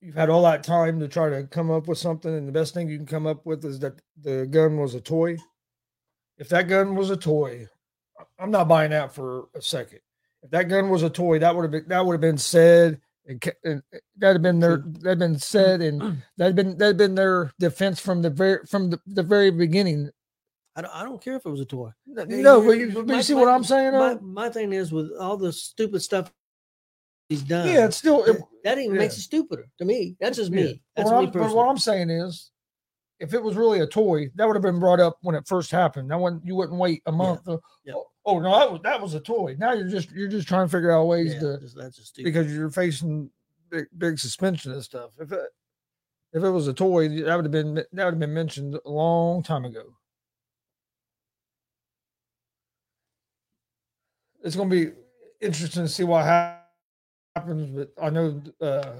you've 0.00 0.14
had 0.14 0.28
all 0.28 0.42
that 0.42 0.62
time 0.62 1.00
to 1.00 1.08
try 1.08 1.30
to 1.30 1.44
come 1.44 1.70
up 1.70 1.88
with 1.88 1.98
something, 1.98 2.32
and 2.32 2.46
the 2.46 2.52
best 2.52 2.74
thing 2.74 2.88
you 2.88 2.98
can 2.98 3.06
come 3.06 3.26
up 3.26 3.44
with 3.46 3.64
is 3.64 3.78
that 3.80 4.00
the 4.20 4.46
gun 4.46 4.76
was 4.76 4.94
a 4.94 5.00
toy. 5.00 5.38
If 6.36 6.48
that 6.50 6.68
gun 6.68 6.94
was 6.94 7.10
a 7.10 7.16
toy, 7.16 7.66
I'm 8.38 8.50
not 8.50 8.68
buying 8.68 8.90
that 8.90 9.14
for 9.14 9.48
a 9.54 9.62
second. 9.62 10.00
If 10.42 10.50
that 10.50 10.68
gun 10.68 10.88
was 10.88 11.02
a 11.02 11.10
toy, 11.10 11.38
that 11.38 11.54
would 11.54 11.62
have 11.62 11.70
been 11.70 11.88
that 11.88 12.04
would 12.04 12.12
have 12.12 12.20
been 12.20 12.38
said, 12.38 13.00
and, 13.26 13.52
and 13.64 13.82
that'd 14.16 14.36
have 14.36 14.42
been 14.42 14.60
their 14.60 14.84
that'd 14.86 15.18
been 15.18 15.38
said, 15.38 15.80
and 15.80 16.22
that'd 16.36 16.54
been 16.54 16.78
that'd 16.78 16.96
been 16.96 17.14
their 17.14 17.50
defense 17.58 17.98
from 17.98 18.22
the 18.22 18.30
very 18.30 18.64
from 18.66 18.90
the, 18.90 19.00
the 19.06 19.22
very 19.22 19.50
beginning. 19.50 20.10
I 20.78 20.80
don't, 20.80 20.94
I 20.94 21.02
don't 21.02 21.20
care 21.20 21.34
if 21.34 21.44
it 21.44 21.50
was 21.50 21.60
a 21.60 21.64
toy. 21.64 21.90
No, 22.06 22.24
no, 22.24 22.64
but 22.64 22.78
you, 22.78 22.92
but 22.92 23.08
you 23.08 23.22
see 23.22 23.34
my- 23.34 23.40
what 23.40 23.48
I'm 23.48 23.64
saying? 23.64 23.92
My, 23.94 24.14
my 24.22 24.48
thing 24.48 24.72
is 24.72 24.92
with 24.92 25.10
all 25.18 25.36
the 25.36 25.52
stupid 25.52 26.02
stuff 26.02 26.32
he's 27.28 27.42
done. 27.42 27.66
yeah, 27.66 27.86
it's 27.86 27.96
still. 27.96 28.22
It, 28.22 28.40
that, 28.62 28.78
even 28.78 28.96
makes 28.96 29.18
it 29.18 29.22
stupider 29.22 29.66
to 29.78 29.84
me. 29.84 30.14
That's 30.20 30.36
just 30.36 30.52
me. 30.52 30.80
But 30.94 31.02
That's 31.02 31.12
what 31.12 31.20
me 31.20 31.26
I'm, 31.26 31.32
but 31.32 31.56
what 31.56 31.68
I'm 31.68 31.78
saying 31.78 32.10
is, 32.10 32.52
if 33.18 33.34
it 33.34 33.42
was 33.42 33.56
really 33.56 33.80
a 33.80 33.88
toy, 33.88 34.30
that 34.36 34.46
would 34.46 34.54
have 34.54 34.62
been 34.62 34.78
brought 34.78 35.00
up 35.00 35.18
when 35.22 35.34
it 35.34 35.48
first 35.48 35.72
happened. 35.72 36.12
That 36.12 36.20
one 36.20 36.40
you 36.44 36.54
wouldn't 36.54 36.78
wait 36.78 37.02
a 37.06 37.12
month. 37.12 37.40
uh, 37.48 37.56
yeah. 37.84 37.94
Oh, 37.96 38.06
oh, 38.24 38.38
no, 38.38 38.56
that 38.56 38.70
was 38.70 38.80
that 38.84 39.00
was 39.00 39.14
a 39.14 39.20
toy. 39.20 39.56
Now 39.58 39.72
you're 39.72 39.88
just 39.88 40.12
you're 40.12 40.28
just 40.28 40.46
trying 40.46 40.66
to 40.66 40.70
figure 40.70 40.92
out 40.92 41.06
ways 41.06 41.34
yeah, 41.34 41.40
to 41.40 41.58
that's 41.74 42.12
because 42.12 42.54
you're 42.54 42.70
facing 42.70 43.30
big, 43.68 43.86
big 43.98 44.20
suspension 44.20 44.70
and 44.70 44.84
stuff. 44.84 45.10
If 45.18 45.32
it 45.32 45.40
if 46.32 46.44
it 46.44 46.50
was 46.50 46.68
a 46.68 46.72
toy, 46.72 47.08
that 47.08 47.34
would 47.34 47.46
have 47.46 47.50
been 47.50 47.74
that 47.74 47.88
would 47.92 48.14
have 48.14 48.18
been 48.20 48.34
mentioned 48.34 48.78
a 48.86 48.88
long 48.88 49.42
time 49.42 49.64
ago. 49.64 49.82
It's 54.42 54.56
going 54.56 54.70
to 54.70 54.86
be 54.86 54.92
interesting 55.40 55.82
to 55.82 55.88
see 55.88 56.04
what 56.04 56.24
happens, 56.24 57.70
but 57.70 57.92
I 58.00 58.10
know 58.10 58.40
uh, 58.60 58.92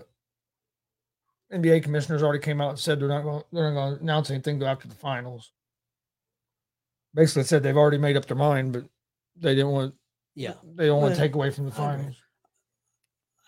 NBA 1.53 1.83
commissioners 1.83 2.23
already 2.23 2.43
came 2.43 2.61
out 2.61 2.71
and 2.71 2.79
said 2.79 3.01
they're 3.01 3.09
not 3.09 3.23
going 3.23 3.43
they're 3.53 3.73
not 3.73 3.75
going 3.81 3.97
to 3.97 4.03
announce 4.03 4.31
anything 4.31 4.63
after 4.63 4.89
the 4.89 4.95
finals. 4.95 5.53
Basically, 7.15 7.45
said 7.45 7.63
they've 7.63 7.77
already 7.77 7.99
made 7.99 8.17
up 8.17 8.27
their 8.27 8.37
mind, 8.37 8.73
but 8.73 8.85
they 9.37 9.55
didn't 9.55 9.71
want 9.71 9.95
yeah, 10.35 10.55
they 10.75 10.87
don't 10.87 11.01
want 11.03 11.15
to 11.15 11.21
take 11.21 11.35
away 11.35 11.51
from 11.51 11.65
the 11.65 11.73
finals. 11.73 12.17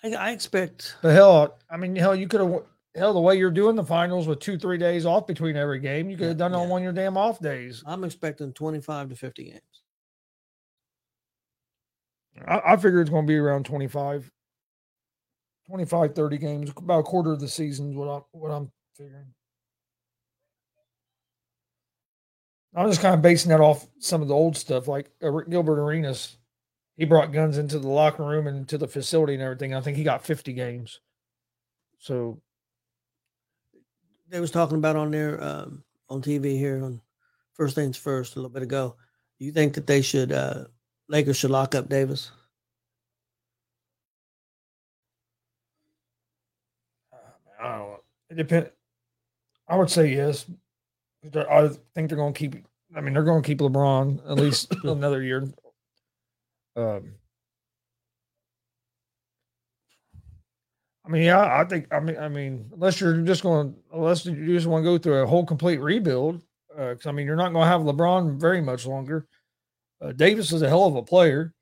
I, 0.03 0.12
I 0.14 0.31
expect. 0.31 0.96
But 1.03 1.14
hell, 1.14 1.59
I 1.70 1.76
mean, 1.76 1.94
hell, 1.94 2.16
you 2.16 2.26
could 2.26 2.40
have 2.40 2.62
hell 2.96 3.12
the 3.12 3.20
way 3.20 3.37
you're 3.37 3.50
doing 3.50 3.76
the 3.76 3.85
finals 3.85 4.26
with 4.26 4.40
two, 4.40 4.59
three 4.59 4.79
days 4.79 5.05
off 5.05 5.26
between 5.26 5.57
every 5.57 5.79
game. 5.79 6.09
You 6.11 6.16
could 6.16 6.29
have 6.29 6.37
Yeah, 6.37 6.48
done 6.48 6.53
it 6.55 6.57
on 6.57 6.62
yeah. 6.62 6.68
one 6.68 6.81
of 6.83 6.85
your 6.85 6.92
damn 6.92 7.16
off 7.16 7.38
days. 7.38 7.83
I'm 7.87 8.03
expecting 8.03 8.53
25 8.53 9.11
to 9.11 9.14
50 9.16 9.44
games. 9.44 9.80
I, 12.47 12.61
I 12.73 12.77
figure 12.77 13.01
it's 13.01 13.11
going 13.11 13.27
to 13.27 13.31
be 13.31 13.37
around 13.37 13.64
25, 13.66 14.31
25, 15.66 16.14
30 16.14 16.39
games, 16.39 16.70
about 16.76 17.01
a 17.01 17.03
quarter 17.03 17.33
of 17.33 17.41
the 17.41 17.49
season 17.49 17.91
is 17.91 17.97
what 17.97 18.09
I'm 18.09 18.22
what 18.33 18.51
I'm 18.51 18.70
figuring. 18.97 19.26
I'm 22.74 22.89
just 22.89 23.01
kind 23.01 23.14
of 23.14 23.22
basing 23.22 23.51
that 23.51 23.61
off 23.61 23.87
some 23.99 24.22
of 24.22 24.28
the 24.28 24.35
old 24.35 24.57
stuff, 24.57 24.87
like 24.87 25.11
uh, 25.22 25.31
Gilbert 25.49 25.81
Arenas. 25.81 26.37
He 26.97 27.05
brought 27.05 27.33
guns 27.33 27.59
into 27.59 27.78
the 27.78 27.89
locker 27.89 28.24
room 28.24 28.47
and 28.47 28.59
into 28.59 28.78
the 28.78 28.87
facility 28.87 29.35
and 29.35 29.43
everything. 29.43 29.74
I 29.74 29.81
think 29.81 29.97
he 29.97 30.05
got 30.05 30.24
50 30.24 30.53
games. 30.53 31.01
So 31.99 32.41
they 34.28 34.41
was 34.41 34.51
talking 34.51 34.76
about 34.76 34.97
on 34.97 35.11
there 35.11 35.43
um, 35.43 35.83
on 36.09 36.22
TV 36.22 36.59
here 36.59 36.83
on 36.85 37.01
First 37.55 37.74
Things 37.74 37.97
First 37.97 38.37
a 38.37 38.39
little 38.39 38.51
bit 38.51 38.62
ago. 38.62 38.97
You 39.39 39.51
think 39.51 39.74
that 39.74 39.87
they 39.87 40.03
should 40.03 40.31
uh, 40.31 40.64
Lakers 41.11 41.38
should 41.38 41.50
lock 41.50 41.74
up 41.74 41.88
Davis? 41.88 42.30
I 47.61 47.68
don't 47.68 47.78
know. 47.78 47.96
It 48.30 48.36
depends. 48.36 48.70
I 49.68 49.76
would 49.76 49.90
say 49.90 50.14
yes. 50.14 50.46
I 51.24 51.70
think 51.94 52.08
they're 52.08 52.16
going 52.16 52.32
to 52.32 52.38
keep. 52.38 52.64
I 52.94 53.00
mean, 53.00 53.12
they're 53.12 53.24
going 53.24 53.42
to 53.42 53.46
keep 53.46 53.58
LeBron 53.58 54.30
at 54.30 54.36
least 54.38 54.72
another 54.84 55.20
year. 55.20 55.48
Um, 56.76 57.14
I 61.04 61.08
mean, 61.08 61.24
yeah, 61.24 61.40
I 61.40 61.64
think. 61.64 61.88
I 61.92 61.98
mean, 61.98 62.18
I 62.18 62.28
mean, 62.28 62.70
unless 62.72 63.00
you're 63.00 63.20
just 63.22 63.42
going, 63.42 63.74
unless 63.92 64.24
you 64.26 64.54
just 64.54 64.68
want 64.68 64.84
to 64.84 64.90
go 64.90 64.96
through 64.96 65.22
a 65.22 65.26
whole 65.26 65.44
complete 65.44 65.80
rebuild, 65.80 66.44
because 66.68 67.06
uh, 67.06 67.08
I 67.08 67.12
mean, 67.12 67.26
you're 67.26 67.34
not 67.34 67.52
going 67.52 67.64
to 67.64 67.68
have 67.68 67.80
LeBron 67.80 68.40
very 68.40 68.61
much 68.61 68.86
longer. 68.86 69.26
Uh, 70.01 70.12
Davis 70.12 70.53
is 70.53 70.62
a 70.62 70.68
hell 70.68 70.86
of 70.86 70.96
a 70.96 71.03
player. 71.03 71.55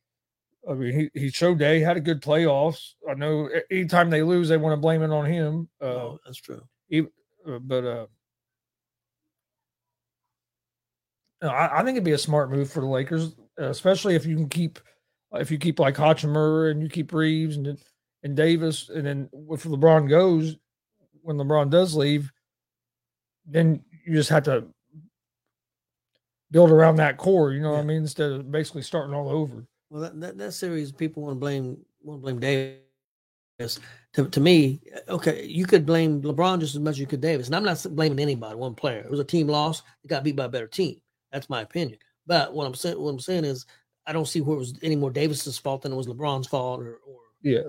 I 0.69 0.75
mean, 0.75 1.11
he, 1.15 1.21
he 1.21 1.31
showed 1.31 1.59
they 1.59 1.81
had 1.81 1.97
a 1.97 2.01
good 2.01 2.21
playoffs. 2.21 2.93
I 3.09 3.15
know 3.15 3.49
anytime 3.71 4.11
they 4.11 4.23
lose, 4.23 4.49
they 4.49 4.57
want 4.57 4.75
to 4.75 4.81
blame 4.81 5.03
it 5.03 5.11
on 5.11 5.25
him. 5.25 5.69
Uh, 5.81 5.85
oh, 5.85 6.19
that's 6.25 6.39
true. 6.39 6.63
He, 6.89 7.01
uh, 7.01 7.59
but 7.61 7.85
uh, 7.85 8.07
I, 11.43 11.81
I, 11.81 11.85
think 11.85 11.97
it'd 11.97 12.05
be 12.05 12.13
a 12.13 12.19
smart 12.19 12.51
move 12.51 12.71
for 12.71 12.81
the 12.81 12.87
Lakers, 12.87 13.35
especially 13.57 14.15
if 14.15 14.27
you 14.27 14.37
can 14.37 14.49
keep 14.49 14.79
if 15.35 15.51
you 15.51 15.59
keep 15.59 15.79
like 15.79 15.95
Hachimura 15.95 16.71
and 16.71 16.83
you 16.83 16.89
keep 16.89 17.13
Reaves 17.13 17.57
and 17.57 17.79
and 18.23 18.37
Davis, 18.37 18.89
and 18.89 19.07
then 19.07 19.29
if 19.51 19.63
LeBron 19.63 20.09
goes, 20.09 20.57
when 21.23 21.37
LeBron 21.37 21.71
does 21.71 21.95
leave, 21.95 22.33
then 23.47 23.83
you 24.05 24.15
just 24.15 24.31
have 24.31 24.43
to 24.45 24.67
build 26.51 26.71
around 26.71 26.97
that 26.97 27.17
core. 27.17 27.53
You 27.53 27.61
know 27.61 27.71
yeah. 27.71 27.77
what 27.77 27.83
I 27.83 27.87
mean? 27.87 27.99
Instead 27.99 28.33
of 28.33 28.51
basically 28.51 28.83
starting 28.83 29.15
all 29.15 29.29
over. 29.29 29.67
Well, 29.91 30.03
that, 30.03 30.21
that, 30.21 30.39
that 30.39 30.53
series, 30.53 30.93
people 30.93 31.23
want 31.23 31.37
to 31.37 31.41
blame 31.41 31.79
want 32.03 32.19
to 32.19 32.23
blame 32.23 32.41
Davis. 32.41 33.81
To, 34.15 34.29
to 34.29 34.41
me, 34.41 34.81
okay, 35.09 35.45
you 35.45 35.67
could 35.67 35.85
blame 35.85 36.23
LeBron 36.23 36.61
just 36.61 36.75
as 36.75 36.81
much 36.81 36.93
as 36.93 37.01
you 37.01 37.07
could 37.07 37.21
Davis, 37.21 37.47
and 37.47 37.57
I'm 37.57 37.65
not 37.65 37.85
blaming 37.91 38.21
anybody, 38.21 38.55
one 38.55 38.75
player. 38.75 39.01
It 39.01 39.11
was 39.11 39.21
a 39.21 39.25
team 39.25 39.49
loss; 39.49 39.83
it 40.05 40.09
got 40.09 40.25
beat 40.25 40.37
by 40.37 40.45
a 40.45 40.49
better 40.49 40.69
team. 40.69 41.01
That's 41.33 41.51
my 41.51 41.63
opinion. 41.63 41.99
But 42.27 42.55
what 42.55 42.67
I'm 42.67 42.75
saying, 42.75 43.01
what 43.01 43.11
I'm 43.11 43.19
saying 43.19 43.45
is, 43.45 43.67
I 44.07 44.13
don't 44.13 44.29
see 44.29 44.41
where 44.41 44.57
it 44.57 44.61
was 44.61 44.79
any 44.83 44.97
more 44.97 45.11
Davis's 45.11 45.59
fault 45.59 45.83
than 45.83 45.93
it 45.93 45.97
was 45.97 46.07
LeBron's 46.07 46.47
fault, 46.47 46.81
or, 46.81 47.01
or 47.07 47.19
yeah. 47.43 47.63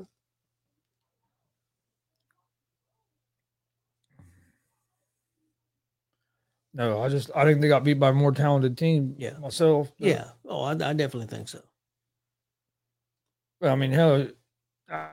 No, 6.73 7.01
I 7.01 7.09
just 7.09 7.31
I 7.35 7.45
think 7.45 7.61
they 7.61 7.67
got 7.67 7.83
beat 7.83 7.99
by 7.99 8.09
a 8.09 8.13
more 8.13 8.31
talented 8.31 8.77
team. 8.77 9.15
Yeah, 9.17 9.37
myself. 9.39 9.91
Yeah. 9.97 10.29
Oh, 10.47 10.61
I, 10.61 10.71
I 10.71 10.93
definitely 10.93 11.27
think 11.27 11.49
so. 11.49 11.61
Well, 13.59 13.73
I 13.73 13.75
mean, 13.75 13.91
hell, 13.91 14.27
uh, 14.91 15.07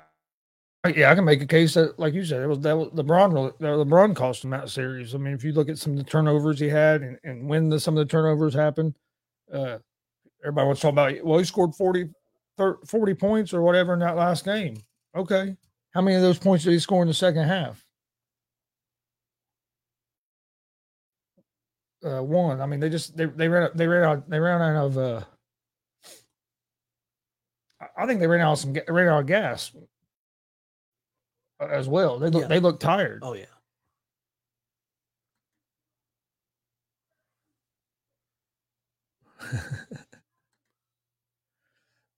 yeah, 0.95 1.11
I 1.11 1.15
can 1.15 1.25
make 1.25 1.43
a 1.43 1.47
case 1.47 1.75
that, 1.75 1.99
like 1.99 2.15
you 2.15 2.25
said, 2.25 2.43
it 2.43 2.47
was 2.47 2.61
that 2.61 2.77
was 2.77 2.89
LeBron. 2.89 3.59
LeBron 3.59 4.15
cost 4.15 4.45
him 4.45 4.51
that 4.51 4.71
series. 4.71 5.15
I 5.15 5.19
mean, 5.19 5.35
if 5.35 5.43
you 5.43 5.53
look 5.53 5.69
at 5.69 5.79
some 5.79 5.93
of 5.93 5.99
the 5.99 6.05
turnovers 6.05 6.61
he 6.61 6.69
had, 6.69 7.03
and, 7.03 7.19
and 7.25 7.49
when 7.49 7.69
the, 7.69 7.81
some 7.81 7.97
of 7.97 8.07
the 8.07 8.11
turnovers 8.11 8.55
happened, 8.55 8.95
uh, 9.53 9.79
everybody 10.43 10.67
wants 10.67 10.81
to 10.81 10.87
talk 10.87 10.93
about. 10.93 11.25
Well, 11.25 11.39
he 11.39 11.45
scored 11.45 11.75
40, 11.75 12.09
30, 12.59 12.87
40 12.87 13.15
points 13.15 13.55
or 13.55 13.63
whatever 13.63 13.95
in 13.95 14.01
that 14.01 14.17
last 14.17 14.45
game. 14.45 14.77
Okay, 15.17 15.57
how 15.93 16.03
many 16.03 16.17
of 16.17 16.23
those 16.23 16.39
points 16.39 16.65
did 16.65 16.73
he 16.73 16.79
score 16.79 17.03
in 17.03 17.09
the 17.09 17.15
second 17.15 17.45
half? 17.45 17.86
Uh, 22.05 22.23
one. 22.23 22.61
I 22.61 22.67
mean, 22.67 22.81
they 22.81 22.91
just 22.91 23.17
they 23.17 23.25
they 23.25 23.49
ran 23.49 23.71
they 23.75 23.87
ran 23.87 24.05
out 24.05 24.29
they 24.29 24.39
ran 24.39 24.61
out 24.61 24.87
of. 24.87 24.99
Uh, 24.99 25.21
I 27.97 28.07
think 28.07 28.21
they 28.21 28.27
ran 28.27 28.41
out 28.41 28.53
of 28.53 28.59
some 28.59 28.75
ran 28.89 29.09
out 29.09 29.21
of 29.21 29.27
gas 29.27 29.73
as 31.61 31.89
well. 31.89 32.19
They 32.19 32.29
look 32.29 32.43
yeah. 32.43 32.49
they 32.49 32.61
look 32.61 32.81
tired. 32.81 33.21
Oh 33.23 33.35
yeah. 33.35 33.47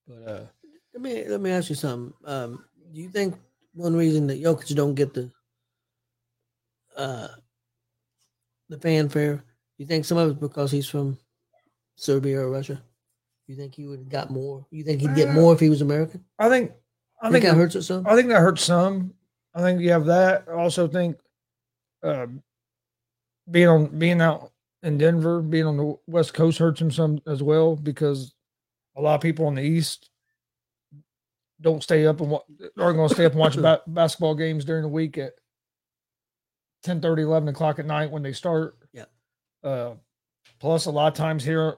but 0.07 0.27
uh, 0.27 0.45
let 0.93 1.01
me 1.01 1.25
let 1.27 1.41
me 1.41 1.51
ask 1.51 1.69
you 1.69 1.75
something. 1.75 2.13
Um, 2.25 2.65
do 2.93 2.99
you 3.01 3.09
think 3.09 3.35
one 3.73 3.95
reason 3.95 4.27
that 4.27 4.41
Jokic 4.41 4.75
don't 4.75 4.95
get 4.95 5.13
the 5.13 5.31
uh 6.97 7.27
the 8.69 8.77
fanfare? 8.79 9.43
You 9.79 9.85
think 9.85 10.03
some 10.03 10.17
of 10.17 10.29
it's 10.29 10.39
because 10.39 10.71
he's 10.71 10.89
from 10.89 11.17
Serbia 11.95 12.41
or 12.41 12.51
Russia? 12.51 12.81
You 13.47 13.55
think 13.55 13.73
he 13.73 13.87
would 13.87 13.99
have 13.99 14.09
got 14.09 14.29
more? 14.29 14.65
You 14.69 14.83
think 14.83 14.99
he'd 14.99 15.15
get 15.15 15.33
more 15.33 15.53
if 15.53 15.59
he 15.61 15.69
was 15.69 15.81
American? 15.81 16.23
I 16.37 16.49
think. 16.49 16.71
I 17.21 17.31
think, 17.31 17.43
think 17.43 17.45
that 17.45 17.57
hurts 17.57 17.75
it 17.75 17.83
some. 17.83 18.05
I 18.05 18.15
think 18.15 18.27
that 18.27 18.41
hurts 18.41 18.61
some. 18.61 19.13
I 19.55 19.61
think 19.61 19.81
you 19.81 19.91
have 19.91 20.05
that. 20.05 20.45
I 20.49 20.51
also 20.51 20.87
think 20.87 21.17
uh, 22.03 22.27
being 23.49 23.67
on 23.69 23.97
being 23.97 24.21
out 24.21 24.51
in 24.83 24.97
Denver, 24.97 25.41
being 25.41 25.65
on 25.65 25.77
the 25.77 25.97
West 26.07 26.33
Coast 26.33 26.59
hurts 26.59 26.81
him 26.81 26.91
some 26.91 27.21
as 27.25 27.41
well 27.41 27.77
because 27.77 28.35
a 28.97 29.01
lot 29.01 29.15
of 29.15 29.21
people 29.21 29.47
on 29.47 29.55
the 29.55 29.61
East 29.61 30.09
don't 31.61 31.83
stay 31.83 32.05
up 32.05 32.19
and 32.19 32.31
aren't 32.77 32.97
going 32.97 33.07
to 33.07 33.15
stay 33.15 33.25
up 33.25 33.31
and 33.31 33.41
watch 33.41 33.55
ba- 33.55 33.81
basketball 33.87 34.35
games 34.35 34.65
during 34.65 34.83
the 34.83 34.89
week 34.89 35.17
at 35.17 35.33
10 36.83 37.01
30 37.01 37.23
11 37.23 37.49
o'clock 37.49 37.79
at 37.79 37.85
night 37.85 38.11
when 38.11 38.23
they 38.23 38.33
start 38.33 38.78
uh, 39.63 39.91
plus 40.59 40.85
a 40.85 40.91
lot 40.91 41.07
of 41.07 41.13
times 41.13 41.43
here 41.43 41.77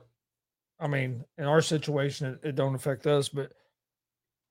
I 0.82 0.88
mean, 0.88 1.24
in 1.38 1.46
our 1.46 1.62
situation, 1.62 2.40
it, 2.44 2.50
it 2.50 2.56
don't 2.56 2.74
affect 2.74 3.06
us, 3.06 3.30
but 3.30 3.52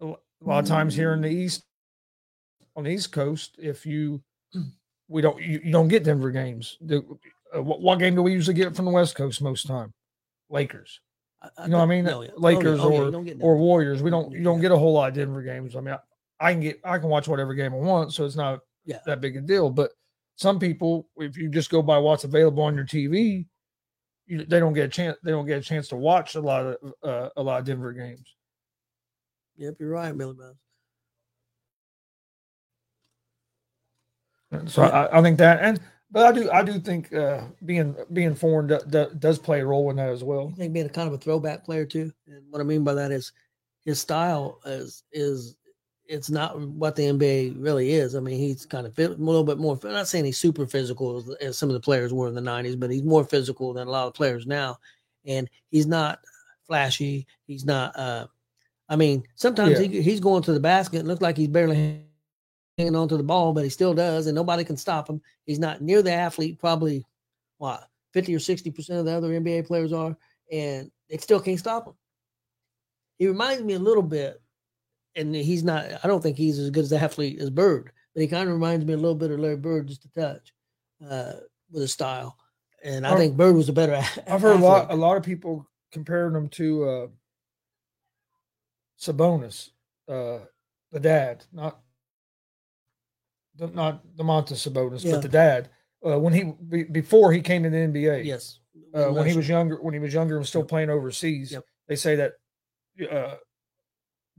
a 0.00 0.14
lot 0.40 0.60
of 0.60 0.66
times 0.66 0.94
here 0.94 1.12
in 1.12 1.20
the 1.20 1.28
east, 1.28 1.64
on 2.76 2.84
the 2.84 2.90
East 2.90 3.10
Coast, 3.10 3.56
if 3.58 3.84
you 3.84 4.22
we 5.08 5.20
don't 5.20 5.42
you, 5.42 5.60
you 5.64 5.72
don't 5.72 5.88
get 5.88 6.04
Denver 6.04 6.30
games. 6.30 6.78
The, 6.80 7.04
uh, 7.54 7.60
what, 7.60 7.80
what, 7.82 7.98
game 7.98 8.14
do 8.14 8.22
we 8.22 8.32
usually 8.32 8.54
get 8.54 8.76
from 8.76 8.84
the 8.84 8.92
West 8.92 9.16
Coast 9.16 9.42
most 9.42 9.66
time? 9.66 9.92
Lakers. 10.48 11.00
I, 11.42 11.64
you 11.64 11.70
know 11.70 11.78
what 11.78 11.84
I 11.84 11.86
mean? 11.86 12.04
No, 12.04 12.22
yeah. 12.22 12.30
Lakers 12.36 12.78
oh, 12.80 12.92
yeah. 12.92 13.16
Oh, 13.16 13.22
yeah. 13.22 13.34
or 13.40 13.54
or 13.54 13.58
Warriors. 13.58 14.00
We 14.00 14.10
don't 14.10 14.30
you 14.30 14.44
don't 14.44 14.60
get 14.60 14.70
a 14.70 14.78
whole 14.78 14.92
lot 14.92 15.08
of 15.08 15.14
Denver 15.16 15.42
games. 15.42 15.74
I 15.74 15.80
mean, 15.80 15.94
I, 15.94 16.48
I, 16.48 16.52
can 16.52 16.60
get 16.60 16.80
I 16.84 16.98
can 16.98 17.08
watch 17.08 17.26
whatever 17.26 17.54
game 17.54 17.74
I 17.74 17.78
want, 17.78 18.12
so 18.12 18.24
it's 18.24 18.36
not 18.36 18.60
yeah. 18.84 19.00
that 19.04 19.20
big 19.20 19.36
a 19.36 19.40
deal. 19.40 19.68
But 19.68 19.90
some 20.40 20.58
people, 20.58 21.06
if 21.18 21.36
you 21.36 21.50
just 21.50 21.68
go 21.68 21.82
by 21.82 21.98
what's 21.98 22.24
available 22.24 22.62
on 22.62 22.74
your 22.74 22.86
TV, 22.86 23.44
you, 24.26 24.46
they 24.46 24.58
don't 24.58 24.72
get 24.72 24.86
a 24.86 24.88
chance. 24.88 25.18
They 25.22 25.32
don't 25.32 25.46
get 25.46 25.58
a 25.58 25.62
chance 25.62 25.88
to 25.88 25.96
watch 25.96 26.34
a 26.34 26.40
lot 26.40 26.64
of 26.64 26.76
uh, 27.02 27.28
a 27.36 27.42
lot 27.42 27.60
of 27.60 27.66
Denver 27.66 27.92
games. 27.92 28.34
Yep, 29.58 29.74
you're 29.78 29.90
right, 29.90 30.16
Billy 30.16 30.34
Bones. 30.34 30.56
So. 34.72 34.82
I, 34.82 35.18
I, 35.18 35.22
think 35.22 35.38
that, 35.38 35.62
and 35.62 35.78
but 36.10 36.26
I 36.26 36.32
do 36.32 36.50
I 36.50 36.62
do 36.62 36.80
think 36.80 37.12
uh, 37.14 37.42
being 37.66 37.94
being 38.12 38.34
foreign 38.34 38.66
do, 38.66 38.80
do, 38.88 39.10
does 39.18 39.38
play 39.38 39.60
a 39.60 39.66
role 39.66 39.90
in 39.90 39.96
that 39.96 40.08
as 40.08 40.24
well. 40.24 40.50
I 40.54 40.56
think 40.56 40.72
being 40.72 40.86
a 40.86 40.88
kind 40.88 41.06
of 41.06 41.14
a 41.14 41.18
throwback 41.18 41.64
player 41.64 41.84
too, 41.84 42.10
and 42.26 42.42
what 42.50 42.60
I 42.60 42.64
mean 42.64 42.82
by 42.82 42.94
that 42.94 43.12
is 43.12 43.32
his 43.84 44.00
style 44.00 44.58
is 44.64 45.04
is 45.12 45.56
it's 46.10 46.28
not 46.28 46.58
what 46.58 46.96
the 46.96 47.04
NBA 47.04 47.54
really 47.56 47.92
is. 47.92 48.16
I 48.16 48.20
mean, 48.20 48.36
he's 48.36 48.66
kind 48.66 48.84
of 48.84 48.98
a 48.98 49.08
little 49.08 49.44
bit 49.44 49.58
more. 49.58 49.78
I'm 49.84 49.92
not 49.92 50.08
saying 50.08 50.24
he's 50.24 50.38
super 50.38 50.66
physical 50.66 51.18
as, 51.18 51.30
as, 51.40 51.56
some 51.56 51.68
of 51.68 51.74
the 51.74 51.80
players 51.80 52.12
were 52.12 52.26
in 52.26 52.34
the 52.34 52.40
'90s, 52.40 52.78
but 52.78 52.90
he's 52.90 53.04
more 53.04 53.22
physical 53.22 53.72
than 53.72 53.86
a 53.86 53.90
lot 53.90 54.08
of 54.08 54.14
players 54.14 54.44
now. 54.44 54.78
And 55.24 55.48
he's 55.70 55.86
not 55.86 56.18
flashy. 56.66 57.28
He's 57.46 57.64
not. 57.64 57.96
Uh, 57.96 58.26
I 58.88 58.96
mean, 58.96 59.22
sometimes 59.36 59.80
yeah. 59.80 59.86
he, 59.86 60.02
he's 60.02 60.18
going 60.18 60.42
to 60.42 60.52
the 60.52 60.58
basket 60.58 60.98
and 60.98 61.08
looks 61.08 61.22
like 61.22 61.36
he's 61.36 61.46
barely 61.46 62.04
hanging 62.76 62.96
on 62.96 63.08
to 63.08 63.16
the 63.16 63.22
ball, 63.22 63.52
but 63.52 63.62
he 63.62 63.70
still 63.70 63.94
does, 63.94 64.26
and 64.26 64.34
nobody 64.34 64.64
can 64.64 64.76
stop 64.76 65.08
him. 65.08 65.22
He's 65.46 65.60
not 65.60 65.80
near 65.80 66.02
the 66.02 66.12
athlete, 66.12 66.58
probably 66.58 67.04
what 67.58 67.88
50 68.14 68.34
or 68.34 68.40
60 68.40 68.70
percent 68.72 68.98
of 68.98 69.04
the 69.04 69.12
other 69.12 69.28
NBA 69.28 69.68
players 69.68 69.92
are, 69.92 70.16
and 70.50 70.90
they 71.08 71.18
still 71.18 71.40
can't 71.40 71.58
stop 71.58 71.86
him. 71.86 71.94
He 73.16 73.28
reminds 73.28 73.62
me 73.62 73.74
a 73.74 73.78
little 73.78 74.02
bit 74.02 74.42
and 75.16 75.34
he's 75.34 75.62
not. 75.64 75.86
I 76.04 76.08
don't 76.08 76.22
think 76.22 76.36
he's 76.36 76.58
as 76.58 76.70
good 76.70 76.84
as 76.84 76.90
the 76.90 77.00
athlete 77.02 77.40
as 77.40 77.50
Bird, 77.50 77.90
but 78.14 78.20
he 78.20 78.28
kind 78.28 78.48
of 78.48 78.54
reminds 78.54 78.84
me 78.84 78.94
a 78.94 78.96
little 78.96 79.14
bit 79.14 79.30
of 79.30 79.38
Larry 79.40 79.56
Bird 79.56 79.88
just 79.88 80.04
a 80.04 80.08
touch 80.20 80.52
uh, 81.08 81.32
with 81.70 81.82
his 81.82 81.92
style. 81.92 82.36
And 82.82 83.06
I 83.06 83.16
think 83.16 83.36
Bird 83.36 83.56
was 83.56 83.68
a 83.68 83.72
better. 83.72 83.94
I've 84.26 84.40
heard 84.40 84.56
a 84.56 84.64
lot. 84.64 84.90
A 84.90 84.96
lot 84.96 85.16
of 85.16 85.22
people 85.22 85.66
comparing 85.92 86.34
him 86.34 86.48
to 86.50 86.88
uh, 86.88 87.06
Sabonis, 89.00 89.70
uh, 90.08 90.38
the 90.92 91.00
dad, 91.00 91.44
not 91.52 91.80
the, 93.56 93.66
not 93.68 94.06
Domantas 94.16 94.66
Sabonis, 94.68 95.04
Yeah. 95.04 95.12
but 95.12 95.22
the 95.22 95.28
dad. 95.28 95.70
Uh, 96.04 96.18
when 96.18 96.32
he 96.32 96.44
be, 96.68 96.84
before 96.84 97.32
he 97.32 97.42
came 97.42 97.62
to 97.62 97.70
the 97.70 97.76
NBA, 97.76 98.24
Yes. 98.24 98.60
uh, 98.94 99.08
when 99.08 99.26
he 99.26 99.36
was 99.36 99.48
younger, 99.48 99.76
when 99.82 99.92
he 99.92 100.00
was 100.00 100.14
younger 100.14 100.36
and 100.38 100.46
still 100.46 100.64
playing 100.64 100.88
overseas, 100.88 101.52
Yep. 101.52 101.64
they 101.88 101.96
say 101.96 102.16
that 102.16 102.32
uh, 103.10 103.36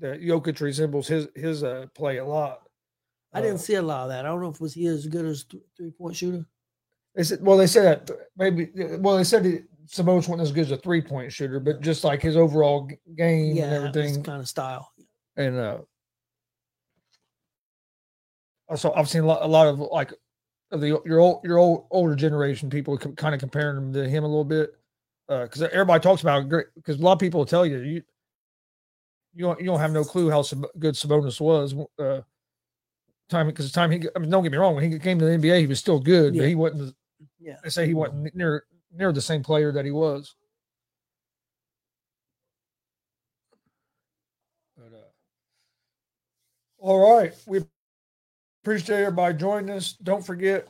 that 0.02 0.22
Jokic 0.22 0.60
resembles 0.60 1.08
his 1.08 1.28
his 1.36 1.64
uh, 1.64 1.86
play 1.95 2.18
a 2.18 2.26
lot. 2.26 2.62
I 3.34 3.39
Uh, 3.39 3.43
didn't 3.43 3.60
see 3.60 3.76
a 3.76 3.82
lot 3.82 4.04
of 4.04 4.10
that. 4.10 4.26
I 4.26 4.28
don't 4.30 4.41
know 4.41 4.49
if 4.49 4.60
was 4.60 4.74
he 4.74 4.88
as 4.88 5.08
good 5.08 5.26
as 5.26 5.45
th- 5.45 5.64
three 5.78 5.91
point 5.91 6.16
shooter. 6.16 6.45
They 7.16 7.24
said, 7.24 7.39
well, 7.41 7.58
they 7.58 7.68
said 7.68 8.08
that 8.08 8.18
maybe. 8.38 8.70
Well, 8.97 9.18
they 9.18 9.24
said 9.24 9.43
Sabonis 9.88 10.28
wasn't 10.28 10.41
as 10.41 10.52
good 10.52 10.66
as 10.66 10.72
a 10.72 10.78
three 10.78 11.02
point 11.02 11.32
shooter, 11.32 11.60
but 11.60 11.82
just 11.82 12.04
like 12.04 12.22
his 12.22 12.36
overall 12.38 12.88
g- 12.88 12.97
game 13.16 13.56
Yeah, 13.56 13.66
and 13.66 13.95
everything, 13.95 14.24
kind 14.24 14.41
of 14.41 14.47
style. 14.49 14.91
and 15.38 15.56
uh, 15.58 15.78
also 18.70 18.93
I've 18.93 19.10
seen 19.10 19.24
a 19.24 19.26
lot, 19.28 19.41
a 19.43 19.47
lot 19.47 19.68
of 19.68 19.80
like 19.80 20.14
of 20.72 20.82
the 20.82 21.02
your 21.06 21.20
old 21.20 21.43
your 21.43 21.58
old 21.58 21.88
older 21.91 22.16
generation 22.16 22.70
people 22.70 22.97
kind 22.97 23.34
of 23.36 23.39
comparing 23.41 23.78
him 23.78 23.93
to 23.93 24.08
him 24.10 24.24
a 24.24 24.28
little 24.28 24.45
bit 24.45 24.76
because 25.28 25.62
everybody 25.62 26.02
talks 26.02 26.22
about 26.22 26.47
great 26.49 26.68
because 26.76 26.99
a 26.99 27.04
lot 27.04 27.14
of 27.14 27.20
people 27.20 27.39
will 27.39 27.45
tell 27.45 27.66
you 27.66 27.80
you 27.80 28.02
you 29.34 29.45
don't 29.45 29.59
you 29.59 29.65
don't 29.65 29.79
have 29.79 29.91
no 29.91 30.03
clue 30.03 30.29
how 30.29 30.43
good 30.79 30.95
Sabonis 30.95 31.39
was 31.39 31.73
uh 31.99 32.21
time 33.29 33.47
because 33.47 33.71
the 33.71 33.73
time 33.73 33.91
he 33.91 34.01
I 34.15 34.19
mean 34.19 34.29
don't 34.29 34.43
get 34.43 34.51
me 34.51 34.57
wrong 34.57 34.75
when 34.75 34.91
he 34.91 34.99
came 34.99 35.19
to 35.19 35.25
the 35.25 35.32
NBA 35.38 35.59
he 35.59 35.67
was 35.67 35.79
still 35.79 35.99
good 35.99 36.36
Yeah. 36.36 36.41
but 36.41 36.49
he 36.49 36.55
wasn't 36.55 36.95
Yeah. 37.39 37.55
they 37.63 37.69
say 37.69 37.88
he 37.88 37.93
wasn't 37.93 38.36
near 38.36 38.65
near 38.93 39.11
the 39.13 39.21
same 39.21 39.41
player 39.43 39.71
that 39.71 39.86
he 39.86 39.91
was. 39.91 40.36
But, 44.77 44.93
uh, 44.93 45.09
all 46.79 47.15
right, 47.17 47.34
we 47.45 47.61
appreciate 48.63 48.99
everybody 49.01 49.38
joining 49.38 49.69
us. 49.75 49.93
Don't 49.93 50.25
forget 50.25 50.67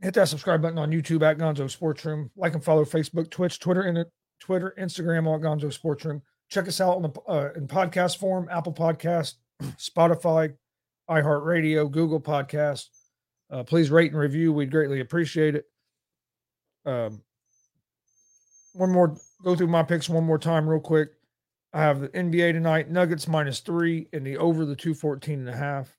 hit 0.00 0.14
that 0.14 0.28
subscribe 0.28 0.62
button 0.62 0.78
on 0.78 0.92
YouTube 0.92 1.22
at 1.22 1.38
Gonzo 1.38 1.68
Sports 1.70 2.04
Room. 2.04 2.30
Like 2.36 2.54
and 2.54 2.62
follow 2.62 2.84
Facebook, 2.84 3.30
Twitch, 3.30 3.58
Twitter, 3.58 3.82
and 3.82 4.04
Twitter, 4.40 4.74
Instagram 4.78 5.26
on 5.26 5.40
Gonzo 5.40 5.72
Sports 5.72 6.04
Room. 6.04 6.22
Check 6.48 6.66
us 6.68 6.80
out 6.80 6.96
on 6.96 7.02
the 7.02 7.20
uh, 7.28 7.50
in 7.56 7.68
podcast 7.68 8.16
form, 8.16 8.48
Apple 8.50 8.72
Podcast, 8.72 9.34
Spotify, 9.76 10.54
iHeartRadio, 11.10 11.90
Google 11.90 12.20
Podcast. 12.20 12.86
Uh, 13.50 13.62
please 13.64 13.90
rate 13.90 14.12
and 14.12 14.20
review. 14.20 14.52
We'd 14.52 14.70
greatly 14.70 15.00
appreciate 15.00 15.54
it. 15.54 15.66
Um, 16.84 17.22
one 18.72 18.90
more, 18.90 19.16
go 19.42 19.56
through 19.56 19.66
my 19.66 19.82
picks 19.82 20.08
one 20.08 20.24
more 20.24 20.38
time, 20.38 20.68
real 20.68 20.80
quick. 20.80 21.10
I 21.72 21.82
have 21.82 22.00
the 22.00 22.08
NBA 22.08 22.52
tonight, 22.52 22.90
Nuggets 22.90 23.28
minus 23.28 23.60
three, 23.60 24.08
and 24.12 24.26
the 24.26 24.38
over 24.38 24.64
the 24.64 24.76
214 24.76 25.40
and 25.40 25.48
a 25.48 25.56
half. 25.56 25.94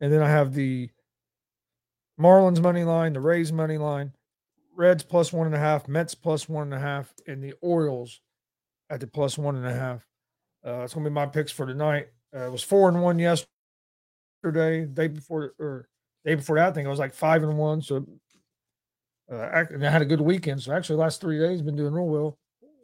And 0.00 0.12
then 0.12 0.22
I 0.22 0.28
have 0.28 0.54
the 0.54 0.90
Marlins 2.18 2.60
money 2.60 2.84
line, 2.84 3.12
the 3.12 3.20
Rays 3.20 3.52
money 3.52 3.78
line, 3.78 4.12
Reds 4.74 5.02
plus 5.02 5.32
one 5.32 5.46
and 5.46 5.54
a 5.54 5.58
half, 5.58 5.88
Mets 5.88 6.14
plus 6.14 6.48
one 6.48 6.64
and 6.64 6.74
a 6.74 6.78
half, 6.78 7.12
and 7.26 7.42
the 7.42 7.54
Orioles 7.60 8.20
at 8.90 9.00
the 9.00 9.06
plus 9.06 9.36
one 9.38 9.56
and 9.56 9.66
a 9.66 9.72
half. 9.72 10.06
Uh, 10.66 10.82
it's 10.82 10.94
gonna 10.94 11.08
be 11.08 11.14
my 11.14 11.26
picks 11.26 11.52
for 11.52 11.66
tonight. 11.66 12.08
Uh, 12.34 12.46
it 12.46 12.52
was 12.52 12.62
four 12.62 12.88
and 12.88 13.02
one 13.02 13.18
yesterday, 13.18 14.86
day 14.86 15.08
before 15.08 15.54
or 15.58 15.88
day 16.24 16.34
before 16.34 16.56
that. 16.56 16.68
I 16.68 16.72
think 16.72 16.86
I 16.86 16.90
was 16.90 16.98
like 16.98 17.14
five 17.14 17.42
and 17.42 17.58
one. 17.58 17.82
So, 17.82 18.06
uh, 19.30 19.64
and 19.70 19.86
I 19.86 19.90
had 19.90 20.02
a 20.02 20.06
good 20.06 20.20
weekend. 20.20 20.62
So 20.62 20.72
actually, 20.72 20.96
last 20.96 21.20
three 21.20 21.38
days 21.38 21.62
been 21.62 21.76
doing 21.76 21.92
real 21.92 22.06
well. 22.06 22.38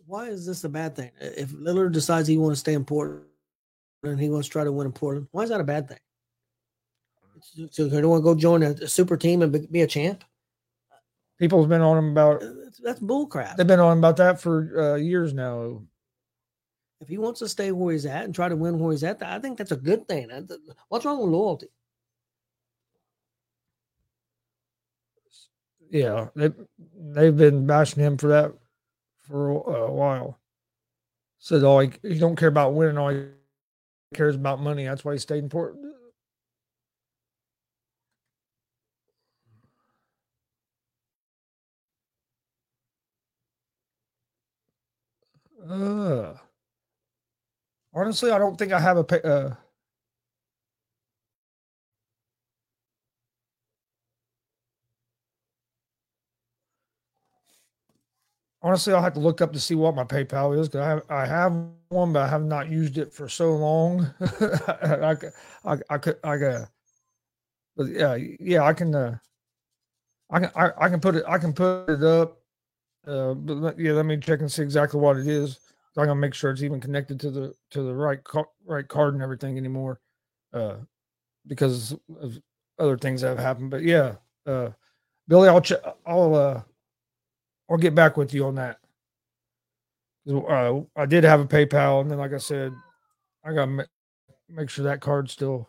Why 0.07 0.29
is 0.29 0.47
this 0.47 0.65
a 0.65 0.69
bad 0.69 0.97
thing? 0.97 1.11
If 1.21 1.51
Lillard 1.51 1.93
decides 1.93 2.27
he 2.27 2.39
wants 2.39 2.61
to 2.61 2.61
stay 2.61 2.75
in 2.75 2.85
Portland 2.85 3.25
and 4.03 4.19
he 4.19 4.31
wants 4.31 4.49
to 4.49 4.53
try 4.53 4.65
to 4.65 4.73
win 4.73 4.87
in 4.87 4.93
Portland, 4.93 5.29
why 5.33 5.43
is 5.43 5.51
that 5.51 5.61
a 5.61 5.65
bad 5.65 5.89
thing? 5.89 5.99
So 7.71 7.87
they 7.87 8.01
don't 8.01 8.11
want 8.11 8.23
to 8.23 8.25
go 8.25 8.35
join 8.35 8.63
a, 8.63 8.71
a 8.71 8.89
super 8.89 9.17
team 9.17 9.43
and 9.43 9.71
be 9.71 9.83
a 9.83 9.87
champ? 9.87 10.25
People 11.39 11.61
have 11.61 11.69
been 11.69 11.83
on 11.83 11.99
him 11.99 12.11
about. 12.11 12.43
Uh, 12.43 12.53
That's, 12.83 13.01
bullcrap. 13.01 13.57
They've 13.57 13.67
been 13.67 13.81
on 13.81 13.93
him 13.93 13.99
about 13.99 14.17
that 14.17 14.41
for 14.41 14.95
uh, 14.95 14.97
years 14.97 15.33
now. 15.33 15.83
If 17.01 17.09
he 17.09 17.19
wants 17.19 17.39
to 17.41 17.49
stay 17.49 17.71
where 17.71 17.93
he's 17.93 18.07
at 18.07 18.25
and 18.25 18.35
try 18.35 18.49
to 18.49 18.57
win 18.57 18.79
where 18.79 18.91
he's 18.91 19.05
at, 19.05 19.23
I 19.23 19.39
think 19.39 19.57
that's 19.57 19.71
a 19.71 19.77
good 19.77 20.09
thing. 20.09 20.29
What's 20.89 21.05
wrong 21.05 21.21
with 21.21 21.31
loyalty? 21.31 21.69
Yeah, 25.91 26.27
they 26.35 26.51
they've 26.95 27.37
been 27.37 27.67
bashing 27.67 28.03
him 28.03 28.19
for 28.19 28.29
that 28.29 28.53
for 29.29 29.51
a, 29.51 29.55
a 29.55 29.93
while. 29.93 30.39
Said 31.39 31.63
all 31.63 31.79
he, 31.79 31.93
he 32.03 32.19
don't 32.19 32.37
care 32.37 32.49
about 32.49 32.75
winning, 32.75 32.99
all 32.99 33.11
he 33.11 33.27
cares 34.13 34.35
about 34.35 34.61
money. 34.61 34.85
That's 34.85 35.05
why 35.05 35.13
he 35.13 35.19
stayed 35.19 35.45
in 35.45 35.49
Portland. 35.49 35.88
Uh, 45.69 46.35
honestly, 47.95 48.31
I 48.31 48.39
don't 48.39 48.57
think 48.57 48.73
I 48.73 48.81
have 48.81 48.97
a. 48.99 49.27
Uh, 49.27 49.55
honestly, 58.63 58.93
I'll 58.93 59.03
have 59.03 59.15
to 59.15 59.21
look 59.21 59.41
up 59.41 59.53
to 59.53 59.61
see 59.61 59.75
what 59.75 59.95
my 59.95 60.05
PayPal 60.05 60.59
is 60.59 60.69
because 60.69 60.81
I 60.85 60.89
have, 60.89 61.03
I 61.11 61.27
have 61.27 61.53
one, 61.89 62.13
but 62.13 62.23
I 62.23 62.29
have 62.29 62.45
not 62.45 62.69
used 62.69 62.99
it 62.99 63.13
for 63.13 63.29
so 63.29 63.55
long. 63.57 64.13
I, 64.21 65.15
could, 65.15 65.33
I 65.89 65.99
could 65.99 66.17
I 66.25 66.37
got, 66.37 66.69
but 67.77 67.87
yeah, 67.89 68.17
yeah, 68.41 68.63
I 68.65 68.73
can, 68.73 68.95
uh, 68.95 69.19
I 70.31 70.41
can, 70.41 70.51
I, 70.55 70.71
I 70.79 70.89
can 70.89 71.01
put 71.01 71.17
it, 71.17 71.25
I 71.27 71.39
can 71.39 71.53
put 71.53 71.89
it 71.89 72.03
up. 72.03 72.38
Uh, 73.09 73.33
but 73.35 73.79
yeah, 73.79 73.93
let 73.93 74.05
me 74.07 74.19
check 74.19 74.41
and 74.41 74.53
see 74.53 74.63
exactly 74.63 75.01
what 75.01 75.17
it 75.17 75.27
is. 75.27 75.59
I'm 75.97 76.07
gonna 76.07 76.15
make 76.21 76.35
sure 76.35 76.51
it's 76.51 76.63
even 76.63 76.81
connected 76.81 77.19
to 77.21 77.31
the 77.31 77.55
to 77.71 77.83
the 77.83 77.95
right 77.95 78.23
ca- 78.23 78.45
right 78.65 78.87
card 78.87 79.15
and 79.15 79.23
everything 79.23 79.57
anymore, 79.57 80.01
uh, 80.53 80.77
because 81.47 81.97
of 82.21 82.39
other 82.79 82.97
things 82.97 83.23
that 83.23 83.29
have 83.31 83.39
happened. 83.39 83.71
But 83.71 83.83
yeah, 83.83 84.15
uh, 84.47 84.71
Billy, 85.27 85.49
I'll 85.49 85.61
check. 85.61 85.81
I'll 86.07 86.35
uh, 86.35 86.63
I'll 87.69 87.79
get 87.79 87.95
back 87.97 88.17
with 88.17 88.33
you 88.33 88.47
on 88.47 88.55
that. 88.57 88.79
Uh, 90.31 90.81
I 90.95 91.07
did 91.07 91.25
have 91.25 91.41
a 91.41 91.47
PayPal, 91.47 92.03
and 92.03 92.11
then 92.11 92.19
like 92.19 92.33
I 92.35 92.39
said, 92.39 92.73
I 93.45 93.53
gotta 93.55 93.67
ma- 93.67 93.85
make 94.49 94.71
sure 94.71 94.85
that 94.85 95.01
card's 95.01 95.33
still. 95.33 95.69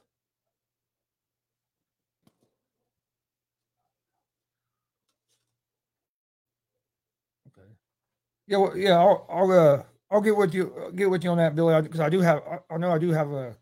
Yeah, 8.49 8.57
well, 8.57 8.75
yeah, 8.75 8.97
I'll, 8.97 9.27
I'll, 9.29 9.51
uh, 9.51 9.83
I'll 10.09 10.21
get 10.21 10.35
with 10.35 10.55
you, 10.55 10.73
uh, 10.75 10.89
get 10.89 11.07
with 11.07 11.23
you 11.23 11.29
on 11.29 11.37
that, 11.37 11.55
Billy, 11.55 11.79
because 11.83 11.99
I 11.99 12.09
do 12.09 12.19
have, 12.19 12.41
I, 12.49 12.73
I 12.73 12.77
know 12.77 12.91
I 12.91 12.97
do 12.97 13.11
have 13.11 13.31
a, 13.31 13.55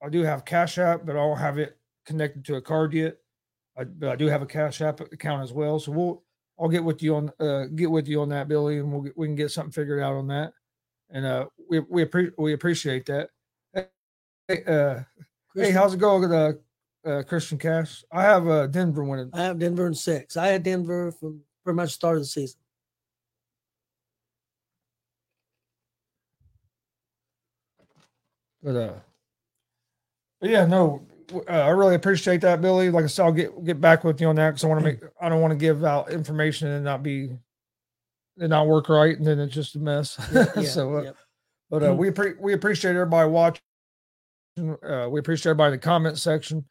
I 0.00 0.08
do 0.08 0.22
have 0.22 0.44
Cash 0.44 0.78
App, 0.78 1.04
but 1.04 1.16
I 1.16 1.18
don't 1.18 1.36
have 1.36 1.58
it 1.58 1.76
connected 2.06 2.44
to 2.44 2.54
a 2.54 2.60
card 2.62 2.92
yet. 2.94 3.16
I, 3.76 3.82
but 3.82 4.08
I 4.08 4.14
do 4.14 4.26
have 4.28 4.40
a 4.40 4.46
Cash 4.46 4.82
App 4.82 5.00
account 5.00 5.42
as 5.42 5.52
well, 5.52 5.80
so 5.80 5.90
we'll, 5.90 6.22
I'll 6.60 6.68
get 6.68 6.84
with 6.84 7.02
you 7.02 7.16
on, 7.16 7.32
uh, 7.40 7.64
get 7.74 7.90
with 7.90 8.06
you 8.06 8.20
on 8.20 8.28
that, 8.28 8.46
Billy, 8.46 8.78
and 8.78 8.92
we'll 8.92 9.02
get, 9.02 9.18
we 9.18 9.26
can 9.26 9.34
get 9.34 9.50
something 9.50 9.72
figured 9.72 10.00
out 10.00 10.14
on 10.14 10.28
that, 10.28 10.52
and 11.10 11.26
uh, 11.26 11.46
we 11.68 11.80
we 11.80 12.04
appre- 12.04 12.32
we 12.38 12.52
appreciate 12.52 13.06
that. 13.06 13.30
Hey, 13.74 14.62
uh, 14.64 15.00
hey, 15.56 15.70
how's 15.72 15.94
it 15.94 16.00
going 16.00 16.30
uh, 16.30 16.52
uh, 17.04 17.22
Christian 17.22 17.58
Cash? 17.58 18.04
I 18.12 18.22
have 18.22 18.46
uh, 18.46 18.66
Denver 18.68 19.02
winning. 19.02 19.30
I 19.32 19.42
have 19.42 19.58
Denver 19.58 19.86
in 19.86 19.94
six. 19.94 20.36
I 20.36 20.48
had 20.48 20.62
Denver 20.62 21.10
from 21.12 21.40
pretty 21.64 21.76
much 21.76 21.88
the 21.88 21.94
start 21.94 22.16
of 22.16 22.22
the 22.22 22.26
season. 22.26 22.59
But 28.62 28.76
uh, 28.76 28.92
but 30.40 30.50
yeah, 30.50 30.66
no, 30.66 31.06
uh, 31.32 31.52
I 31.52 31.68
really 31.70 31.94
appreciate 31.94 32.40
that, 32.42 32.60
Billy. 32.60 32.90
Like 32.90 33.04
I 33.04 33.08
said, 33.08 33.24
I'll 33.24 33.32
get 33.32 33.64
get 33.64 33.80
back 33.80 34.04
with 34.04 34.20
you 34.20 34.28
on 34.28 34.36
that 34.36 34.50
because 34.50 34.64
I 34.64 34.68
want 34.68 34.80
to 34.80 34.84
make. 34.84 35.00
I 35.20 35.28
don't 35.28 35.40
want 35.40 35.52
to 35.52 35.56
give 35.56 35.84
out 35.84 36.10
information 36.10 36.68
and 36.68 36.84
not 36.84 37.02
be, 37.02 37.30
and 38.38 38.50
not 38.50 38.66
work 38.66 38.88
right, 38.88 39.16
and 39.16 39.26
then 39.26 39.38
it's 39.38 39.54
just 39.54 39.76
a 39.76 39.78
mess. 39.78 40.18
Yeah, 40.32 40.62
so, 40.64 40.96
uh, 40.98 41.02
yep. 41.02 41.16
but 41.70 41.82
uh, 41.82 41.94
we 41.94 42.10
appre- 42.10 42.40
we 42.40 42.52
appreciate 42.52 42.92
everybody 42.92 43.28
watching. 43.30 43.62
Uh, 44.58 45.08
we 45.10 45.20
appreciate 45.20 45.50
everybody 45.50 45.74
in 45.74 45.80
the 45.80 45.84
comment 45.84 46.18
section. 46.18 46.64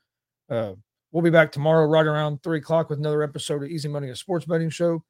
Uh, 0.49 0.73
we'll 1.11 1.23
be 1.23 1.29
back 1.29 1.51
tomorrow 1.51 1.85
right 1.85 2.05
around 2.05 2.43
three 2.43 2.59
o'clock 2.59 2.89
with 2.89 2.99
another 2.99 3.23
episode 3.23 3.63
of 3.63 3.69
Easy 3.69 3.87
Money, 3.87 4.09
a 4.09 4.15
sports 4.15 4.45
betting 4.45 4.69
show, 4.69 5.03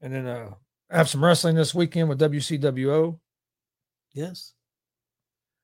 and 0.00 0.12
then 0.12 0.26
uh, 0.26 0.50
have 0.90 1.08
some 1.08 1.24
wrestling 1.24 1.54
this 1.54 1.74
weekend 1.74 2.08
with 2.08 2.20
WCWO. 2.20 3.18
Yes. 4.12 4.54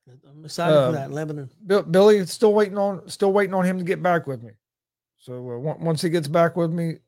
I'm 0.08 0.44
excited 0.44 0.76
Uh, 0.76 0.86
for 0.86 0.92
that. 0.92 1.10
Lebanon. 1.10 1.50
Bill, 1.66 1.82
Billy 1.82 2.24
still 2.26 2.54
waiting 2.54 2.78
on 2.78 3.08
still 3.08 3.32
waiting 3.32 3.54
on 3.54 3.64
him 3.64 3.78
to 3.78 3.84
get 3.84 4.02
back 4.02 4.26
with 4.26 4.42
me. 4.42 4.52
So 5.18 5.34
uh, 5.52 5.58
once 5.58 6.02
he 6.02 6.08
gets 6.08 6.28
back 6.28 6.56
with 6.56 6.72
me 6.72 6.98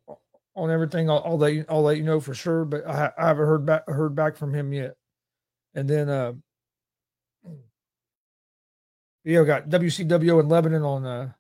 on 0.57 0.71
everything, 0.71 1.09
I'll, 1.09 1.23
I'll 1.25 1.39
let 1.39 1.53
you 1.55 1.65
I'll 1.69 1.83
let 1.83 1.97
you 1.99 2.03
know 2.03 2.19
for 2.21 2.35
sure. 2.35 2.65
But 2.65 2.87
I, 2.87 3.13
I 3.17 3.29
haven't 3.29 3.47
heard 3.47 3.65
back 3.67 3.89
heard 3.89 4.15
back 4.17 4.37
from 4.37 4.53
him 4.53 4.73
yet. 4.73 4.97
And 5.75 5.89
then 5.89 6.09
uh, 6.09 6.33
Yeah, 9.25 9.41
we 9.41 9.47
got 9.47 9.69
WCWO 9.69 10.41
in 10.41 10.49
Lebanon 10.49 10.83
on. 10.83 11.05
Uh, 11.07 11.33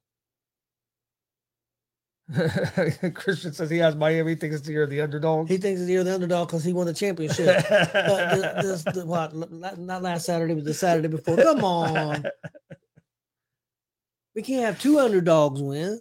Christian 3.14 3.54
says 3.54 3.70
he 3.70 3.78
has 3.78 3.96
Miami. 3.96 4.32
He 4.32 4.36
thinks 4.36 4.56
it's 4.56 4.66
the 4.66 4.72
year 4.72 4.82
of 4.82 4.90
the 4.90 5.00
underdog. 5.00 5.48
He 5.48 5.56
thinks 5.56 5.80
he's 5.80 5.88
the 5.88 6.14
underdog 6.14 6.48
because 6.48 6.62
he 6.62 6.74
won 6.74 6.86
the 6.86 6.92
championship. 6.92 7.64
but 7.68 7.92
this, 8.62 8.84
this, 8.84 9.04
what? 9.04 9.34
Not 9.78 10.02
last 10.02 10.26
Saturday, 10.26 10.54
but 10.54 10.64
the 10.64 10.74
Saturday 10.74 11.08
before. 11.08 11.36
Come 11.36 11.64
on, 11.64 12.24
we 14.34 14.42
can't 14.42 14.66
have 14.66 14.80
two 14.80 14.98
underdogs 14.98 15.62
win. 15.62 16.00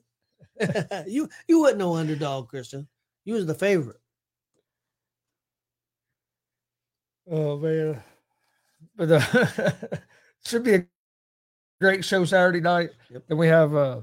you 1.07 1.29
you 1.47 1.61
wasn't 1.61 1.79
no 1.79 1.95
underdog, 1.95 2.49
Christian. 2.49 2.87
You 3.23 3.35
was 3.35 3.45
the 3.45 3.55
favorite. 3.55 4.01
Oh 7.29 7.57
man, 7.57 8.03
but 8.97 9.11
uh, 9.11 9.71
should 10.45 10.63
be 10.63 10.75
a 10.75 10.85
great 11.79 12.03
show 12.03 12.25
Saturday 12.25 12.59
night. 12.59 12.89
Yep. 13.11 13.23
Then 13.29 13.37
we 13.37 13.47
have 13.47 13.73
uh 13.73 14.01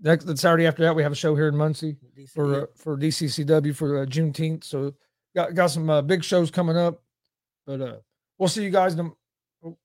next 0.00 0.24
the 0.24 0.36
Saturday 0.36 0.66
after 0.66 0.82
that 0.82 0.94
we 0.94 1.02
have 1.02 1.12
a 1.12 1.16
show 1.16 1.34
here 1.34 1.48
in 1.48 1.56
Muncie 1.56 1.96
for 2.34 2.62
uh, 2.62 2.66
for 2.76 2.96
DCCW 2.96 3.74
for 3.74 3.98
uh, 4.02 4.06
Juneteenth. 4.06 4.64
So 4.64 4.94
got 5.34 5.54
got 5.54 5.68
some 5.68 5.88
uh, 5.90 6.02
big 6.02 6.22
shows 6.24 6.50
coming 6.50 6.76
up, 6.76 7.02
but 7.66 7.80
uh 7.80 7.96
we'll 8.38 8.48
see 8.48 8.64
you 8.64 8.70
guys. 8.70 8.94
In, 8.94 9.12
oh, 9.64 9.76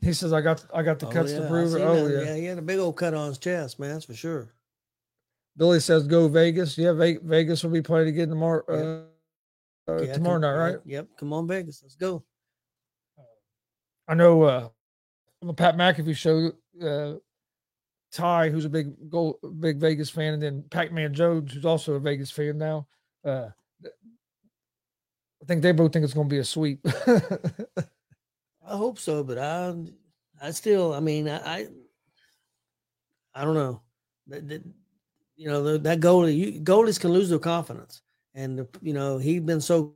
he 0.00 0.12
says 0.12 0.32
I 0.32 0.40
got 0.40 0.64
I 0.74 0.82
got 0.82 0.98
the 0.98 1.06
Oh, 1.08 1.10
cuts 1.10 1.32
yeah, 1.32 1.40
to 1.40 1.48
prove 1.48 1.74
it. 1.74 1.80
Oh 1.82 2.08
that. 2.08 2.24
yeah. 2.26 2.34
he 2.34 2.44
had 2.44 2.58
a 2.58 2.62
big 2.62 2.78
old 2.78 2.96
cut 2.96 3.14
on 3.14 3.28
his 3.28 3.38
chest, 3.38 3.78
man. 3.78 3.92
That's 3.92 4.04
for 4.04 4.14
sure. 4.14 4.52
Billy 5.56 5.80
says 5.80 6.06
go 6.06 6.28
Vegas. 6.28 6.76
Yeah, 6.76 6.92
Ve- 6.92 7.18
Vegas 7.22 7.62
will 7.64 7.70
be 7.70 7.82
playing 7.82 8.08
again 8.08 8.28
tomorrow. 8.28 8.62
Uh, 9.88 9.90
uh, 9.90 10.02
Yeah, 10.02 10.12
tomorrow 10.14 10.34
come- 10.34 10.42
night, 10.42 10.56
right? 10.56 10.76
Yep. 10.84 11.08
Come 11.18 11.32
on, 11.32 11.46
Vegas. 11.48 11.80
Let's 11.82 11.96
go. 11.96 12.24
I 14.08 14.14
know 14.14 14.42
uh 14.42 14.68
on 15.42 15.48
the 15.48 15.54
Pat 15.54 15.76
McAfee 15.76 16.16
show, 16.16 16.52
uh 16.82 17.14
Ty, 18.12 18.50
who's 18.50 18.64
a 18.64 18.70
big 18.70 19.10
goal 19.10 19.38
big 19.60 19.78
Vegas 19.78 20.10
fan, 20.10 20.34
and 20.34 20.42
then 20.42 20.64
Pac-Man 20.70 21.12
Jones, 21.12 21.52
who's 21.52 21.64
also 21.66 21.94
a 21.94 22.00
Vegas 22.00 22.30
fan 22.30 22.58
now. 22.58 22.86
Uh 23.24 23.48
I 25.42 25.44
think 25.46 25.62
they 25.62 25.72
both 25.72 25.92
think 25.92 26.04
it's 26.04 26.14
gonna 26.14 26.28
be 26.28 26.38
a 26.38 26.44
sweep. 26.44 26.80
I 28.66 28.76
hope 28.76 28.98
so, 28.98 29.22
but 29.22 29.38
I, 29.38 29.74
I 30.42 30.50
still, 30.50 30.92
I 30.92 31.00
mean, 31.00 31.28
I, 31.28 31.36
I, 31.38 31.66
I 33.34 33.44
don't 33.44 33.54
know. 33.54 33.82
That, 34.26 34.48
that, 34.48 34.62
you 35.36 35.48
know, 35.48 35.62
the, 35.62 35.78
that 35.78 36.00
goalie, 36.00 36.36
you, 36.36 36.60
goalies 36.60 36.98
can 36.98 37.12
lose 37.12 37.28
their 37.28 37.38
confidence, 37.38 38.02
and 38.34 38.58
the, 38.58 38.68
you 38.80 38.92
know 38.92 39.18
he's 39.18 39.40
been 39.40 39.60
so 39.60 39.94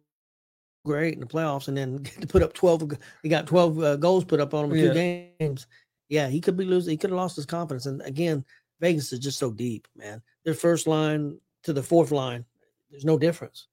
great 0.85 1.15
in 1.15 1.21
the 1.21 1.27
playoffs, 1.27 1.67
and 1.69 1.77
then 1.77 2.03
to 2.21 2.27
put 2.27 2.43
up 2.43 2.53
twelve, 2.53 2.93
he 3.23 3.29
got 3.29 3.47
twelve 3.47 3.79
uh, 3.83 3.97
goals 3.97 4.25
put 4.25 4.39
up 4.41 4.55
on 4.55 4.67
him 4.67 4.73
in 4.73 4.79
Yeah. 4.79 4.93
two 4.93 5.29
games. 5.41 5.67
Yeah, 6.11 6.29
he 6.29 6.43
could 6.43 6.59
be 6.59 6.67
losing. 6.67 6.91
He 6.91 6.99
could 6.99 7.11
have 7.11 7.17
lost 7.17 7.37
his 7.37 7.47
confidence, 7.47 7.87
and 7.87 8.03
again, 8.03 8.45
Vegas 8.81 9.13
is 9.13 9.19
just 9.19 9.39
so 9.39 9.51
deep, 9.51 9.89
man. 9.97 10.21
Their 10.45 10.55
first 10.55 10.87
line 10.87 11.39
to 11.63 11.73
the 11.73 11.83
fourth 11.83 12.11
line, 12.11 12.45
there's 12.91 13.07
no 13.07 13.17
difference. 13.17 13.69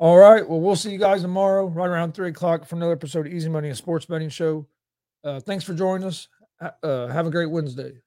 All 0.00 0.16
right. 0.16 0.48
Well, 0.48 0.62
we'll 0.62 0.76
see 0.76 0.92
you 0.92 0.98
guys 0.98 1.20
tomorrow, 1.20 1.66
right 1.66 1.86
around 1.86 2.14
three 2.14 2.30
o'clock, 2.30 2.64
for 2.64 2.74
another 2.74 2.92
episode 2.92 3.26
of 3.26 3.34
Easy 3.34 3.50
Money 3.50 3.68
and 3.68 3.76
Sports 3.76 4.06
Betting 4.06 4.30
Show. 4.30 4.66
Uh, 5.22 5.40
thanks 5.40 5.62
for 5.62 5.74
joining 5.74 6.06
us. 6.06 6.26
Uh, 6.82 7.06
have 7.08 7.26
a 7.26 7.30
great 7.30 7.50
Wednesday. 7.50 8.00